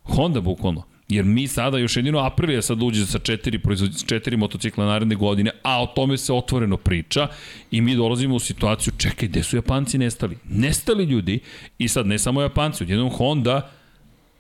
[0.03, 0.83] Honda bukvalno.
[1.09, 3.61] Jer mi sada, još jedino Aprilija sad uđe sa četiri,
[4.07, 7.29] četiri motocikla naredne godine, a o tome se otvoreno priča
[7.71, 10.39] i mi dolazimo u situaciju, čekaj, gde su Japanci nestali?
[10.45, 11.41] Nestali ljudi
[11.79, 13.71] i sad ne samo Japanci, odjednom Honda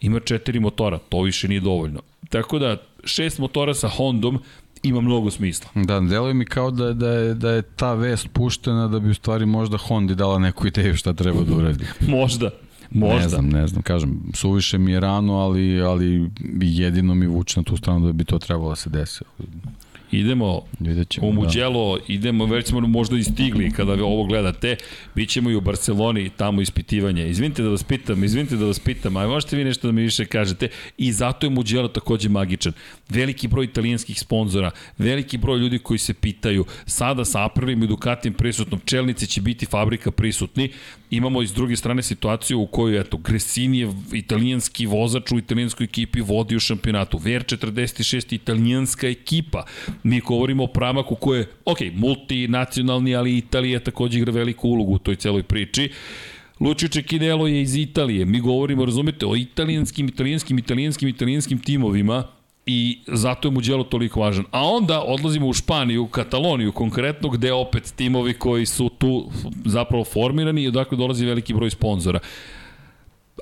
[0.00, 2.00] ima četiri motora, to više nije dovoljno.
[2.28, 4.38] Tako da, šest motora sa Hondom
[4.82, 5.70] ima mnogo smisla.
[5.74, 9.14] Da, deluje mi kao da, da, je, da je ta vest puštena da bi u
[9.14, 11.84] stvari možda Hondi dala neku ideju šta treba da uradi.
[12.08, 12.50] možda.
[12.90, 13.18] Možda.
[13.18, 17.64] Ne znam, ne znam, kažem, suviše mi je rano, ali, ali jedino mi vuče na
[17.64, 19.24] tu stranu da bi to trebalo da se desi.
[20.12, 20.62] Idemo
[21.08, 21.32] ćemo, u.
[21.32, 22.04] Mugello, da.
[22.08, 24.76] idemo, već smo možda i stigli kada ovo gledate,
[25.14, 27.28] bit ćemo i u Barceloni, tamo ispitivanje.
[27.28, 30.24] Izvinite da vas pitam, izvinite da vas pitam, a možete vi nešto da mi više
[30.24, 30.68] kažete?
[30.98, 32.72] I zato je Mugello takođe magičan.
[33.08, 38.34] Veliki broj italijanskih sponzora, veliki broj ljudi koji se pitaju, sada sa Aprilim i Ducatijem
[38.34, 40.70] prisutnom, čelnici će biti fabrika prisutni,
[41.16, 46.20] imamo iz druge strane situaciju u kojoj, eto, Gresini je italijanski vozač u italijanskoj ekipi
[46.20, 47.18] vodi u šampionatu.
[47.18, 49.64] VR46 italijanska ekipa.
[50.02, 54.98] Mi govorimo o Pramaku koji je, ok, multinacionalni, ali Italija takođe igra veliku ulogu u
[54.98, 55.90] toj celoj priči.
[56.60, 58.24] Lucio Čekinelo je iz Italije.
[58.24, 62.35] Mi govorimo, razumete, o italijanskim, italijanskim, italijanskim, italijanskim timovima
[62.66, 64.44] i zato je Mugello toliko važan.
[64.50, 69.30] A onda odlazimo u Španiju, u Kataloniju konkretno, gde opet timovi koji su tu
[69.64, 72.18] zapravo formirani i odakle dolazi veliki broj sponzora.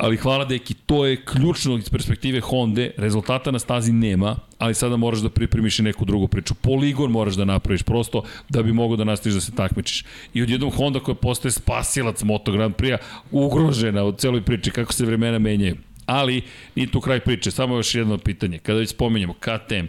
[0.00, 4.96] ali hvala deki, to je ključno iz perspektive Honda, rezultata na stazi nema, ali sada
[4.96, 6.54] moraš da pripremiš i neku drugu priču.
[6.54, 10.04] Poligon moraš da napraviš prosto da bi mogao da nastaviš da se takmičiš.
[10.34, 12.98] I odjednom Honda koja postaje spasilac Moto Grand Prix-a,
[13.30, 15.76] ugrožena od celoj priči, kako se vremena menjaju.
[16.06, 16.42] Ali,
[16.74, 18.58] ni tu kraj priče, samo još jedno pitanje.
[18.58, 19.86] Kada već spomenjamo KTM,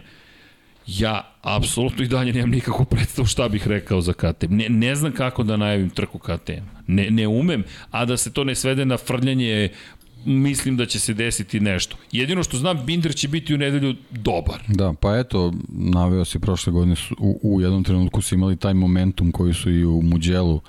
[0.86, 4.56] ja apsolutno i dalje nemam nikakvu predstavu šta bih rekao za KTM.
[4.56, 6.64] Ne, ne znam kako da najavim trku KTM.
[6.86, 9.70] Ne, ne umem, a da se to ne svede na frljanje
[10.26, 11.96] mislim da će se desiti nešto.
[12.12, 14.62] Jedino što znam, Binder će biti u nedelju dobar.
[14.68, 18.74] Da, pa eto, naveo si prošle godine su, u, u jednom trenutku su imali taj
[18.74, 20.60] momentum koji su i u Muđelu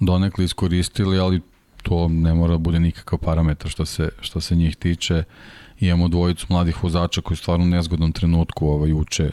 [0.00, 1.40] donekli iskoristili, ali
[1.82, 5.24] to ne mora da bude nikakav parametar što se, što se njih tiče.
[5.80, 9.30] Imamo dvojicu mladih vozača koji stvarno u nezgodnom trenutku ovaj, uče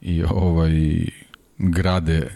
[0.00, 1.04] i ovaj
[1.58, 2.30] grade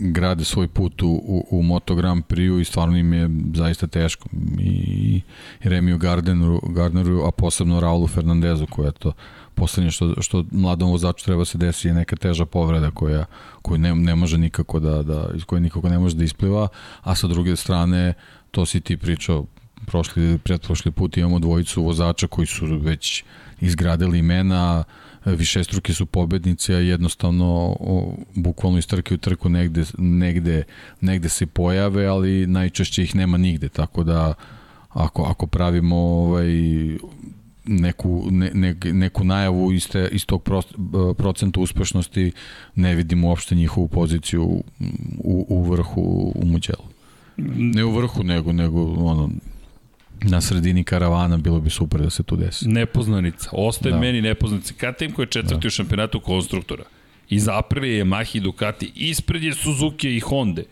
[0.00, 4.28] grade svoj put u, u, u Moto Grand Prix i stvarno im je zaista teško
[4.58, 5.20] i,
[5.64, 9.12] i Remiju Gardneru, Gardneru a posebno Raulu Fernandezu koja je to
[9.54, 13.24] poslednje što, što mladom vozaču treba se desi je neka teža povreda koja,
[13.62, 16.68] koju ne, ne može nikako da, da, iz koje nikako ne može da ispliva,
[17.02, 18.14] a sa druge strane
[18.50, 19.46] to si ti pričao
[19.86, 23.24] prošli, pretprošli put imamo dvojicu vozača koji su već
[23.60, 24.84] izgradili imena,
[25.24, 30.62] višestruki su pobednici, a jednostavno o, bukvalno iz trke u trku negde, negde,
[31.00, 34.34] negde se pojave, ali najčešće ih nema nigde, tako da
[34.88, 36.48] ako, ako pravimo ovaj,
[37.64, 40.62] neku, ne, ne, neku najavu iz, te, iz tog pro,
[41.18, 42.32] procenta uspešnosti,
[42.74, 44.44] ne vidimo uopšte njihovu poziciju
[45.18, 46.89] u, u vrhu u Muđelu.
[47.56, 49.30] Ne u vrhu, nego, nego ono,
[50.22, 52.68] na sredini karavana bilo bi super da se tu desi.
[52.68, 53.50] Nepoznanica.
[53.52, 54.00] Ostaje da.
[54.00, 54.74] meni nepoznanica.
[54.74, 55.66] KTM koji je četvrti da.
[55.66, 56.84] u šampionatu konstruktora.
[57.28, 58.92] Iz Aprilia je Yamaha i Ducati.
[58.94, 60.62] Ispred je Suzuki i Honda.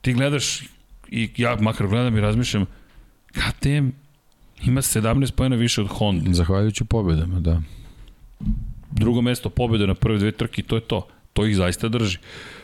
[0.00, 0.62] Ti gledaš
[1.08, 2.66] i ja makar gledam i razmišljam
[3.32, 3.88] KTM
[4.64, 6.32] ima 17 pojena više od Honda.
[6.32, 7.62] Zahvaljujući pobedama, da.
[8.90, 11.08] Drugo mesto pobeda na prve dve trke to je to.
[11.32, 12.18] To ih zaista drži.
[12.18, 12.57] Uh,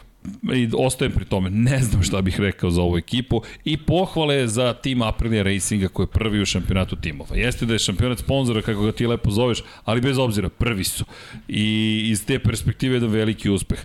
[0.55, 4.73] i ostajem pri tome, ne znam šta bih rekao za ovu ekipu i pohvale za
[4.73, 7.37] tim Aprilia Racinga koji je prvi u šampionatu timova.
[7.37, 11.05] Jeste da je šampionat sponzora, kako ga ti lepo zoveš, ali bez obzira, prvi su.
[11.49, 13.85] I iz te perspektive jedan veliki uspeh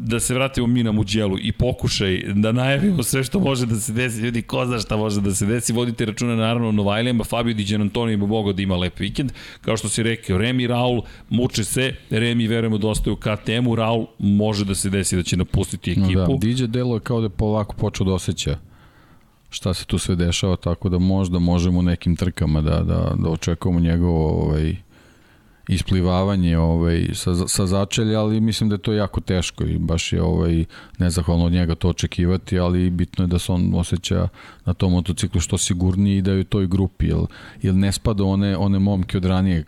[0.00, 3.92] da se vratimo mi na Muđelu i pokušaj da najavimo sve što može da se
[3.92, 4.20] desi.
[4.20, 5.72] Ljudi, ko zna šta može da se desi.
[5.72, 7.24] Vodite računa naravno o Novajlijama.
[7.24, 9.32] Fabio Di Gianantoni bi mogao da ima lep vikend.
[9.60, 11.94] Kao što si rekao, Remi Raul muče se.
[12.10, 13.74] Remi verujemo da ostaje u KTM-u.
[13.74, 16.12] Raul može da se desi da će napustiti ekipu.
[16.14, 18.58] Da, Diđe delo je kao da je polako počeo da osjeća
[19.50, 23.80] šta se tu sve dešava, tako da možda možemo nekim trkama da, da, da očekujemo
[23.80, 24.76] njegovo ovaj,
[25.68, 30.22] isplivavanje ovaj, sa, sa začelja, ali mislim da je to jako teško i baš je
[30.22, 30.64] ovaj,
[30.98, 34.28] nezahvalno od njega to očekivati, ali bitno je da se on osjeća
[34.64, 37.18] na tom motociklu što sigurniji i da je u toj grupi, jer,
[37.62, 39.64] jer ne spada one, one momke od ranije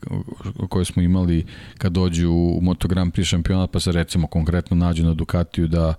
[0.69, 1.47] koje smo imali
[1.79, 5.95] kad dođu u Moto Grand Prix šampionat, pa se recimo konkretno nađu na Ducatiju da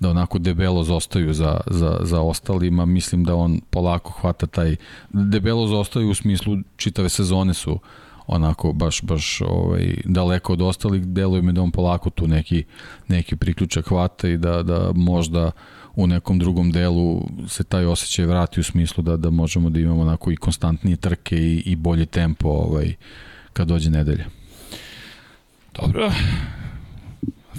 [0.00, 4.76] da onako debelo zostaju za, za, za ostalima, mislim da on polako hvata taj,
[5.12, 7.78] debelo zostaju u smislu čitave sezone su
[8.26, 12.64] onako baš baš ovaj daleko od ostalih deluje mi da on polako tu neki
[13.08, 15.50] neki priključak hvata i da da možda
[15.96, 20.00] u nekom drugom delu se taj osjećaj vrati u smislu da da možemo da imamo
[20.00, 22.94] onako i konstantnije trke i, i bolji tempo ovaj
[23.52, 24.24] kad dođe nedelja.
[25.74, 26.12] Dobro.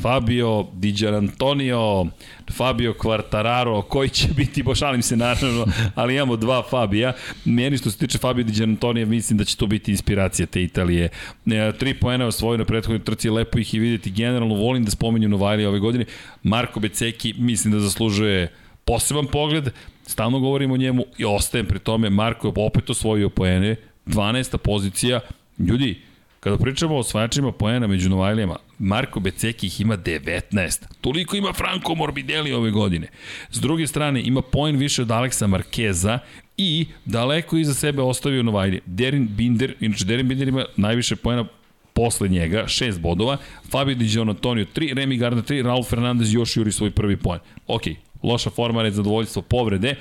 [0.01, 2.05] Fabio Di Antonio,
[2.51, 5.65] Fabio Quartararo, koji će biti, bošalim se naravno,
[5.95, 7.13] ali imamo dva Fabija.
[7.45, 11.09] Meni što se tiče Fabio Di Antonio, mislim da će to biti inspiracija te Italije.
[11.45, 14.11] E, tri poena osvojio na prethodnoj trci, lepo ih i videti.
[14.11, 16.05] Generalno volim da spomenju Novajli ove godine.
[16.43, 18.51] Marko Beceki mislim da zaslužuje
[18.85, 19.69] poseban pogled,
[20.07, 22.09] stalno govorimo o njemu i ostajem pri tome.
[22.09, 24.57] Marko je opet osvojio poene, 12.
[24.57, 25.19] pozicija.
[25.59, 26.01] Ljudi,
[26.45, 30.83] Kada pričamo o osvajačima poena među Novajlijama, Marko Beceki ih ima 19.
[31.01, 33.07] Toliko ima Franco Morbidelli ove godine.
[33.49, 36.19] S druge strane, ima poen više od Aleksa Markeza
[36.57, 38.81] i daleko iza sebe ostavio Novajlije.
[38.85, 41.45] Derin Binder, inače Derin Binder ima najviše poena
[41.93, 43.37] posle njega, 6 bodova,
[43.71, 47.39] Fabio Di Antonio 3, Remy Gardner 3, Raul Fernandez još juri svoj prvi poen.
[47.67, 47.81] Ok,
[48.23, 49.95] loša forma, nezadovoljstvo, povrede,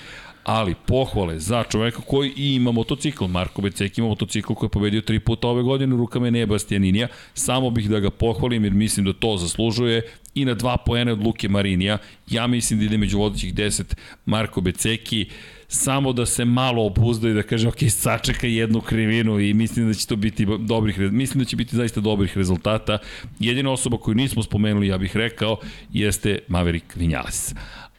[0.45, 3.27] ali pohvale za čoveka koji i ima motocikl.
[3.27, 7.09] Marko Becek ima motocikl koji je pobedio tri puta ove godine u rukama Enea Bastianinija.
[7.35, 10.03] Samo bih da ga pohvalim jer mislim da to zaslužuje
[10.35, 11.99] i na dva poene od Luke Marinija.
[12.31, 13.95] Ja mislim da ide među vodećih 10
[14.27, 15.27] Marko Beceki
[15.69, 19.95] samo da se malo opuzda i da kaže ok, sačeka jednu krivinu i mislim da
[19.95, 22.99] će to biti dobrih mislim da će biti zaista dobrih rezultata.
[23.39, 25.57] Jedina osoba koju nismo spomenuli, ja bih rekao,
[25.93, 27.55] jeste Maverick Vinales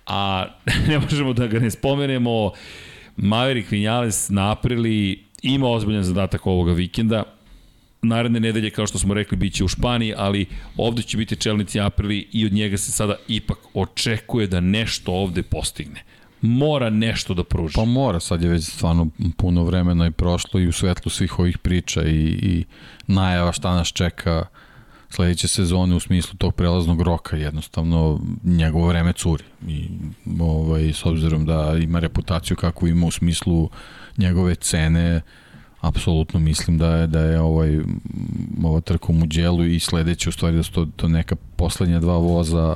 [0.06, 0.46] a
[0.88, 2.52] ne možemo da ga ne spomenemo
[3.18, 7.24] Maverick Vinales na Aprili ima ozbiljan zadatak ovoga vikenda,
[8.02, 10.46] naredne nedelje, kao što smo rekli, biće u Španiji, ali
[10.78, 15.44] ovde će biti čelnici Aprili i od njega se sada ipak očekuje da nešto ovde
[15.44, 16.04] postigne.
[16.42, 17.76] Mora nešto da pruži.
[17.76, 19.08] Pa mora, sad je već stvarno
[19.38, 22.66] puno vremena i prošlo i u svetlu svih ovih priča i, i
[23.08, 24.46] najava šta nas čeka
[25.10, 29.90] sledeće sezone u smislu tog prelaznog roka jednostavno njegovo vreme curi i
[30.40, 33.70] ovaj, s obzirom da ima reputaciju kakvu ima u smislu
[34.18, 35.22] njegove cene
[35.82, 37.80] apsolutno mislim da je da je ovaj
[38.64, 42.18] ova trka u Muđelu i sledeće u stvari da su to, to neka poslednja dva
[42.18, 42.76] voza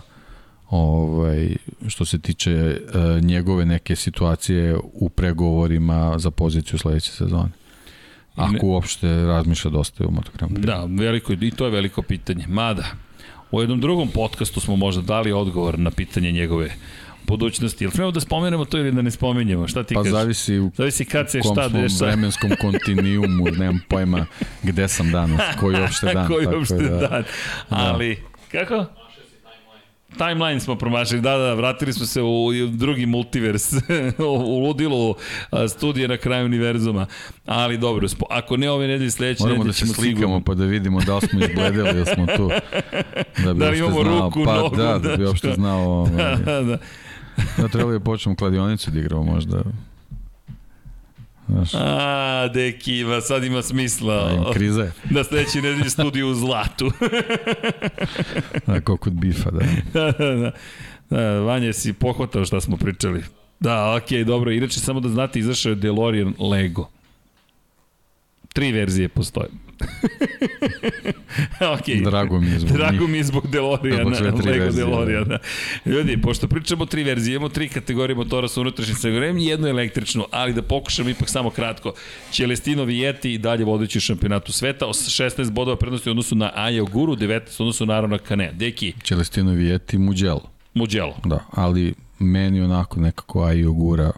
[0.69, 1.55] ovaj
[1.87, 7.49] što se tiče uh, njegove neke situacije u pregovorima za poziciju sledeće sezone.
[8.39, 10.65] Ako uopšte razmišlja dosta u Moto Grand Prix.
[10.65, 12.45] Da, veliko, i to je veliko pitanje.
[12.47, 12.85] Mada,
[13.51, 16.69] u jednom drugom podcastu smo možda dali odgovor na pitanje njegove
[17.27, 17.83] budućnosti.
[17.83, 19.67] Ili smemo da spomenemo to ili da ne spomenjemo?
[19.67, 20.13] Šta ti pa kažeš?
[20.13, 22.11] zavisi u zavisi kad se šta dešava.
[22.11, 24.25] vremenskom kontinuumu, nemam pojma
[24.63, 26.27] gde sam danas, koji uopšte dan.
[26.27, 27.23] koji uopšte da, dan.
[27.69, 28.17] Ali,
[28.51, 28.85] kako?
[30.19, 33.73] Timeline smo promašili, da, da, vratili smo se u, drugi multivers,
[34.49, 35.15] u ludilu
[35.69, 37.05] studije na kraju univerzuma.
[37.45, 40.41] Ali dobro, ako ne ove nedelje, sledeće nedelje da se ćemo slikamo sigurno.
[40.43, 42.49] pa da vidimo da li smo izgledali, da smo tu.
[43.45, 44.19] Da bi Da li imamo znao.
[44.19, 45.81] ruku, pa, nogu, da, da, da bi uopšte znao.
[45.81, 46.77] Ovaj, da, da.
[47.57, 49.63] da trebali da počnemo kladionicu da igramo možda.
[51.49, 54.23] Znaš, A, deki, ima, sad ima smisla.
[54.23, 56.91] da im krize, Da sledeće nedelje studiju u zlatu.
[58.67, 59.59] da, kao kod bifa, da.
[59.93, 60.51] da, da, da.
[61.09, 63.23] Da, Vanja, si pohvatao šta smo pričali.
[63.59, 64.51] Da, okej, okay, dobro.
[64.51, 66.89] Inače, samo da znate, izašao je DeLorean Lego.
[68.53, 69.49] Tri verzije postoje.
[71.73, 72.03] ok.
[72.03, 75.37] Drago mi je zbog Drago mi je zbog DeLoreana, Lego DeLoreana.
[75.85, 80.25] Ljudi, pošto pričamo tri verzije, imamo tri kategorije motora sa unutrašnjim sagorem i jednu električnu,
[80.31, 81.93] ali da pokušam ipak samo kratko.
[82.31, 86.51] Celestino Vijeti i dalje vodeći u šampionatu sveta, os- 16 bodova prednosti u odnosu na
[86.55, 87.29] Aja Guru, 19
[87.59, 88.51] u odnosu naravno na Kane.
[88.53, 90.49] Deki, Celestino Vijeti, Mugello.
[90.73, 91.15] Mugello.
[91.25, 94.11] Da, ali meni onako nekako Ajo gura,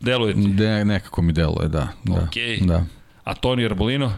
[0.00, 0.48] Deluje ti.
[0.48, 1.88] de, nekako mi deluje, da.
[2.04, 2.58] da Okej.
[2.60, 2.84] Da.
[3.28, 4.12] A Toni Arbolino?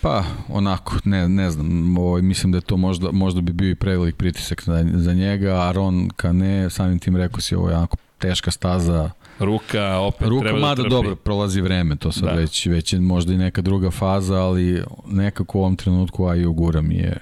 [0.00, 3.74] Pa, onako, ne, ne znam, ovaj, mislim da je to možda, možda bi bio i
[3.74, 8.50] prevelik pritisak za, za njega, Aron Kane, samim tim rekao si, ovo je onako teška
[8.50, 10.90] staza, Ruka opet Ruka, treba da mada trpi.
[10.90, 12.30] dobro, prolazi vreme, to sad Da.
[12.30, 12.36] da.
[12.36, 16.80] već, već je možda i neka druga faza, ali nekako u ovom trenutku Ajo Gura
[16.80, 17.16] mi je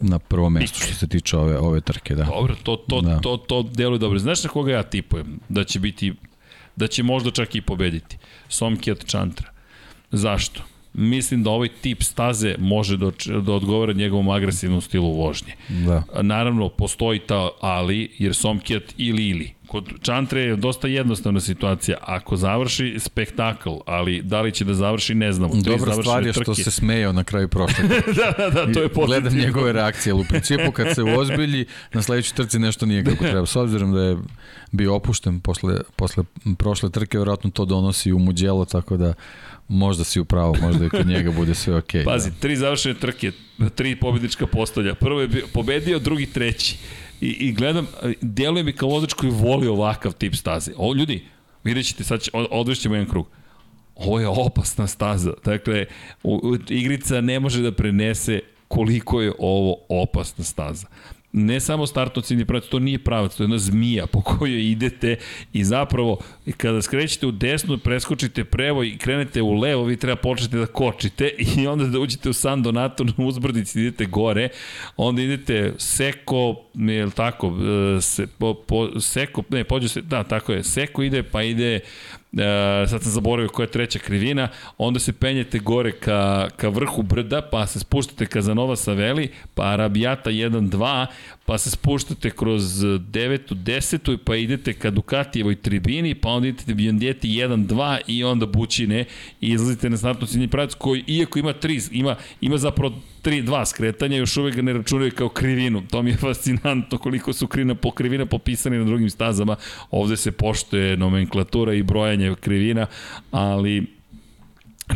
[0.00, 2.24] na prvo mesto što se tiče ove, ove trke, da.
[2.24, 3.08] Dobro, to, to, da.
[3.14, 3.20] Da.
[3.20, 4.18] to, to deluje dobro.
[4.18, 5.40] Znaš na koga ja tipujem?
[5.48, 6.14] Da će biti,
[6.76, 8.16] da će možda čak i pobediti.
[8.48, 9.50] Somkijat Chantra.
[10.10, 10.62] Zašto?
[10.92, 13.10] Mislim da ovaj tip staze može da,
[13.40, 15.52] da odgovara njegovom agresivnom stilu vožnje.
[15.68, 16.02] Da.
[16.22, 19.52] Naravno, postoji ta ali, jer Somkijat ili ili.
[19.74, 21.98] Kod Chantre je dosta jednostavna situacija.
[22.00, 25.54] Ako završi spektakl, ali da li će da završi, ne znamo.
[25.54, 26.62] Dobra stvar je što trke.
[26.62, 27.84] se smejao na kraju prošle
[28.18, 29.06] da, da, da, to je pozitivno.
[29.06, 33.24] Gledam njegove reakcije, ali u principu kad se ozbilji, na sledećoj trci nešto nije kako
[33.24, 33.46] treba.
[33.46, 34.16] S obzirom da je
[34.72, 36.24] bio opušten posle, posle
[36.58, 39.14] prošle trke, verovatno to donosi u muđelo, tako da
[39.68, 42.00] možda si upravo, možda i kod njega bude sve okej.
[42.00, 43.32] Okay, Pazi, tri završene trke,
[43.74, 44.94] tri pobednička postolja.
[44.94, 46.76] Prvo je bio, pobedio, drugi treći.
[47.20, 47.86] I, i gledam,
[48.20, 50.72] djeluje mi kao vozač koji voli ovakav tip staze.
[50.76, 51.24] O, ljudi,
[51.64, 53.26] vidjet ćete, sad će, od- odvešćemo jedan krug.
[53.94, 55.32] Ovo je opasna staza.
[55.44, 55.86] Dakle,
[56.68, 60.86] igrica ne može da prenese koliko je ovo opasna staza.
[61.36, 65.16] Ne samo startno ciljni pravac, to nije pravac, to je jedna zmija po kojoj idete
[65.52, 66.18] i zapravo
[66.56, 71.30] kada skrećete u desnu, preskočite prevo i krenete u levo, vi treba početi da kočite
[71.56, 74.48] i onda da uđete u San Donato na uzbrdici, idete gore,
[74.96, 77.52] onda idete seko, je tako,
[77.96, 81.80] e, se, po, po, seko, ne, pođe se, da, tako je, seko ide, pa ide
[82.38, 84.48] e, sad sam zaboravio koja je treća krivina,
[84.78, 89.62] onda se penjete gore ka, ka vrhu brda, pa se spuštate ka Zanova Saveli, pa
[89.62, 91.06] Arabijata 1-2,
[91.46, 93.54] pa se spuštate kroz 9.
[93.54, 94.16] 10.
[94.24, 99.04] pa idete ka Dukatijevoj tribini, pa onda idete Bjondjeti 1-2 i onda Bućine
[99.40, 102.94] i izlazite na startno ciljni pravac koji, iako ima 3, ima, ima zapravo
[103.24, 105.82] 3-2 skretanja, još uvek ga ne računaju kao krivinu.
[105.90, 109.56] To mi je fascinantno koliko su krivina po krivina popisani na drugim stazama.
[109.90, 112.86] Ovde se poštuje nomenklatura i brojanje krivina,
[113.30, 113.86] ali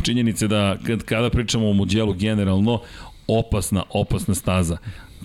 [0.03, 2.81] činjenice da kad, kada pričamo o Muđelu generalno,
[3.27, 4.77] opasna, opasna staza.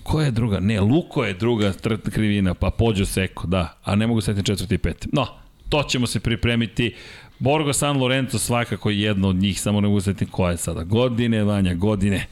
[0.03, 0.59] Koja je druga?
[0.59, 1.73] Ne, Luko je druga
[2.11, 5.07] krivina, pa Pođo Seko, da, a ne mogu setiti četvrti i peti.
[5.11, 5.27] No,
[5.69, 6.95] to ćemo se pripremiti.
[7.39, 10.83] Borgo San Lorenzo svakako je jedno od njih, samo ne uzeti koja je sada.
[10.83, 12.27] Godine, Vanja, godine.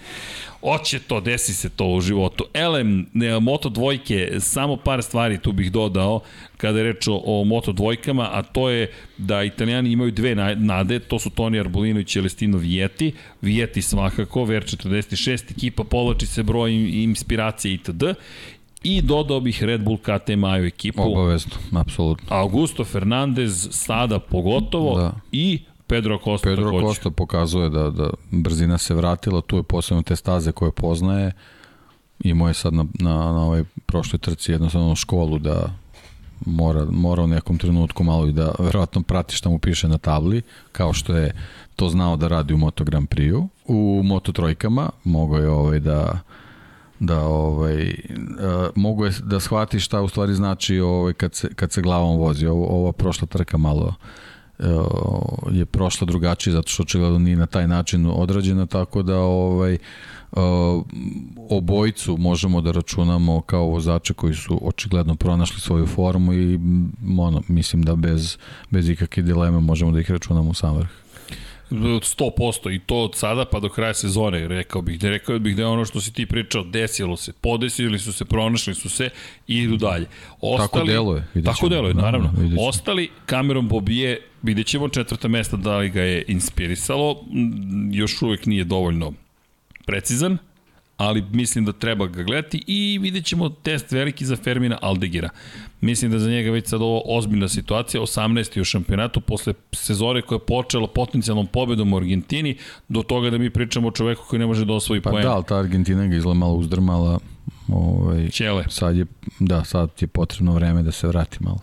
[0.65, 2.45] Oće to, desi se to u životu.
[2.53, 3.05] Elem,
[3.41, 6.19] Moto dvojke, samo par stvari tu bih dodao
[6.57, 10.99] kada je reč o, o Moto dvojkama, a to je da italijani imaju dve nade,
[10.99, 13.13] to su Toni Arbolino i Celestino Vieti.
[13.41, 16.73] Vieti svakako, Ver 46, ekipa povlači se broj
[17.03, 18.03] inspiracije itd.
[18.83, 21.01] I dodao bih Red Bull KTM u ekipu.
[21.01, 22.27] Obavezno, apsolutno.
[22.29, 25.13] Augusto Fernandez sada pogotovo da.
[25.31, 25.59] i
[25.93, 26.87] Pedro Costa Pedro takođe.
[26.87, 31.31] Costa pokazuje da, da brzina se vratila, tu je posebno te staze koje poznaje.
[32.23, 35.73] Imao je sad na, na, na ovoj prošloj trci jednostavno školu da
[36.45, 40.41] mora, mora u nekom trenutku malo i da verovatno prati šta mu piše na tabli,
[40.71, 41.33] kao što je
[41.75, 43.47] to znao da radi u Moto Grand Prix-u.
[43.65, 46.19] U Moto Trojkama mogao je ovaj da
[46.99, 51.71] da ovaj uh, mogu je da shvati šta u stvari znači ovaj kad se kad
[51.71, 52.47] se glavom vozi.
[52.47, 53.93] Ovo ova prošla trka malo
[55.51, 59.77] je prošla drugačije zato što očigledno nije na taj način odrađena tako da ovaj
[61.49, 66.59] obojcu možemo da računamo kao vozače koji su očigledno pronašli svoju formu i
[67.19, 68.37] ono, mislim da bez,
[68.69, 71.02] bez ikakve dileme možemo da ih računamo u sam vrh.
[71.71, 75.61] 100% i to od sada pa do kraja sezone, rekao bih, da rekao bih da
[75.61, 79.09] je ono što si ti pričao, desilo se, podesili su se, pronašli su se
[79.47, 80.05] i idu dalje.
[80.41, 81.27] Ostali, tako deluje.
[81.45, 82.31] Tako deluje, naravno.
[82.31, 87.25] naravno Ostali, kamerom Bobije, vidjet ćemo četvrta mesta da li ga je inspirisalo,
[87.91, 89.13] još uvek nije dovoljno
[89.85, 90.37] precizan,
[90.97, 95.29] ali mislim da treba ga gledati i vidjet ćemo test veliki za Fermina Aldegira.
[95.81, 98.61] Mislim da za njega već sad ovo ozbiljna situacija, 18.
[98.61, 102.57] u šampionatu, posle sezore koja je počela potencijalnom pobedom u Argentini,
[102.89, 105.23] do toga da mi pričamo o čoveku koji ne može da osvoji pa poen.
[105.23, 107.19] Pa da, ali ta Argentina ga izgleda malo uzdrmala.
[107.67, 108.65] Ovaj, Ćele.
[108.69, 109.05] Sad je,
[109.39, 111.59] da, sad je potrebno vreme da se vrati malo.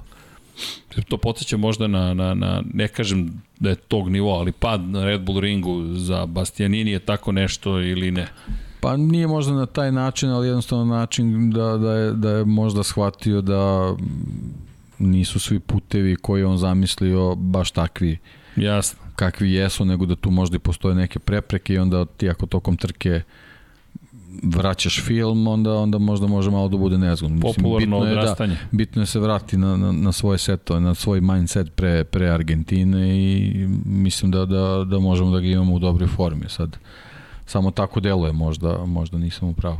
[1.08, 5.04] To podsjeća možda na, na, na, ne kažem da je tog nivoa, ali pad na
[5.04, 8.28] Red Bull ringu za Bastianini je tako nešto ili ne?
[8.80, 12.82] Pa nije možda na taj način, ali jednostavno način da, da, je, da je možda
[12.82, 13.94] shvatio da
[14.98, 18.18] nisu svi putevi koji on zamislio baš takvi
[18.56, 18.98] Jasno.
[19.16, 22.76] kakvi jesu, nego da tu možda i postoje neke prepreke i onda ti ako tokom
[22.76, 23.22] trke
[24.42, 27.40] vraćaš film, onda onda možda može malo da bude nezgodno.
[27.40, 28.54] Popularno bitno je, odrastanje.
[28.54, 32.28] Da, bitno je se vrati na, na, na svoje seto, na svoj mindset pre, pre
[32.28, 36.48] Argentine i mislim da, da, da možemo da ga imamo u dobroj formi.
[36.48, 36.76] Sad,
[37.50, 39.78] samo tako deluje, možda, možda nisam u pravu.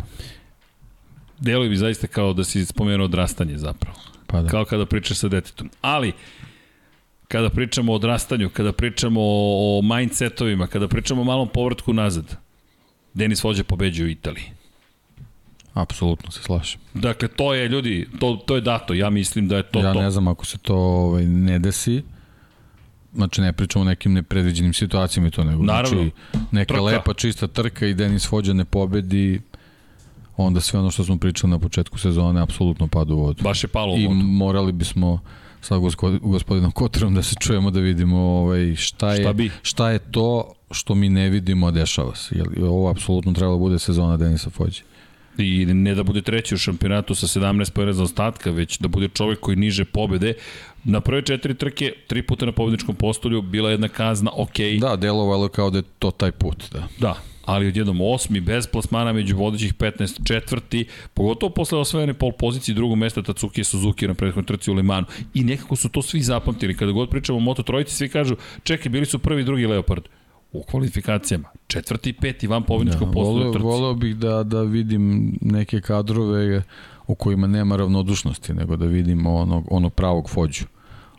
[1.38, 3.96] Deluje bi zaista kao da si spomenuo odrastanje zapravo.
[4.26, 4.48] Pa da.
[4.48, 5.70] Kao kada pričaš sa detetom.
[5.80, 6.12] Ali,
[7.28, 12.36] kada pričamo o odrastanju, kada pričamo o, o mindsetovima, kada pričamo o malom povratku nazad,
[13.14, 14.44] Denis Vođa pobeđuje u Italiji.
[15.74, 16.80] Apsolutno se slažem.
[16.94, 18.94] Dakle, to je, ljudi, to, to je dato.
[18.94, 19.98] Ja mislim da je to ja to.
[19.98, 22.02] Ja ne znam ako se to ovaj, ne desi,
[23.14, 25.62] Znači ne pričamo o nekim nepredviđenim situacijama i to nego.
[25.62, 25.88] Naravno.
[25.88, 26.10] Znači
[26.50, 26.82] neka trka.
[26.82, 29.40] lepa čista trka i Denis Fođa ne pobedi
[30.36, 33.42] onda sve ono što smo pričali na početku sezone apsolutno pada u vodu.
[33.42, 34.04] Baš je palo u vodu.
[34.04, 35.20] I morali bismo
[35.60, 35.76] sa
[36.22, 39.50] gospodinom Kotorom da se čujemo da vidimo ovaj, šta, je, šta, bi?
[39.62, 42.34] šta je to što mi ne vidimo, dešava se.
[42.38, 44.82] Jer ovo apsolutno trebalo da bude sezona Denisa Fođe.
[45.38, 49.08] I ne da bude treći u šampionatu sa 17 pojena za ostatka, već da bude
[49.08, 50.34] čovek koji niže pobede.
[50.84, 54.56] Na prve četiri trke, tri puta na pobedničkom postolju, bila jedna kazna, ok.
[54.80, 56.88] Da, delovalo kao da je to taj put, da.
[56.98, 62.74] Da, ali odjednom osmi, bez plasmana među vodećih 15 četvrti, pogotovo posle osvojene pol pozicije
[62.74, 65.06] drugog mesta Tatsuki Suzuki na prethodnoj trci u Limanu.
[65.34, 66.76] I nekako su to svi zapamtili.
[66.76, 70.04] Kada god pričamo o Moto Trojici, svi kažu, čekaj, bili su prvi i drugi Leopard
[70.52, 71.48] u kvalifikacijama.
[71.66, 73.64] Četvrti i peti van pobedničkog ja, voleo, trci.
[73.64, 76.62] Voleo bih da, da vidim neke kadrove
[77.10, 80.64] u kojima nema ravnodušnosti, nego da vidim onog, onog pravog fođu.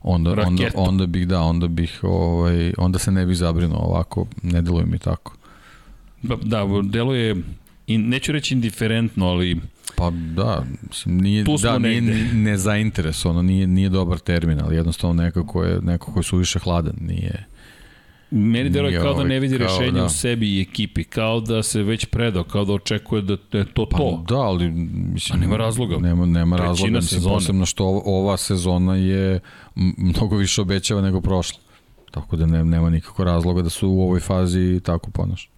[0.01, 4.61] Onda, onda, onda bih, da, onda bih, ovaj, onda se ne bih zabrinuo ovako, ne
[4.61, 5.35] deluje mi tako.
[6.21, 7.35] Da, da deluje,
[7.87, 9.61] neću reći indiferentno, ali...
[9.95, 12.01] Pa da, mislim, nije, da, nije
[12.33, 17.47] nezainteresovano, nije, nije dobar termin, ali jednostavno nekako je, nekako je suviše hladan, nije...
[18.31, 20.05] Meni deluje kao da ne vidi kao, rešenje da.
[20.05, 23.85] u sebi i ekipi, kao da se već predao, kao da očekuje da je to
[23.85, 24.23] pa, to.
[24.27, 24.71] Da, ali
[25.13, 25.97] mislim, A nema razloga.
[25.97, 29.39] Nema, nema razloga, mislim, posebno što ova sezona je
[29.97, 31.59] mnogo više obećava nego prošla.
[32.11, 35.49] Tako da ne, nema nikako razloga da su u ovoj fazi tako ponaš.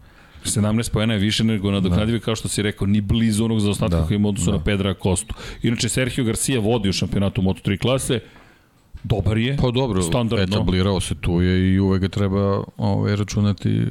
[0.46, 2.26] 17 pojena je više nego nadoknadivi, da.
[2.26, 4.58] kao što si rekao, ni blizu onog zaostatka da, koji ima odnosu da.
[4.58, 5.36] na Pedra Kostu.
[5.62, 8.20] Inače, Sergio Garcia vodi u šampionatu Moto3 klase,
[9.04, 9.58] dobar je.
[9.58, 10.56] Pa dobro, standardno.
[10.58, 13.86] etablirao se tu je i uvek ga treba ovaj, računati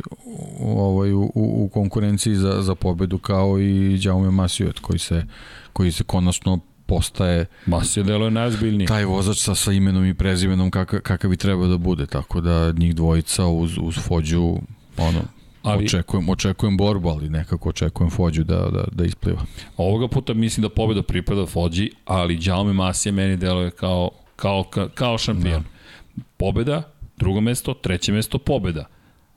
[0.61, 5.25] ovaj, u, u, konkurenciji za, za pobedu kao i Jaume Masiuet koji se,
[5.73, 8.87] koji se konačno postaje Masija delo je najozbiljniji.
[8.87, 12.73] taj vozač sa, sa imenom i prezimenom kakav, kakav bi trebao da bude, tako da
[12.73, 14.57] njih dvojica uz, uz Fođu
[14.99, 15.21] ono,
[15.63, 19.43] Ali- očekujem, očekujem borbu, ali nekako očekujem Fođu da, da, da ispliva.
[19.77, 24.11] Ovoga puta mislim da pobeda pripada Fođi, ali Jaume Masija meni deluje kao,
[24.43, 25.63] kao, kao, kao šampion.
[25.63, 26.23] Da.
[26.37, 26.83] Pobeda,
[27.17, 28.85] drugo mesto, treće mesto, pobeda.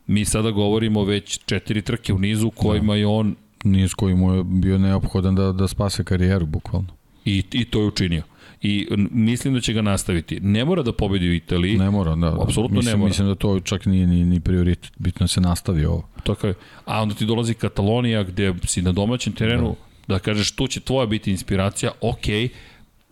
[0.07, 2.99] Mi sada govorimo već četiri trke u nizu kojima da.
[2.99, 6.88] je on Niz koji mu je bio neophodan da, da spase karijeru, bukvalno.
[7.26, 8.23] i, i to je učinio.
[8.61, 10.40] I mislim da će ga nastaviti.
[10.40, 11.77] Ne mora da pobedi u Italiji.
[11.77, 12.30] Ne mora, da.
[12.30, 12.44] da.
[12.44, 13.07] Apsolutno mislim, ne mora.
[13.07, 14.91] Mislim da to čak nije ni, ni prioritet.
[14.98, 16.07] Bitno da se nastavi ovo.
[16.23, 16.53] Tako je.
[16.86, 19.76] A onda ti dolazi Katalonija gde si na domaćem terenu,
[20.07, 22.26] da, da kažeš tu će tvoja biti inspiracija, ok,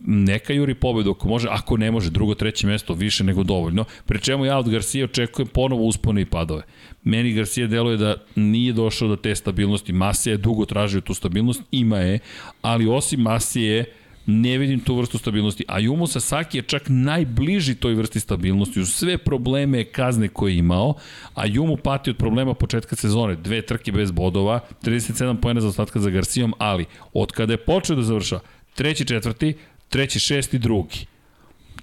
[0.06, 3.84] neka juri pobedu ako može, ako ne može, drugo, treće mesto, više nego dovoljno.
[4.06, 6.62] Pre čemu ja od Garcia očekujem ponovo uspone i padove.
[7.04, 9.92] Meni Garcia deluje da nije došao do te stabilnosti.
[9.92, 12.18] Masija je dugo tražio tu stabilnost, ima je,
[12.62, 13.84] ali osim Masije,
[14.26, 15.64] ne vidim tu vrstu stabilnosti.
[15.68, 20.58] A Jumo Sasaki je čak najbliži toj vrsti stabilnosti uz sve probleme kazne koje je
[20.58, 20.94] imao,
[21.34, 23.36] a Jumo pati od problema početka sezone.
[23.36, 27.96] Dve trke bez bodova, 37 pojena za ostatka za Garcijom, ali od kada je počeo
[27.96, 28.40] da završa
[28.74, 29.54] treći, četvrti,
[29.88, 31.06] treći, šesti, drugi.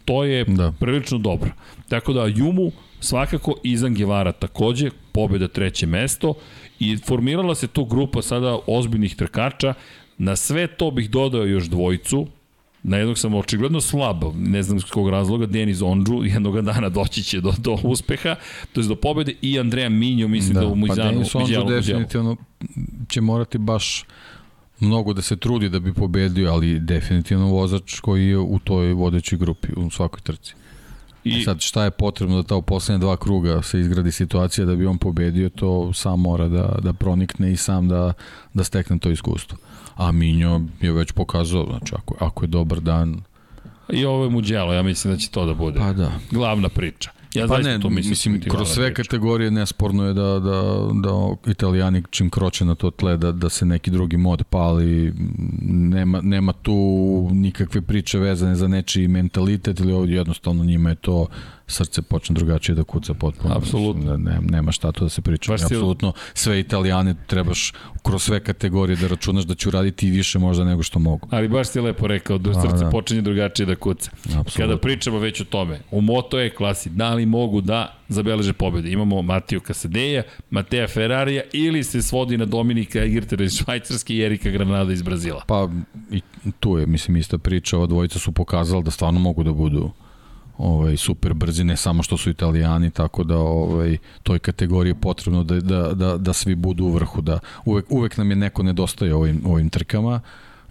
[0.05, 0.71] To je da.
[0.79, 1.49] Prilično dobro.
[1.89, 6.33] Tako da Jumu svakako Izan Gevara takođe, pobjeda treće mesto
[6.79, 9.73] i formirala se tu grupa sada ozbiljnih trkača.
[10.17, 12.27] Na sve to bih dodao još dvojicu,
[12.83, 17.23] Na jednog sam očigledno slab, ne znam iz kog razloga, Denis Ondžu, jednog dana doći
[17.23, 18.35] će do, do uspeha,
[18.73, 21.63] to je do pobede, i Andreja Minjo, mislim da, da u pa Mujzanu, Denis Ondžo
[21.63, 22.35] definitivno
[23.09, 24.05] će morati baš
[24.81, 29.37] mnogo da se trudi da bi pobedio, ali definitivno vozač koji je u toj vodećoj
[29.37, 30.53] grupi, u svakoj trci.
[31.23, 34.65] I I, sad šta je potrebno da ta u poslednje dva kruga se izgradi situacija
[34.65, 38.13] da bi on pobedio, to sam mora da, da pronikne i sam da,
[38.53, 39.57] da stekne to iskustvo.
[39.95, 43.21] A Minjo je već pokazao, znači ako, ako je dobar dan,
[43.93, 46.11] I ovo je Mugello, ja mislim da će to da bude pa da.
[46.31, 47.11] glavna priča.
[47.33, 49.03] Ja Pa ne, to mislim, mislim, kroz sve priča.
[49.03, 53.65] kategorije nesporno je da, da, da italijani čim kroče na to tle, da, da se
[53.65, 55.13] neki drugi mod pali,
[55.69, 56.73] nema, nema tu
[57.31, 61.27] nikakve priče vezane za nečiji mentalitet ili ovdje jednostavno njima je to
[61.71, 63.55] srce počne drugačije da kuca potpuno.
[63.55, 64.17] Apsolutno.
[64.17, 65.51] Ne, nema šta to da se priča.
[65.51, 67.73] Baš Apsolutno sve italijane trebaš
[68.03, 71.27] kroz sve kategorije da računaš da će uraditi i više možda nego što mogu.
[71.31, 72.89] Ali baš si lepo rekao, da A, srce da.
[72.89, 74.11] počinje drugačije da kuca.
[74.23, 74.51] Apsolutno.
[74.57, 78.91] Kada pričamo već o tome, u Moto E klasi, da li mogu da zabeleže pobjede?
[78.91, 84.49] Imamo Matiju Kasadeja, Mateja Ferrarija ili se svodi na Dominika Egirtera iz Švajcarske i Erika
[84.49, 85.43] Granada iz Brazila.
[85.47, 85.69] Pa
[86.11, 86.21] i
[86.59, 89.91] tu je, mislim, ista priča, ova dvojica su pokazala da stvarno mogu da budu
[90.61, 95.43] ovaj super brzi, ne samo što su italijani, tako da ovaj toj kategoriji je potrebno
[95.43, 99.15] da, da, da, da svi budu u vrhu, da uvek, uvek nam je neko nedostaje
[99.15, 100.19] ovim, ovim trkama,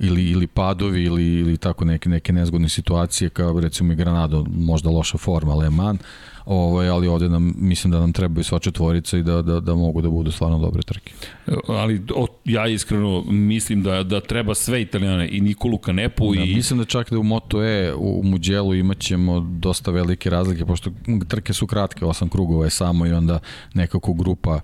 [0.00, 4.90] ili, ili padovi ili, ili tako neke, neke nezgodne situacije kao recimo i Granado, možda
[4.90, 6.00] loša forma Le Mans,
[6.44, 10.00] ovaj, ali ovde nam, mislim da nam trebaju sva četvorica i da, da, da mogu
[10.00, 11.12] da budu stvarno dobre trke.
[11.68, 16.54] Ali o, ja iskreno mislim da, da treba sve italijane i Nikolu Kanepu Da, i...
[16.54, 20.90] mislim da čak da u Moto E u Muđelu imaćemo dosta velike razlike, pošto
[21.28, 23.38] trke su kratke, osam krugova je samo i onda
[23.74, 24.60] nekako grupa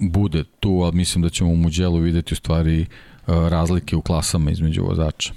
[0.00, 2.86] bude tu, ali mislim da ćemo u Muđelu videti u stvari e,
[3.26, 5.32] razlike u klasama između vozača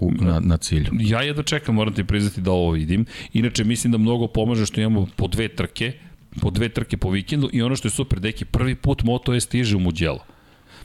[0.00, 0.90] u, na, na cilju.
[1.00, 3.06] Ja jedno čekam, moram ti priznati da ovo vidim.
[3.32, 5.92] Inače, mislim da mnogo pomaže što imamo po dve trke,
[6.40, 9.40] po dve trke po vikendu i ono što je super, deki, prvi put Moto E
[9.40, 10.24] stiže u Mugello.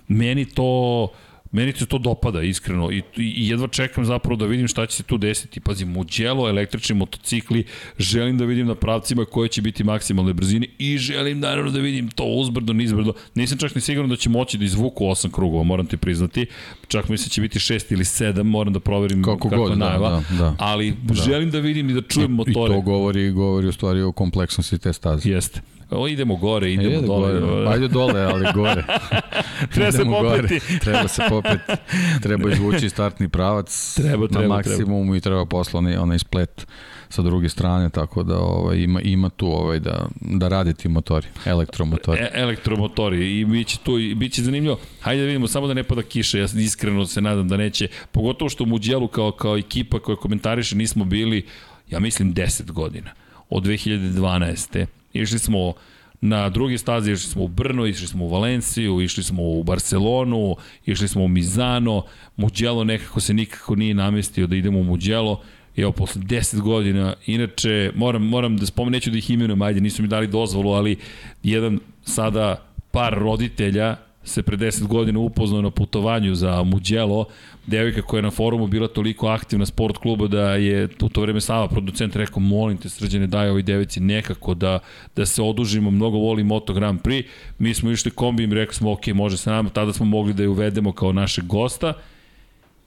[0.08, 1.08] Meni to
[1.52, 5.04] Meni se to dopada, iskreno, i, i jedva čekam zapravo da vidim šta će se
[5.04, 5.60] tu desiti.
[5.60, 7.64] Pazi, Mugello, električni motocikli,
[8.00, 12.10] želim da vidim na pravcima koje će biti maksimalne brzine i želim naravno da vidim
[12.10, 13.14] to uzbrdo, nizbrdo.
[13.36, 16.46] Nisam čak ni siguran da će moći da izvuku osam krugova, moram ti priznati.
[16.88, 19.76] Čak mislim da će biti šest ili sedam, moram da proverim Kako kako god, je
[19.76, 20.56] da, da, da.
[20.60, 21.14] Ali da.
[21.14, 22.74] želim da vidim i da čujem I, motore.
[22.74, 25.30] I to govori, govori u stvari o kompleksnosti te staze.
[25.30, 25.62] Jeste.
[25.90, 27.40] O, idemo gore, idemo Ide dole.
[27.40, 27.70] gore.
[27.70, 28.84] Ajde dole, ali gore.
[29.74, 30.60] Treba se popeti.
[30.60, 30.80] Gore.
[30.80, 31.74] Treba se popeti.
[32.22, 36.68] Treba izvući startni pravac Treba, treba, na maksimumu i treba posla onaj, onaj splet
[37.10, 41.28] sa druge strane, tako da ovaj, ima, ima tu ovaj, da, da rade ti motori,
[41.46, 42.22] elektromotori.
[42.22, 44.80] E, elektromotori i biće tu i biće zanimljivo.
[45.02, 46.38] Hajde da vidimo samo da ne pada kiša.
[46.38, 47.88] Ja iskreno se nadam da neće.
[48.12, 51.46] Pogotovo što u Muđelu kao kao ekipa koja komentariše nismo bili
[51.90, 53.12] ja mislim 10 godina.
[53.50, 54.86] Od 2012.
[55.14, 55.74] Išli smo
[56.22, 60.56] na drugi stazi, išli smo u Brno, išli smo u Valenciju, išli smo u Barcelonu,
[60.86, 62.04] išli smo u Mizano,
[62.36, 65.42] Mugello nekako se nikako nije namestio da idemo u Mugello,
[65.78, 69.82] I evo, posle 10 godina, inače, moram, moram da spomenem, neću da ih imenujem, ajde,
[69.82, 70.98] nisu mi dali dozvolu, ali
[71.44, 73.96] jedan sada par roditelja
[74.28, 77.26] se pre 10 godina upoznao na putovanju za Mugello,
[77.68, 81.42] devojka koja je na forumu bila toliko aktivna sport kluba da je u to vreme
[81.42, 84.80] sama producent rekao molim te srđane daj ovoj devici nekako da,
[85.16, 87.24] da se odužimo, mnogo voli Moto Grand Prix.
[87.60, 90.44] Mi smo išli kombi i rekli smo ok, može sa nama, tada smo mogli da
[90.44, 91.94] je uvedemo kao našeg gosta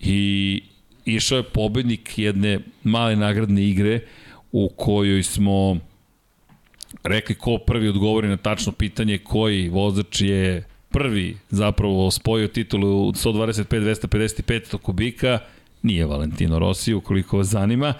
[0.00, 0.62] i
[1.04, 4.00] išao je pobednik jedne male nagradne igre
[4.52, 5.76] u kojoj smo
[7.04, 13.12] rekli ko prvi odgovori na tačno pitanje koji vozač je prvi zapravo spojio titulu u
[13.12, 15.38] 125-255 kubika,
[15.82, 17.94] nije Valentino Rossi, ukoliko vas zanima.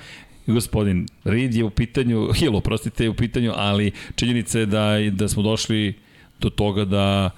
[0.47, 5.29] Gospodin Reed je u pitanju, Hill, oprostite, je u pitanju, ali činjenica je da, da
[5.29, 5.95] smo došli
[6.41, 7.31] do toga da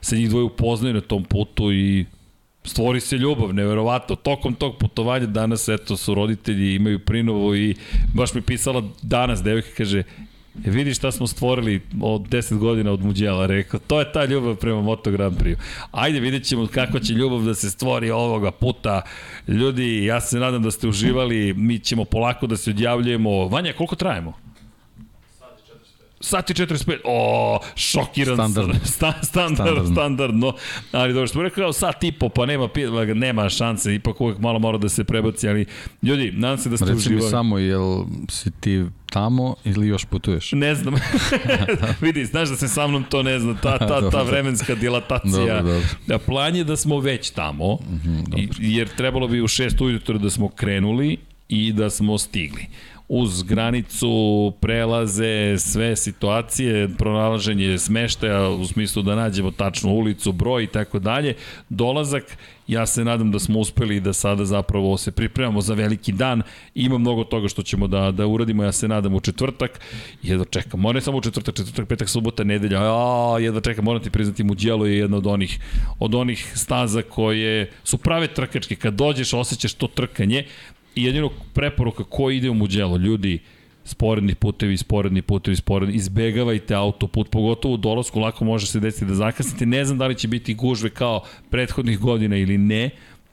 [0.00, 2.06] se njih dvoje upoznaju na tom putu i
[2.64, 4.16] stvori se ljubav, neverovatno.
[4.16, 7.74] Tokom tog putovanja danas, eto, su roditelji, imaju prinovo i
[8.14, 10.02] baš mi pisala danas devojka, kaže,
[10.64, 13.80] vidi šta smo stvorili od 10 godina od Muđela, rekao.
[13.86, 15.56] To je ta ljubav prema Moto Grand Prix.
[15.90, 19.02] Ajde vidjet ćemo kako će ljubav da se stvori ovoga puta.
[19.48, 23.48] Ljudi, ja se nadam da ste uživali, mi ćemo polako da se odjavljujemo.
[23.48, 24.47] Vanja, koliko trajemo?
[26.20, 26.96] Sati 45.
[27.04, 28.74] O, šokiran Standardno.
[28.74, 28.84] sam.
[28.92, 29.92] Sta, standard, standardno.
[29.92, 30.52] standardno.
[30.92, 32.68] Ali dobro, smo rekao sat i po, pa nema,
[33.14, 35.66] nema šanse, ipak uvek malo mora da se prebaci, ali
[36.02, 37.24] ljudi, nadam se da ste Reci uživali.
[37.24, 40.52] mi samo, jel si ti tamo ili još putuješ?
[40.52, 40.94] Ne znam.
[42.00, 45.30] Vidi, znaš da se sa mnom to ne zna, ta, ta, ta vremenska dilatacija.
[45.56, 45.88] Dobro, dobro.
[46.06, 50.18] Da, plan je da smo već tamo, mm -hmm, jer trebalo bi u 6 ujutro
[50.18, 51.16] da smo krenuli
[51.48, 52.66] i da smo stigli
[53.08, 60.66] uz granicu, prelaze, sve situacije, pronalaženje smeštaja u smislu da nađemo tačnu ulicu, broj i
[60.66, 61.34] tako dalje.
[61.68, 62.24] Dolazak,
[62.66, 66.42] ja se nadam da smo uspeli da sada zapravo se pripremamo za veliki dan.
[66.74, 69.80] Ima mnogo toga što ćemo da, da uradimo, ja se nadam u četvrtak.
[70.22, 72.80] Jedva čekam, ne samo u četvrtak, četvrtak, petak, subota, nedelja.
[72.82, 75.58] A, jedva čekam, moram ti priznati, Muđelo je jedna od onih,
[75.98, 78.76] od onih staza koje su prave trkačke.
[78.76, 80.44] Kad dođeš, osjećaš to trkanje
[80.98, 83.38] i jedino preporuka ko ide u Muđelo, ljudi,
[83.84, 89.14] sporedni putevi, sporedni putevi, sporedni, izbegavajte autoput, pogotovo u dolasku, lako može se desiti da
[89.14, 92.90] zakasnite, ne znam da li će biti gužve kao prethodnih godina ili ne,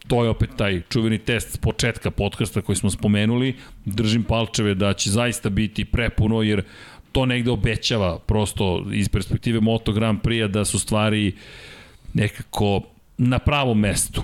[0.07, 3.55] to je opet taj čuveni test s početka podcasta koji smo spomenuli,
[3.85, 6.63] držim palčeve da će zaista biti prepuno, jer
[7.11, 11.35] to negde obećava prosto iz perspektive Moto Grand Prix da su stvari
[12.13, 12.81] nekako
[13.17, 14.23] na pravom mestu.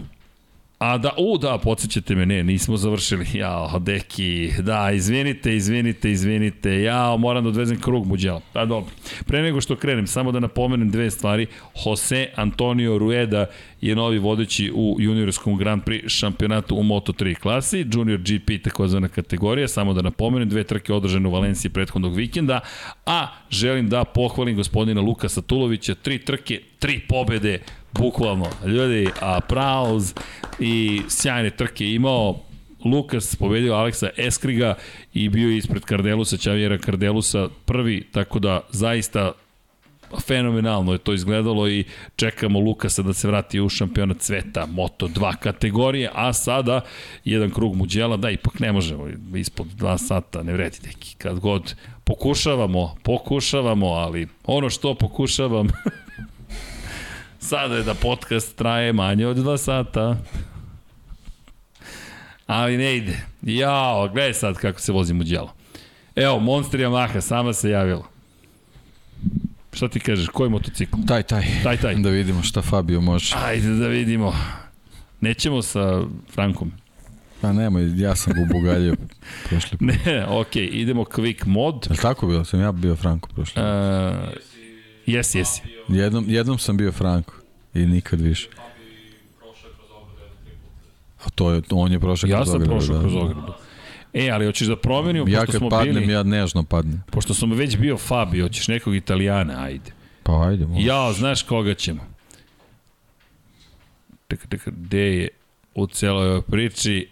[0.81, 3.25] A da, u da, podsjećate me, ne, nismo završili.
[3.39, 6.81] Jao, deki, da, izvinite, izvinite, izvinite.
[6.81, 8.41] Jao, moram da odvezem krug muđela.
[8.53, 8.91] Da, dobro.
[9.25, 11.47] Pre nego što krenem, samo da napomenem dve stvari.
[11.85, 13.45] Jose Antonio Rueda
[13.81, 19.67] je novi vodeći u juniorskom Grand Prix šampionatu u Moto3 klasi, Junior GP takozvana kategorija,
[19.67, 22.59] samo da napomenem, dve trke održane u Valenciji prethodnog vikenda,
[23.05, 27.59] a želim da pohvalim gospodina Lukasa Tulovića, tri trke, tri pobede,
[27.93, 30.13] bukvalno, ljudi, aplauz
[30.59, 31.93] i sjajne trke.
[31.93, 32.39] Imao,
[32.85, 34.75] Lukas pobedio Aleksa Eskriga
[35.13, 39.31] i bio je ispred Kardelusa, Čavijera Kardelusa prvi, tako da zaista
[40.19, 41.83] fenomenalno je to izgledalo i
[42.15, 46.81] čekamo Lukasa da se vrati u šampionat sveta Moto2 kategorije, a sada
[47.25, 51.75] jedan krug muđela, da ipak ne možemo ispod 2 sata, ne vredi neki, kad god
[52.03, 55.67] pokušavamo, pokušavamo, ali ono što pokušavam
[57.41, 60.17] sada je da podcast traje manje od 2 sata.
[62.47, 63.17] Ali ne ide.
[63.41, 65.53] Jao, gledaj sad kako se vozi muđelo.
[66.15, 68.03] Evo, Monster Yamaha sama se javila.
[69.73, 70.97] Šta ti kažeš, koji motocikl?
[71.07, 71.43] Taj, taj.
[71.63, 71.95] Taj, taj.
[71.95, 73.35] Da vidimo šta Fabio može.
[73.45, 74.33] Ajde da vidimo.
[75.21, 76.01] Nećemo sa
[76.33, 76.71] Frankom.
[77.41, 78.95] Pa nemoj, ja sam ga ubugaljio
[79.49, 79.87] prošli put.
[79.87, 81.87] Ne, okej, okay, idemo quick mod.
[81.89, 82.45] Je tako bilo?
[82.45, 83.63] Sam ja bio Franko prošli put.
[83.63, 84.50] Uh,
[85.05, 85.61] jesi, jesi.
[85.87, 87.33] Jednom, jednom sam bio Franko
[87.73, 88.49] i nikad više.
[91.23, 93.01] A to je, on je prošao Ja kroz sam ogradu, prošao da.
[93.01, 93.53] kroz ogradu.
[94.13, 97.03] E, ali hoćeš da promenimo, Ja pošto kad smo padnem, bili, ja nežno padnem.
[97.11, 99.91] pošto sam već bio Fabio, hoćeš nekog Italijana, ajde.
[100.23, 100.85] Pa ajde, možeš.
[100.87, 102.01] Ja, znaš koga ćemo?
[104.29, 105.27] Čekaj, čekaj, gde je
[105.75, 107.09] u celoj ovoj priči?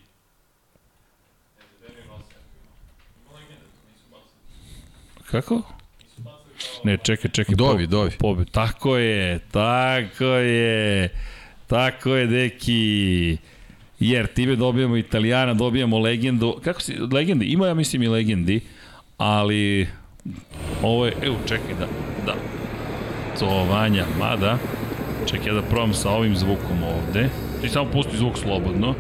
[5.32, 5.61] Kako?
[6.84, 7.56] Ne, čekaj, čekaj.
[7.56, 8.11] Dovi, po- Dovi.
[8.19, 8.45] Pobe.
[8.45, 11.10] Tako je, tako je.
[11.68, 13.38] Tako je, deki.
[13.99, 16.60] Jer time dobijamo Italijana, dobijamo legendu.
[16.64, 17.45] Kako si, legendi?
[17.45, 18.61] Ima, ja mislim, i legendi,
[19.18, 19.88] ali
[20.84, 21.88] ovo je, evo, čekaj, da,
[22.26, 22.36] da,
[23.40, 24.57] to Vanja, mada,
[25.26, 27.30] čekaj ja da probam sa ovim zvukom ovde.
[27.61, 28.95] Ti samo pusti zvuk slobodno.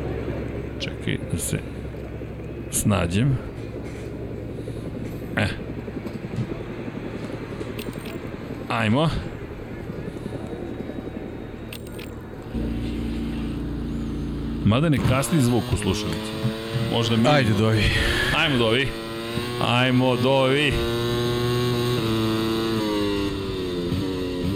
[0.79, 1.59] Čekaj da se
[2.71, 3.37] snađem.
[5.37, 5.68] E.
[8.69, 9.09] Ajmo.
[14.65, 16.31] Mada ne kasni zvuk u slušalici.
[16.91, 17.27] Možda mi...
[17.27, 17.83] Ajde, dovi.
[18.37, 18.87] Ajmo dovi.
[19.67, 20.73] Ajmo dovi.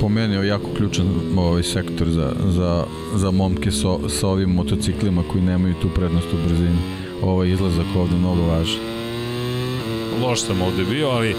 [0.02, 1.08] Po meni je jako ključan
[1.38, 2.86] ovaj sektor za, za,
[3.16, 6.80] za momke sa, sa ovim motociklima koji nemaju tu prednost u brzini.
[7.24, 8.80] Ovaj izlazak ovde mnogo važan.
[10.22, 11.36] Loš sam ovde bio, ali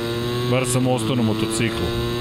[0.50, 2.13] bar sam ostao na motociklu.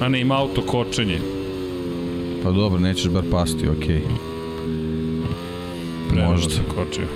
[0.00, 1.18] A ne, ima auto kočenje.
[2.42, 3.96] Pa dobro, nećeš bar pasti, okej.
[3.96, 4.30] Okay.
[6.08, 6.50] Prerano Možda.
[6.54, 7.06] sam kočio.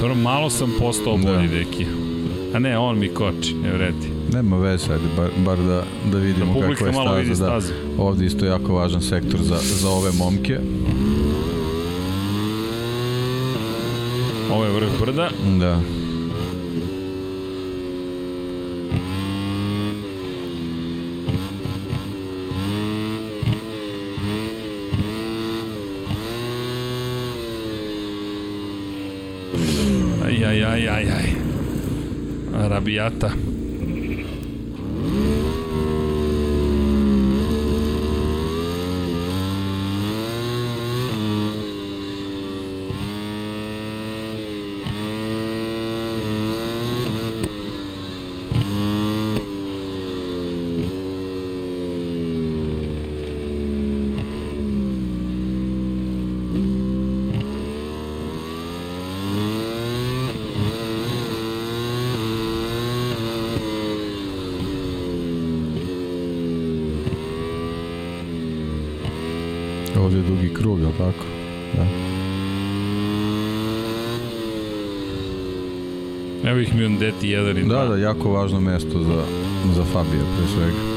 [0.00, 1.54] Dobro, malo sam postao bolji Da.
[1.54, 1.86] deki.
[2.54, 4.17] A ne, on mi koči, ne vredi.
[4.32, 5.82] Nema veze, ajde, bar, bar da,
[6.12, 7.72] da vidimo Da kakva je malo vidi staza.
[7.96, 8.02] Da.
[8.02, 10.58] Ovde isto jako važan sektor za, za ove momke.
[14.52, 15.30] Ovo je vrh brda.
[15.58, 15.80] Da.
[30.24, 31.28] Aj, aj, aj, aj, aj.
[32.64, 33.47] Arabijata.
[76.98, 77.84] Deti jedan i Da, dva.
[77.84, 79.22] da, jako važno mesto za,
[79.74, 80.87] za Fabija, pre svega.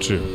[0.00, 0.29] Prerano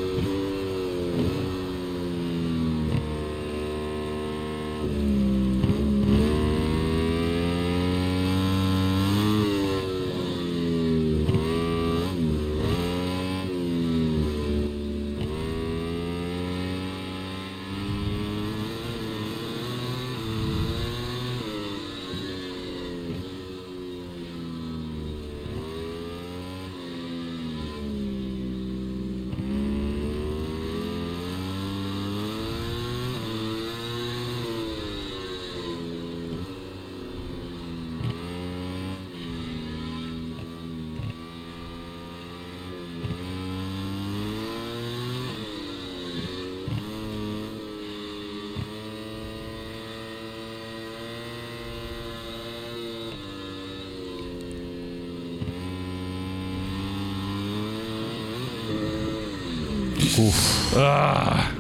[60.18, 61.52] Uf, Ah.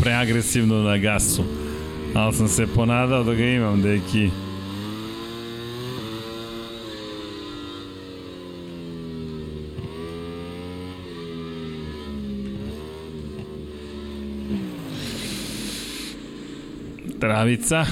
[0.00, 1.44] Preagresivno na gasu.
[2.14, 4.30] Ali sam se ponadao da ga imam, deki.
[17.20, 17.86] Travica.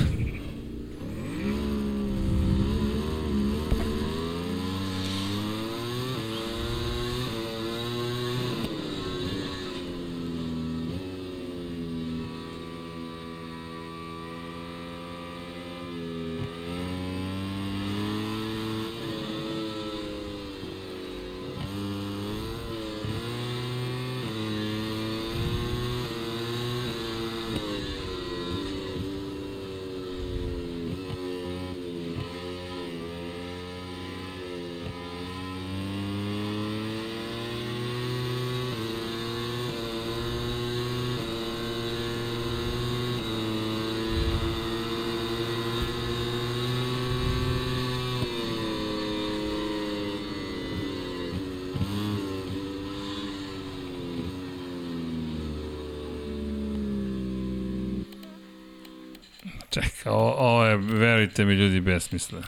[61.39, 62.47] Verujte mi, ljudi, besmisleno.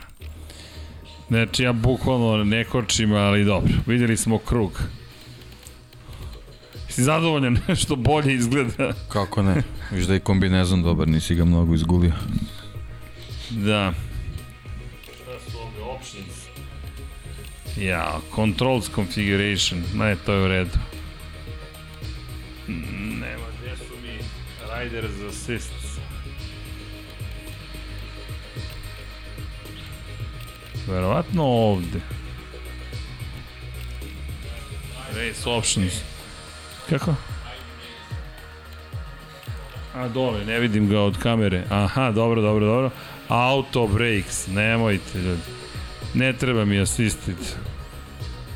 [1.28, 3.72] Znači, ja bukvalno ne kočim, ali dobro.
[3.86, 4.82] Videli smo krug.
[6.88, 8.92] Si zadovoljan nešto bolje izgleda?
[9.08, 9.62] Kako ne?
[9.90, 12.12] Viš da je kombinezon dobar, nisi ga mnogo izgulio.
[13.50, 13.92] Da.
[15.02, 16.46] Šta su ovde options?
[17.76, 19.82] Ja, controls configuration.
[19.94, 20.78] Ne, to je u redu.
[22.68, 24.18] Nema, gde su mi
[24.74, 25.80] riders assists?
[31.31, 32.01] Verovatno ovde.
[35.15, 35.93] Race options.
[36.89, 37.15] Kako?
[39.94, 41.65] A dole, ne vidim ga od kamere.
[41.70, 42.90] Aha, dobro, dobro, dobro.
[43.28, 45.43] Auto brakes, nemojte ljudi.
[46.15, 47.36] Ne treba mi assisted.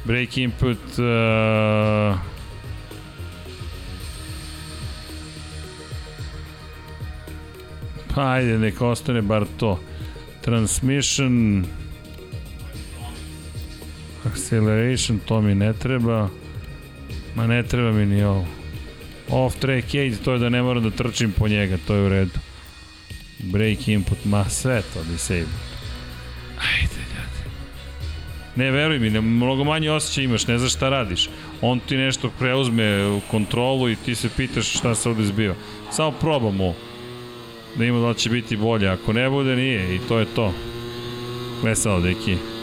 [0.04, 0.78] Brake input...
[0.98, 2.18] Uh,
[8.14, 9.80] pa ajde, neka ostane bar to.
[10.40, 11.64] Transmission...
[14.54, 16.28] Acceleration, to mi ne treba.
[17.34, 18.46] Ma ne treba mi ni ovo.
[19.28, 22.08] Off track aid, to je da ne moram da trčim po njega, to je u
[22.08, 22.38] redu.
[23.38, 25.58] Brake input, ma sve to disable.
[26.58, 27.50] Ajde, ljudi.
[28.56, 31.28] Ne, veruj mi, ne, mnogo manje osjećaj imaš, ne znaš šta radiš.
[31.60, 35.54] On ti nešto preuzme u kontrolu i ti se pitaš šta se ovde zbiva.
[35.90, 36.74] Samo probamo
[37.76, 38.88] da ima da će biti bolje.
[38.88, 40.52] Ako ne bude, nije i to je to.
[41.62, 42.53] Veselo, deki.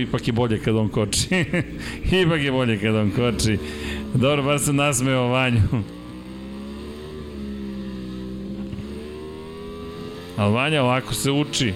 [0.00, 1.28] Ipak je bolje kad on koči.
[2.22, 3.58] Ipak je bolje kad on koči.
[4.14, 5.62] Dobro, bar sam nasmeo Vanju.
[10.36, 11.72] Ali Vanja ovako se uči.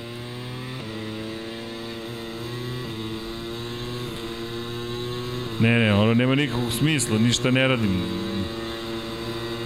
[5.61, 8.03] Ne, ne, ono nema nikakvog smisla, ništa ne radim.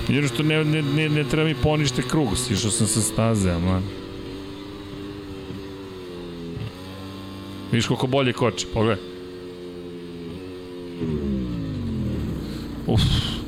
[0.08, 4.07] Jedno što ne, ne, ne, ne treba mi ponište krug, sišao sam sa staze, aman.
[7.72, 9.04] Vidiš koliko bolje koči, pogledaj.
[12.86, 13.00] Uf,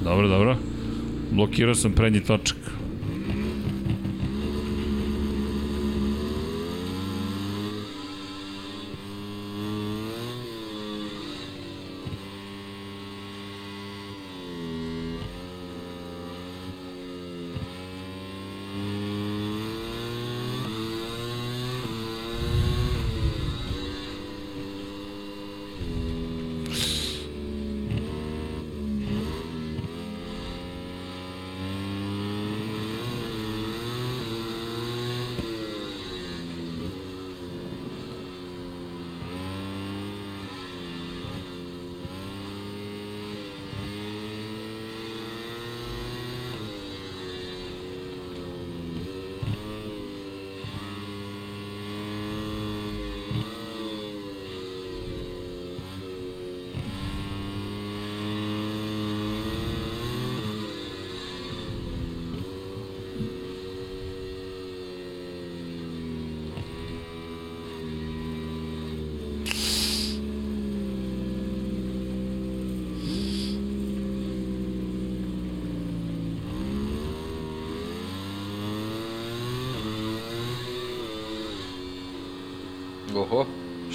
[0.05, 0.57] dobro, dobro.
[1.31, 2.57] Blokirao sam prednji točak.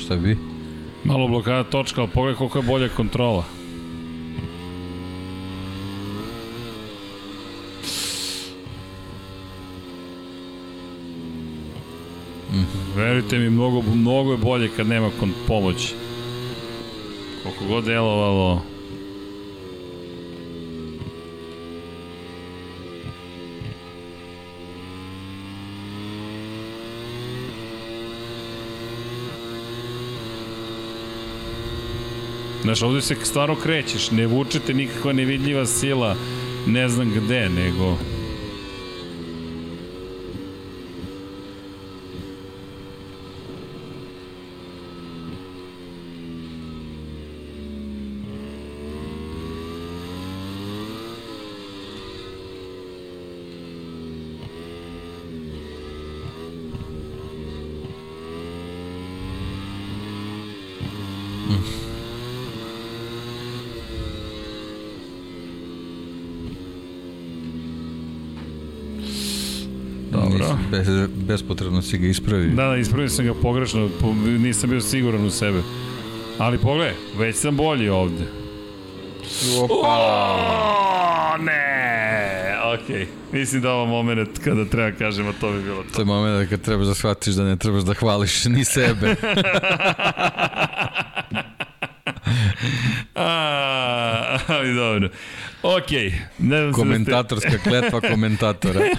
[0.06, 0.38] Šta bi?
[1.04, 3.44] Malo blokada točka, ali pogledaj koliko je bolja kontrola.
[12.96, 15.10] Verujte mi, mnogo, mnogo je bolje kad nema
[15.48, 15.94] pomoći.
[17.44, 18.75] Koliko god delovalo...
[32.66, 36.16] Znaš, ovde se stvarno krećeš, ne vučete nikakva nevidljiva sila,
[36.68, 37.98] ne znam gde, nego...
[71.46, 72.50] bespotrebno si ga ispravi.
[72.50, 75.62] Da, da, ispravio sam ga pogrešno, po- nisam bio siguran u sebe.
[76.38, 78.24] Ali pogledaj, već sam bolji ovde.
[79.62, 79.88] Opa!
[81.34, 82.56] O, ne!
[82.74, 82.96] Okej.
[82.96, 83.06] Okay.
[83.32, 85.90] Mislim da ovo moment kada treba kažemo to bi bilo to.
[85.96, 89.16] To je moment kad trebaš da shvatiš da ne trebaš da hvališ ni sebe.
[93.16, 95.10] A, ali dobro.
[95.64, 95.92] Ok.
[96.40, 97.70] Ne znam Komentatorska da ste...
[97.70, 98.80] kletva komentatora.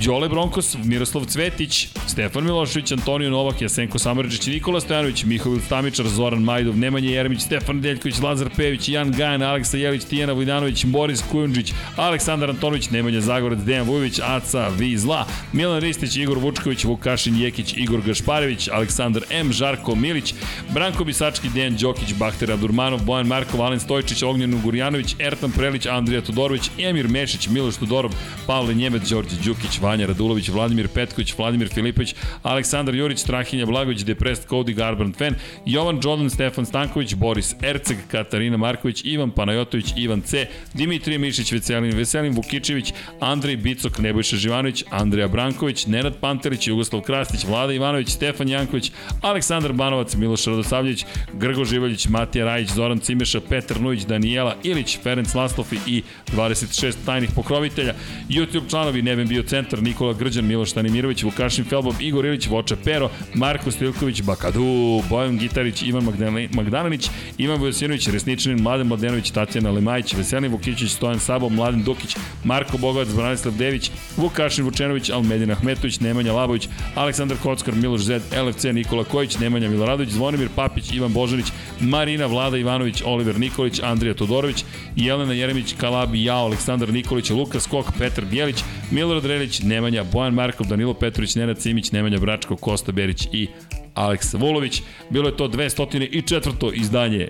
[0.04, 6.42] Đole Bronkos, Miroslav Cvetić, Stefan Milošević, Antonio Novak, Jasenko Samardžić, Nikola Stojanović, Mihovil Stamičar, Zoran
[6.42, 11.72] Majdov, Nemanja Jeremić, Stefan Deljković, Lazar Pević, Jan Gajan, Aleksa Jelić, Tijana Vojdanović, Boris Kujundžić,
[11.96, 18.00] Aleksandar Antonović, Nemanja Zagorac, Dejan Vujović, Aca Vizla, Milan Ristić, Igor Vučković, Vukašin Jekić, Igor
[18.00, 20.34] Gašparević, Aleksandar M, Žarko Milić,
[20.74, 26.20] Branko Bisački, Dejan Đokić, Bahter Abdurmanov, Bojan Markov, Alen Stojčić, Ognjen Gurjanović, Ertan Prelić, Andrija
[26.20, 28.12] Todorović, Emir Mešić, Miloš Tudorov,
[28.46, 34.48] Pavle Njemec, Đorđe Đukić, Vanja Radulović, Vladimir Petković, Vladimir Filipović, Aleksandar Jurić, Strahinja Blagović, Deprest
[34.48, 35.34] Cody Garbrandt Fan,
[35.66, 41.96] Jovan Jordan, Stefan Stanković, Boris Erceg, Katarina Marković, Ivan Panajotović, Ivan C, Dimitrije Mišić, Veselin
[41.96, 48.48] Veselin Vukičević, Andrej Bicok, Nebojša Živanović, Andreja Branković, Nenad Pantelić, Jugoslav Krastić, Vlada Ivanović, Stefan
[48.48, 48.92] Janković,
[49.22, 55.34] Aleksandar Banovac, Miloš Radosavljević, Grgo Živaljić, Matija Rajić, Zoran Cimeša, Petar Nujić, Danijela Ilić, Ferenc
[55.34, 57.94] Laslofi i 26 tajnih pokrovitelja,
[58.28, 63.10] YouTube članovi Neven Bio Centar, Nikola Grđan, Miloš Tanimirović, Vukašin Felbob, Igor Ilić, Voča Pero,
[63.34, 66.08] Marko Stilković, Bakadu, Bojan Gitarić, Ivan
[66.52, 72.78] Magdalenić, Ivan Vojosinović, Resničanin, Mladen Mladenović, Tatjana Lemajić, Veselin Vukićić, Stojan Sabo, Mladen Dukić, Marko
[72.78, 79.04] Bogovac, Branislav Dević, Vukašin Vučenović, Almedin Ahmetović, Nemanja Labović, Aleksandar Kockar, Miloš Zed, LFC, Nikola
[79.04, 81.46] Kojić, Nemanja Miloradović, Zvonimir Papić, Ivan Božanić,
[81.80, 84.64] Marina Vlada Ivanović, Oliver Nikolić, Andrija Todorović,
[84.96, 90.66] Jelena Jeremić, Kalabi, Jao, Aleksandar Nikolić, Luka Skok, Petar Bjelić, Milorad Relić, Nemanja, Bojan Markov,
[90.66, 93.48] Danilo Petrović, Nenad Simić, Nemanja Bračko, Kosta Berić i
[93.94, 94.82] Aleksa Vulović.
[95.10, 96.72] Bilo je to 204.
[96.74, 97.28] izdanje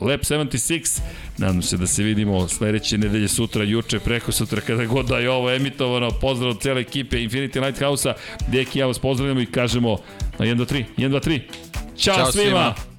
[0.00, 1.00] Lab 76,
[1.38, 5.30] nadam se da se vidimo sledeće nedelje sutra, juče, preko sutra, kada god da je
[5.30, 6.10] ovo emitovano.
[6.20, 8.14] Pozdrav od cele ekipe Infinity Lighthouse-a.
[8.48, 9.98] Deki, ja vas pozdravljamo i kažemo
[10.38, 11.40] na 1, 2, 3, 1, 2, 3.
[11.96, 12.74] Ćao, Ćao svima!
[12.74, 12.94] svima.